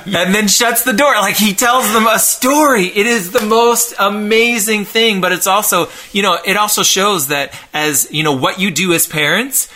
and 0.05 0.35
then 0.35 0.47
shuts 0.47 0.83
the 0.83 0.93
door. 0.93 1.13
Like 1.13 1.35
he 1.35 1.53
tells 1.53 1.91
them 1.93 2.07
a 2.07 2.19
story. 2.19 2.85
It 2.85 3.07
is 3.07 3.31
the 3.31 3.45
most 3.45 3.95
amazing 3.99 4.85
thing, 4.85 5.21
but 5.21 5.31
it's 5.31 5.47
also, 5.47 5.87
you 6.11 6.21
know, 6.21 6.37
it 6.45 6.57
also 6.57 6.83
shows 6.83 7.27
that 7.27 7.59
as, 7.73 8.11
you 8.11 8.23
know, 8.23 8.33
what 8.33 8.59
you 8.59 8.71
do 8.71 8.93
as 8.93 9.07
parents 9.07 9.69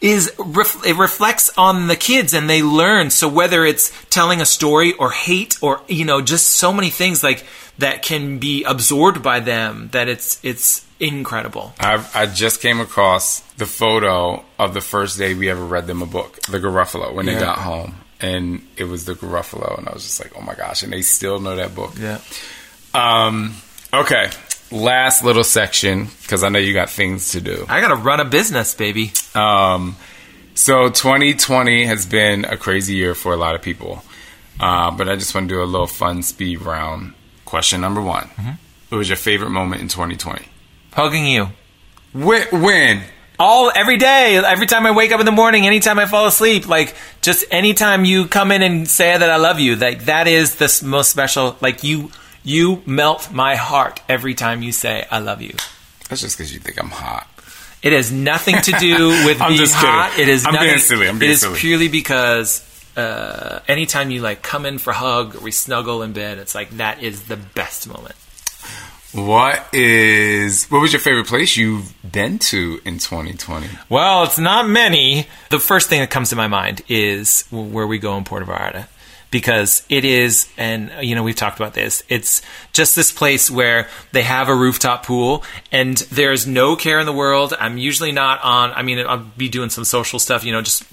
is 0.00 0.32
it 0.38 0.96
reflects 0.96 1.50
on 1.58 1.86
the 1.86 1.96
kids 1.96 2.32
and 2.32 2.48
they 2.48 2.62
learn. 2.62 3.10
So 3.10 3.28
whether 3.28 3.64
it's 3.64 3.92
telling 4.06 4.40
a 4.40 4.46
story 4.46 4.92
or 4.94 5.10
hate 5.10 5.58
or 5.62 5.82
you 5.88 6.04
know 6.04 6.22
just 6.22 6.46
so 6.46 6.72
many 6.72 6.90
things 6.90 7.22
like 7.22 7.44
that 7.78 8.02
can 8.02 8.38
be 8.38 8.64
absorbed 8.64 9.22
by 9.22 9.40
them 9.40 9.88
that 9.92 10.08
it's 10.08 10.42
it's 10.42 10.86
incredible. 11.00 11.72
I, 11.80 12.06
I 12.14 12.26
just 12.26 12.60
came 12.60 12.80
across 12.80 13.40
the 13.56 13.66
photo 13.66 14.44
of 14.58 14.74
the 14.74 14.80
first 14.80 15.18
day 15.18 15.34
we 15.34 15.50
ever 15.50 15.64
read 15.64 15.86
them 15.86 16.02
a 16.02 16.06
book, 16.06 16.40
The 16.42 16.58
Gruffalo, 16.58 17.12
when 17.14 17.26
they 17.26 17.34
got 17.34 17.58
home. 17.58 17.96
And 18.20 18.66
it 18.76 18.84
was 18.84 19.06
The 19.06 19.14
Gruffalo, 19.14 19.78
and 19.78 19.88
I 19.88 19.92
was 19.92 20.02
just 20.02 20.20
like, 20.22 20.36
oh 20.36 20.42
my 20.42 20.54
gosh, 20.54 20.82
and 20.82 20.92
they 20.92 21.02
still 21.02 21.40
know 21.40 21.56
that 21.56 21.74
book. 21.74 21.94
Yeah. 21.98 22.20
Um, 22.92 23.54
okay, 23.92 24.30
last 24.70 25.24
little 25.24 25.44
section, 25.44 26.08
because 26.22 26.44
I 26.44 26.50
know 26.50 26.58
you 26.58 26.74
got 26.74 26.90
things 26.90 27.32
to 27.32 27.40
do. 27.40 27.64
I 27.68 27.80
got 27.80 27.88
to 27.88 27.96
run 27.96 28.20
a 28.20 28.24
business, 28.26 28.74
baby. 28.74 29.12
Um, 29.34 29.96
so 30.54 30.90
2020 30.90 31.86
has 31.86 32.04
been 32.04 32.44
a 32.44 32.58
crazy 32.58 32.94
year 32.94 33.14
for 33.14 33.32
a 33.32 33.36
lot 33.36 33.54
of 33.54 33.62
people. 33.62 34.02
Uh, 34.60 34.90
but 34.90 35.08
I 35.08 35.16
just 35.16 35.34
want 35.34 35.48
to 35.48 35.54
do 35.54 35.62
a 35.62 35.64
little 35.64 35.86
fun 35.86 36.22
speed 36.22 36.60
round. 36.60 37.14
Question 37.46 37.80
number 37.80 38.00
one 38.00 38.28
What 38.90 38.98
was 38.98 39.08
your 39.08 39.16
favorite 39.16 39.50
moment 39.50 39.80
in 39.80 39.88
2020? 39.88 40.44
Hugging 40.92 41.26
you. 41.26 41.48
When? 42.12 42.46
when? 42.62 43.02
All 43.38 43.72
every 43.74 43.96
day, 43.96 44.36
every 44.36 44.66
time 44.66 44.84
I 44.84 44.90
wake 44.90 45.12
up 45.12 45.20
in 45.20 45.24
the 45.26 45.32
morning, 45.32 45.66
anytime 45.66 45.98
I 45.98 46.04
fall 46.06 46.26
asleep, 46.26 46.68
like 46.68 46.94
just 47.22 47.44
anytime 47.50 48.04
you 48.04 48.26
come 48.26 48.52
in 48.52 48.60
and 48.62 48.86
say 48.86 49.16
that 49.16 49.30
I 49.30 49.36
love 49.36 49.58
you, 49.58 49.76
like 49.76 50.04
that 50.04 50.26
is 50.28 50.56
the 50.56 50.86
most 50.86 51.10
special. 51.10 51.56
Like 51.62 51.82
you, 51.82 52.10
you 52.42 52.82
melt 52.84 53.32
my 53.32 53.56
heart 53.56 54.02
every 54.10 54.34
time 54.34 54.60
you 54.62 54.72
say 54.72 55.06
I 55.10 55.20
love 55.20 55.40
you. 55.40 55.54
That's 56.10 56.20
just 56.20 56.36
because 56.36 56.52
you 56.52 56.60
think 56.60 56.78
I'm 56.78 56.90
hot. 56.90 57.26
It 57.82 57.94
has 57.94 58.12
nothing 58.12 58.56
to 58.60 58.72
do 58.72 59.08
with 59.24 59.40
I'm 59.40 59.50
being 59.52 59.58
just 59.60 59.74
kidding. 59.76 59.88
hot. 59.88 60.18
It 60.18 60.28
is 60.28 60.44
I'm 60.44 60.52
nothing, 60.52 60.68
being 60.68 60.78
silly. 60.78 61.08
I'm 61.08 61.18
being 61.18 61.30
it 61.30 61.34
is 61.34 61.40
silly. 61.40 61.58
purely 61.58 61.88
because 61.88 62.66
uh, 62.98 63.60
anytime 63.68 64.10
you 64.10 64.20
like 64.20 64.42
come 64.42 64.66
in 64.66 64.76
for 64.76 64.90
a 64.90 64.94
hug 64.94 65.36
or 65.36 65.40
we 65.40 65.50
snuggle 65.50 66.02
in 66.02 66.12
bed, 66.12 66.36
it's 66.36 66.54
like 66.54 66.68
that 66.72 67.02
is 67.02 67.22
the 67.22 67.38
best 67.38 67.88
moment. 67.88 68.16
What 69.12 69.74
is 69.74 70.66
what 70.66 70.80
was 70.80 70.92
your 70.92 71.00
favorite 71.00 71.26
place 71.26 71.56
you've 71.56 71.92
been 72.10 72.38
to 72.38 72.80
in 72.84 72.98
2020? 72.98 73.66
Well, 73.88 74.22
it's 74.24 74.38
not 74.38 74.68
many. 74.68 75.26
The 75.50 75.58
first 75.58 75.88
thing 75.88 76.00
that 76.00 76.10
comes 76.10 76.30
to 76.30 76.36
my 76.36 76.46
mind 76.46 76.82
is 76.88 77.44
where 77.50 77.86
we 77.86 77.98
go 77.98 78.16
in 78.16 78.24
Puerto 78.24 78.46
Vallarta. 78.46 78.86
Because 79.32 79.86
it 79.88 80.04
is, 80.04 80.48
and 80.56 80.90
you 81.02 81.14
know, 81.14 81.22
we've 81.22 81.36
talked 81.36 81.56
about 81.56 81.72
this, 81.72 82.02
it's 82.08 82.42
just 82.72 82.96
this 82.96 83.12
place 83.12 83.48
where 83.48 83.88
they 84.10 84.22
have 84.22 84.48
a 84.48 84.54
rooftop 84.54 85.06
pool 85.06 85.44
and 85.70 85.98
there's 86.10 86.48
no 86.48 86.74
care 86.74 86.98
in 86.98 87.06
the 87.06 87.12
world. 87.12 87.54
I'm 87.60 87.78
usually 87.78 88.10
not 88.10 88.42
on, 88.42 88.72
I 88.72 88.82
mean, 88.82 88.98
I'll 89.06 89.18
be 89.18 89.48
doing 89.48 89.70
some 89.70 89.84
social 89.84 90.18
stuff, 90.18 90.44
you 90.44 90.50
know, 90.50 90.62
just 90.62 90.84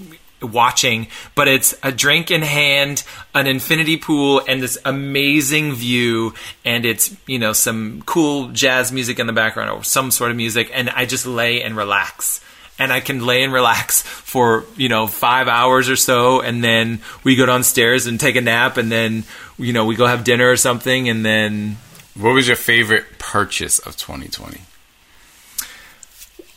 watching, 0.41 1.07
but 1.35 1.47
it's 1.47 1.73
a 1.81 1.91
drink 1.91 2.29
in 2.31 2.41
hand, 2.41 3.03
an 3.33 3.47
infinity 3.47 3.97
pool, 3.97 4.41
and 4.47 4.61
this 4.61 4.77
amazing 4.85 5.73
view, 5.73 6.33
and 6.63 6.85
it's 6.85 7.15
you 7.25 7.39
know 7.39 7.53
some 7.53 8.01
cool 8.05 8.49
jazz 8.49 8.91
music 8.91 9.19
in 9.19 9.27
the 9.27 9.33
background 9.33 9.69
or 9.71 9.83
some 9.83 10.11
sort 10.11 10.31
of 10.31 10.37
music, 10.37 10.69
and 10.73 10.89
I 10.89 11.05
just 11.05 11.25
lay 11.25 11.61
and 11.63 11.75
relax. 11.75 12.41
And 12.79 12.93
I 12.93 12.99
can 12.99 13.25
lay 13.25 13.41
and 13.41 13.51
relax 13.51 14.03
for 14.03 14.63
you 14.75 14.87
know 14.87 15.07
five 15.07 15.47
hours 15.47 15.89
or 15.89 15.95
so, 15.95 16.41
and 16.41 16.63
then 16.63 17.01
we 17.23 17.35
go 17.35 17.47
downstairs 17.47 18.05
and 18.05 18.19
take 18.19 18.35
a 18.35 18.41
nap, 18.41 18.77
and 18.77 18.91
then 18.91 19.23
you 19.57 19.73
know 19.73 19.85
we 19.85 19.95
go 19.95 20.05
have 20.05 20.23
dinner 20.23 20.47
or 20.51 20.57
something, 20.57 21.09
and 21.09 21.25
then 21.25 21.77
What 22.15 22.33
was 22.33 22.47
your 22.47 22.55
favorite 22.55 23.19
purchase 23.19 23.79
of 23.79 23.95
2020? 23.97 24.61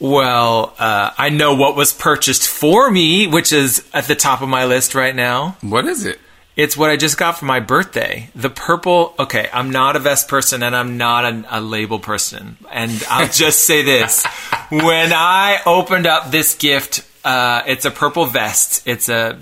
Well, 0.00 0.74
uh, 0.78 1.10
I 1.16 1.28
know 1.28 1.54
what 1.54 1.76
was 1.76 1.92
purchased 1.92 2.48
for 2.48 2.90
me, 2.90 3.26
which 3.26 3.52
is 3.52 3.86
at 3.92 4.04
the 4.04 4.16
top 4.16 4.40
of 4.40 4.48
my 4.48 4.64
list 4.64 4.94
right 4.94 5.14
now. 5.14 5.56
What 5.60 5.86
is 5.86 6.06
it? 6.06 6.18
It's 6.56 6.76
what 6.76 6.90
I 6.90 6.96
just 6.96 7.16
got 7.16 7.38
for 7.38 7.44
my 7.44 7.60
birthday. 7.60 8.30
The 8.34 8.50
purple. 8.50 9.14
Okay, 9.18 9.48
I'm 9.52 9.70
not 9.70 9.96
a 9.96 9.98
vest 9.98 10.28
person 10.28 10.62
and 10.62 10.74
I'm 10.74 10.96
not 10.96 11.24
a, 11.24 11.58
a 11.58 11.60
label 11.60 11.98
person. 11.98 12.56
And 12.70 12.90
I'll 13.08 13.28
just 13.32 13.64
say 13.64 13.82
this: 13.82 14.24
when 14.70 15.12
I 15.12 15.60
opened 15.64 16.06
up 16.06 16.30
this 16.30 16.54
gift, 16.54 17.06
uh, 17.24 17.62
it's 17.66 17.84
a 17.84 17.90
purple 17.90 18.24
vest. 18.24 18.82
It's 18.86 19.08
a 19.08 19.38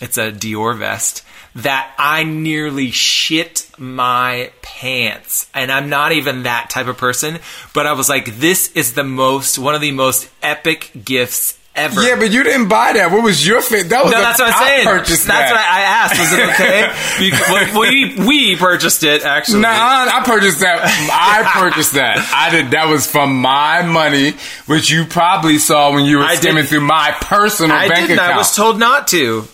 it's 0.00 0.18
a 0.18 0.32
Dior 0.32 0.76
vest 0.76 1.24
that 1.56 1.92
I 1.98 2.24
nearly 2.24 2.90
shit 2.90 3.68
my 3.78 4.50
pants. 4.62 5.48
And 5.54 5.70
I'm 5.72 5.88
not 5.88 6.12
even 6.12 6.44
that 6.44 6.70
type 6.70 6.86
of 6.86 6.96
person, 6.96 7.38
but 7.74 7.86
I 7.86 7.92
was 7.92 8.08
like, 8.08 8.36
this 8.38 8.70
is 8.72 8.94
the 8.94 9.04
most 9.04 9.58
one 9.58 9.74
of 9.74 9.80
the 9.80 9.92
most 9.92 10.28
epic 10.42 10.90
gifts 11.04 11.58
ever. 11.74 12.02
Yeah, 12.02 12.16
but 12.16 12.30
you 12.32 12.42
didn't 12.42 12.68
buy 12.68 12.92
that. 12.94 13.10
What 13.12 13.22
was 13.22 13.46
your 13.46 13.62
favorite? 13.62 13.90
That 13.90 14.04
was 14.04 14.12
No, 14.12 14.20
that's 14.20 14.38
what 14.40 14.48
I'm 14.54 14.62
I 14.62 14.66
saying. 14.66 14.86
purchased 14.86 15.26
that's 15.26 15.50
that. 15.50 15.56
what 15.56 15.60
I, 15.60 15.80
asked. 15.82 16.18
Was 16.18 16.32
it 16.32 17.80
okay? 17.80 18.18
We 18.18 18.26
we 18.26 18.56
purchased 18.56 19.02
it 19.04 19.24
actually. 19.24 19.60
Nah, 19.62 19.68
I 19.70 20.22
purchased 20.24 20.60
that. 20.60 20.80
I 21.12 21.60
purchased 21.60 21.94
that. 21.94 22.18
I 22.34 22.50
did. 22.50 22.72
That 22.72 22.86
was 22.88 23.06
from 23.06 23.40
my 23.40 23.82
money, 23.82 24.34
which 24.66 24.90
you 24.90 25.04
probably 25.04 25.58
saw 25.58 25.92
when 25.94 26.04
you 26.06 26.18
were 26.18 26.24
I 26.24 26.34
skimming 26.36 26.56
didn't- 26.56 26.68
through 26.70 26.80
my 26.80 27.12
personal 27.20 27.76
I 27.76 27.88
bank 27.88 28.08
didn't. 28.08 28.18
account. 28.18 28.34
I 28.34 28.36
was 28.36 28.54
told 28.54 28.78
not 28.78 29.08
to. 29.08 29.44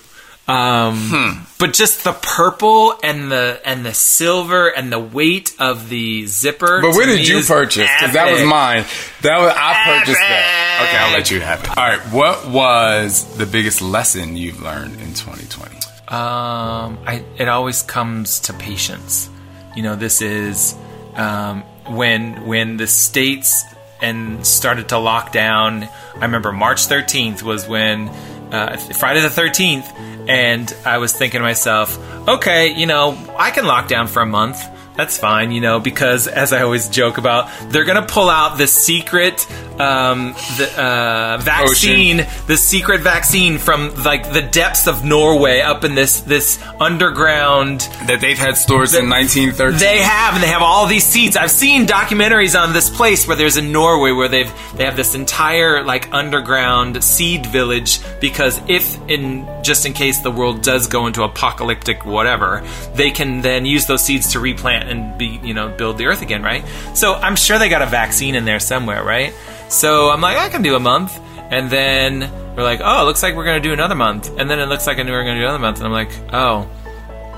Um, 0.49 1.47
But 1.59 1.73
just 1.73 2.05
the 2.05 2.13
purple 2.13 2.95
and 3.03 3.33
the 3.33 3.61
and 3.65 3.85
the 3.85 3.95
silver 3.95 4.69
and 4.69 4.93
the 4.93 4.99
weight 4.99 5.55
of 5.59 5.89
the 5.89 6.27
zipper. 6.27 6.81
but 6.83 6.91
where 6.95 7.07
did 7.07 7.27
you 7.27 7.43
purchase? 7.43 7.89
Because 7.99 8.13
that 8.15 8.31
was 8.31 8.43
mine. 8.45 8.85
That 9.23 9.39
was 9.41 9.53
I 9.57 9.83
purchased 9.85 10.21
that. 10.21 10.87
Okay, 10.89 10.97
I'll 10.99 11.13
let 11.17 11.31
you 11.31 11.41
have 11.41 11.65
it. 11.65 11.71
All 11.77 11.85
right. 11.89 12.01
What 12.13 12.47
was 12.49 13.37
the 13.39 13.47
biggest 13.47 13.81
lesson 13.81 14.37
you've 14.37 14.61
learned 14.61 15.01
in 15.01 15.15
2020? 15.15 15.77
Um, 16.09 16.99
I 17.07 17.25
it 17.39 17.49
always 17.49 17.83
comes 17.83 18.41
to 18.41 18.53
patience. 18.53 19.29
You 19.75 19.83
know, 19.83 19.97
this 19.97 20.21
is 20.23 20.75
um, 21.15 21.63
when 21.89 22.47
when 22.47 22.77
the 22.77 22.87
states 22.87 23.65
and 24.03 24.47
started 24.47 24.91
to 24.91 24.99
lock 24.99 25.33
down. 25.33 25.89
I 26.17 26.21
remember 26.21 26.53
March 26.53 26.87
13th 26.87 27.43
was 27.43 27.67
when 27.67 28.11
uh, 28.53 28.77
Friday 28.77 29.21
the 29.21 29.29
13th, 29.29 30.29
and 30.29 30.75
I 30.85 30.99
was 30.99 31.13
thinking 31.13 31.41
to 31.41 31.43
myself, 31.43 31.99
okay, 32.29 32.69
you 32.69 32.87
know, 32.87 33.17
I 33.39 33.51
can 33.51 33.67
lock 33.67 33.89
down 33.89 34.07
for 34.07 34.21
a 34.23 34.27
month. 34.27 34.59
That's 34.97 35.19
fine, 35.19 35.53
you 35.53 35.61
know, 35.61 35.79
because 35.79 36.27
as 36.27 36.53
I 36.53 36.63
always 36.63 36.89
joke 36.89 37.19
about, 37.19 37.51
they're 37.71 37.85
gonna 37.85 38.07
pull 38.07 38.31
out 38.31 38.57
the 38.57 38.67
secret, 38.67 39.47
um, 39.79 40.33
the 40.57 40.73
uh, 40.77 41.39
vaccine, 41.39 42.27
the 42.47 42.57
secret 42.57 43.03
vaccine 43.03 43.59
from 43.59 43.95
like 44.05 44.33
the 44.33 44.43
depths 44.43 44.87
of 44.87 45.05
Norway, 45.05 45.61
up 45.61 45.85
in 45.85 45.95
this 45.95 46.21
this 46.21 46.59
underground 46.81 47.81
that 48.07 48.21
they've 48.21 48.39
had 48.39 48.57
stores 48.57 48.95
in 48.95 49.11
1913. 49.11 49.79
they 49.79 49.99
have, 49.99 50.35
and 50.35 50.43
they 50.43 50.49
have 50.49 50.63
all 50.63 50.87
these 50.87 51.05
seeds. 51.05 51.37
I've 51.37 51.51
seen 51.51 51.87
documentaries 51.87 52.59
on 52.59 52.73
this 52.73 52.89
place 52.89 53.27
where 53.29 53.37
there's 53.37 53.59
in 53.59 53.73
Norway 53.73 54.13
where 54.13 54.29
they've 54.29 54.53
they 54.77 54.85
have 54.85 54.97
this 54.97 55.15
entire 55.15 55.85
like 55.85 56.13
underground 56.13 57.05
seed 57.05 57.45
village 57.47 58.01
because 58.21 58.61
if 58.69 58.99
in 59.11 59.47
just 59.63 59.85
in 59.85 59.93
case 59.93 60.21
the 60.21 60.31
world 60.31 60.63
does 60.63 60.87
go 60.87 61.07
into 61.07 61.23
apocalyptic 61.23 62.07
whatever, 62.07 62.67
they 62.95 63.11
can 63.11 63.43
then 63.43 63.67
use 63.67 63.87
those 63.87 64.03
seeds 64.03 64.33
to 64.33 64.41
replant 64.41 64.86
and 64.87 65.19
be 65.19 65.41
you 65.43 65.55
know 65.55 65.69
build 65.69 65.99
the 65.99 66.07
earth 66.07 66.23
again, 66.23 66.43
right? 66.43 66.65
So 66.95 67.15
I'm 67.15 67.37
sure 67.37 67.59
they 67.59 67.69
got 67.69 67.83
a 67.83 67.87
vaccine 67.87 68.35
in 68.35 68.45
there 68.45 68.61
somewhere, 68.61 69.03
right? 69.03 69.33
So 69.69 70.11
I'm 70.11 70.21
like, 70.21 70.37
I 70.37 70.49
can 70.49 70.63
do 70.63 70.77
a 70.77 70.81
month, 70.81 71.19
and 71.51 71.71
then 71.71 72.21
we're 72.57 72.63
like, 72.63 72.81
oh, 72.83 73.03
it 73.03 73.05
looks 73.05 73.23
like 73.23 73.35
we're 73.35 73.45
gonna 73.45 73.61
do 73.61 73.73
another 73.73 73.95
month, 73.95 74.31
and 74.39 74.49
then 74.49 74.59
it 74.61 74.67
looks 74.67 74.87
like 74.87 74.99
i 74.99 75.03
knew 75.03 75.13
we're 75.13 75.25
gonna 75.25 75.41
do 75.41 75.45
another 75.45 75.59
month, 75.59 75.79
and 75.79 75.87
I'm 75.87 75.93
like, 75.93 76.11
oh 76.33 76.69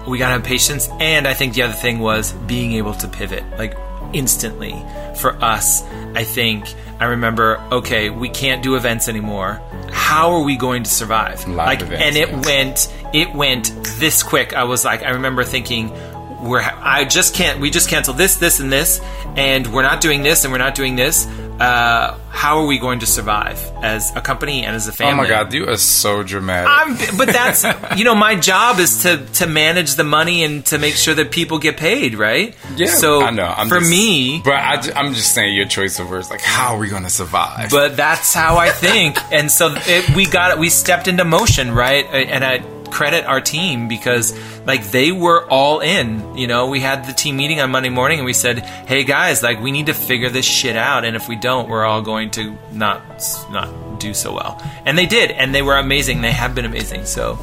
we 0.09 0.18
gotta 0.18 0.34
have 0.34 0.44
patience. 0.44 0.88
And 1.01 1.26
i 1.26 1.34
think 1.34 1.55
the 1.55 1.62
other 1.62 1.74
thing 1.74 1.99
was 1.99 2.32
being 2.32 2.72
able 2.72 2.94
to 2.94 3.09
pivot 3.09 3.44
like 3.59 3.76
instantly 4.14 4.74
for 5.16 5.32
us 5.44 5.82
i 6.14 6.24
think. 6.24 6.64
I 7.01 7.05
remember 7.05 7.61
okay 7.70 8.11
we 8.11 8.28
can't 8.28 8.61
do 8.61 8.74
events 8.74 9.09
anymore. 9.09 9.61
How 9.92 10.32
are 10.32 10.42
we 10.42 10.57
going 10.57 10.82
to 10.82 10.90
survive? 10.90 11.46
Live 11.46 11.57
like 11.57 11.80
events, 11.80 12.03
and 12.03 12.16
it 12.16 12.28
yeah. 12.28 12.40
went 12.40 12.94
it 13.14 13.34
went 13.34 13.72
this 14.01 14.24
quick. 14.24 14.53
I 14.53 14.64
was 14.64 14.84
like 14.84 15.05
i 15.05 15.11
remember 15.11 15.44
thinking 15.44 15.92
we're 16.41 16.61
i 16.61 17.05
just 17.05 17.34
can't 17.34 17.59
we 17.61 17.70
just 17.70 17.89
canceled 17.89 18.16
this 18.16 18.36
this 18.36 18.61
and 18.61 18.72
this 18.72 19.01
and 19.36 19.72
we're 19.72 19.82
not 19.82 20.01
doing 20.01 20.22
this 20.22 20.45
and 20.45 20.53
we're 20.53 20.59
not 20.59 20.74
doing 20.74 20.97
this 20.97 21.26
uh, 21.61 22.16
how 22.30 22.61
are 22.61 22.66
we 22.66 22.78
going 22.78 23.01
to 23.01 23.07
survive 23.07 23.61
as 23.82 24.14
a 24.14 24.20
company 24.20 24.64
and 24.64 24.76
as 24.76 24.86
a 24.86 24.93
family? 24.93 25.12
oh 25.12 25.16
my 25.16 25.28
god, 25.28 25.53
you 25.53 25.68
are 25.68 25.76
so 25.76 26.22
dramatic. 26.22 26.70
I'm, 26.70 27.16
but 27.16 27.26
that's 27.32 27.64
you 27.99 28.05
know 28.05 28.14
my 28.14 28.36
job 28.36 28.78
is 28.78 29.03
to 29.03 29.26
to 29.34 29.47
manage 29.49 29.97
the 29.97 30.05
money 30.05 30.45
and 30.45 30.64
to 30.66 30.78
make 30.78 30.95
sure 30.95 31.14
that 31.14 31.32
people 31.32 31.59
get 31.59 31.76
paid, 31.76 32.14
right? 32.14 32.55
yeah, 32.76 32.86
So 32.86 33.22
I 33.22 33.30
know. 33.30 33.47
I'm 33.47 33.68
for 33.68 33.80
just- 33.80 33.91
me, 33.91 34.41
but 34.45 34.55
I, 34.55 35.01
am 35.01 35.14
just 35.14 35.34
saying 35.34 35.57
your 35.57 35.66
choice 35.66 35.99
of 35.99 36.09
words. 36.09 36.30
Like, 36.30 36.43
how 36.43 36.74
are 36.74 36.78
we 36.78 36.89
going 36.89 37.03
to 37.03 37.11
survive? 37.11 37.70
but 37.70 37.97
that's 37.97 38.32
how 38.32 38.57
I 38.57 38.70
think, 38.70 39.18
and 39.32 39.51
so 39.51 39.74
it, 39.76 40.14
we 40.14 40.26
got 40.26 40.53
it. 40.53 40.59
We 40.59 40.70
stepped 40.70 41.09
into 41.09 41.24
motion, 41.24 41.72
right? 41.72 42.05
And 42.07 42.45
I 42.45 42.59
credit 42.89 43.24
our 43.24 43.41
team 43.41 43.89
because 43.89 44.39
like 44.66 44.84
they 44.91 45.12
were 45.12 45.47
all 45.49 45.80
in. 45.80 46.36
You 46.36 46.47
know, 46.47 46.68
we 46.68 46.80
had 46.80 47.07
the 47.07 47.12
team 47.12 47.36
meeting 47.36 47.61
on 47.61 47.70
Monday 47.70 47.89
morning 47.89 48.18
and 48.18 48.26
we 48.26 48.32
said, 48.32 48.61
"Hey 48.61 49.05
guys, 49.05 49.43
like 49.43 49.61
we 49.61 49.70
need 49.72 49.86
to 49.86 49.95
figure 49.95 50.30
this 50.30 50.45
shit 50.45 50.76
out, 50.76 51.05
and 51.05 51.16
if 51.16 51.28
we 51.28 51.36
don't, 51.36 51.68
we're 51.68 51.84
all 51.84 52.03
going 52.03 52.30
to 52.32 52.57
not 52.72 53.03
not 53.51 54.01
do 54.01 54.14
so 54.14 54.34
well." 54.34 54.62
And 54.84 54.97
they 54.97 55.07
did, 55.07 55.30
and 55.30 55.55
they 55.55 55.62
were 55.62 55.76
amazing. 55.76 56.20
They 56.20 56.32
have 56.32 56.55
been 56.55 56.64
amazing. 56.64 57.05
So 57.07 57.39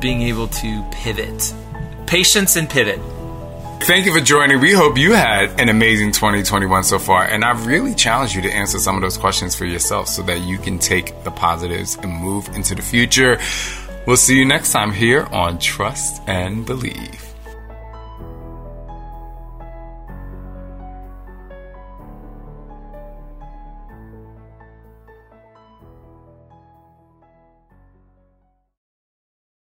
being 0.00 0.22
able 0.22 0.48
to 0.48 0.82
pivot, 0.90 1.54
patience 2.06 2.56
and 2.56 2.68
pivot. 2.68 3.00
Thank 3.82 4.06
you 4.06 4.14
for 4.14 4.20
joining. 4.20 4.60
We 4.60 4.72
hope 4.72 4.96
you 4.96 5.12
had 5.12 5.60
an 5.60 5.68
amazing 5.68 6.12
2021 6.12 6.84
so 6.84 7.00
far. 7.00 7.24
And 7.24 7.44
I've 7.44 7.66
really 7.66 7.96
challenged 7.96 8.32
you 8.32 8.40
to 8.42 8.48
answer 8.48 8.78
some 8.78 8.94
of 8.94 9.02
those 9.02 9.18
questions 9.18 9.56
for 9.56 9.64
yourself 9.64 10.06
so 10.06 10.22
that 10.22 10.42
you 10.42 10.56
can 10.56 10.78
take 10.78 11.24
the 11.24 11.32
positives 11.32 11.96
and 11.96 12.12
move 12.12 12.48
into 12.54 12.76
the 12.76 12.82
future. 12.82 13.40
We'll 14.04 14.16
see 14.16 14.36
you 14.36 14.44
next 14.44 14.72
time 14.72 14.92
here 14.92 15.26
on 15.26 15.58
Trust 15.58 16.22
and 16.26 16.66
Believe. 16.66 17.31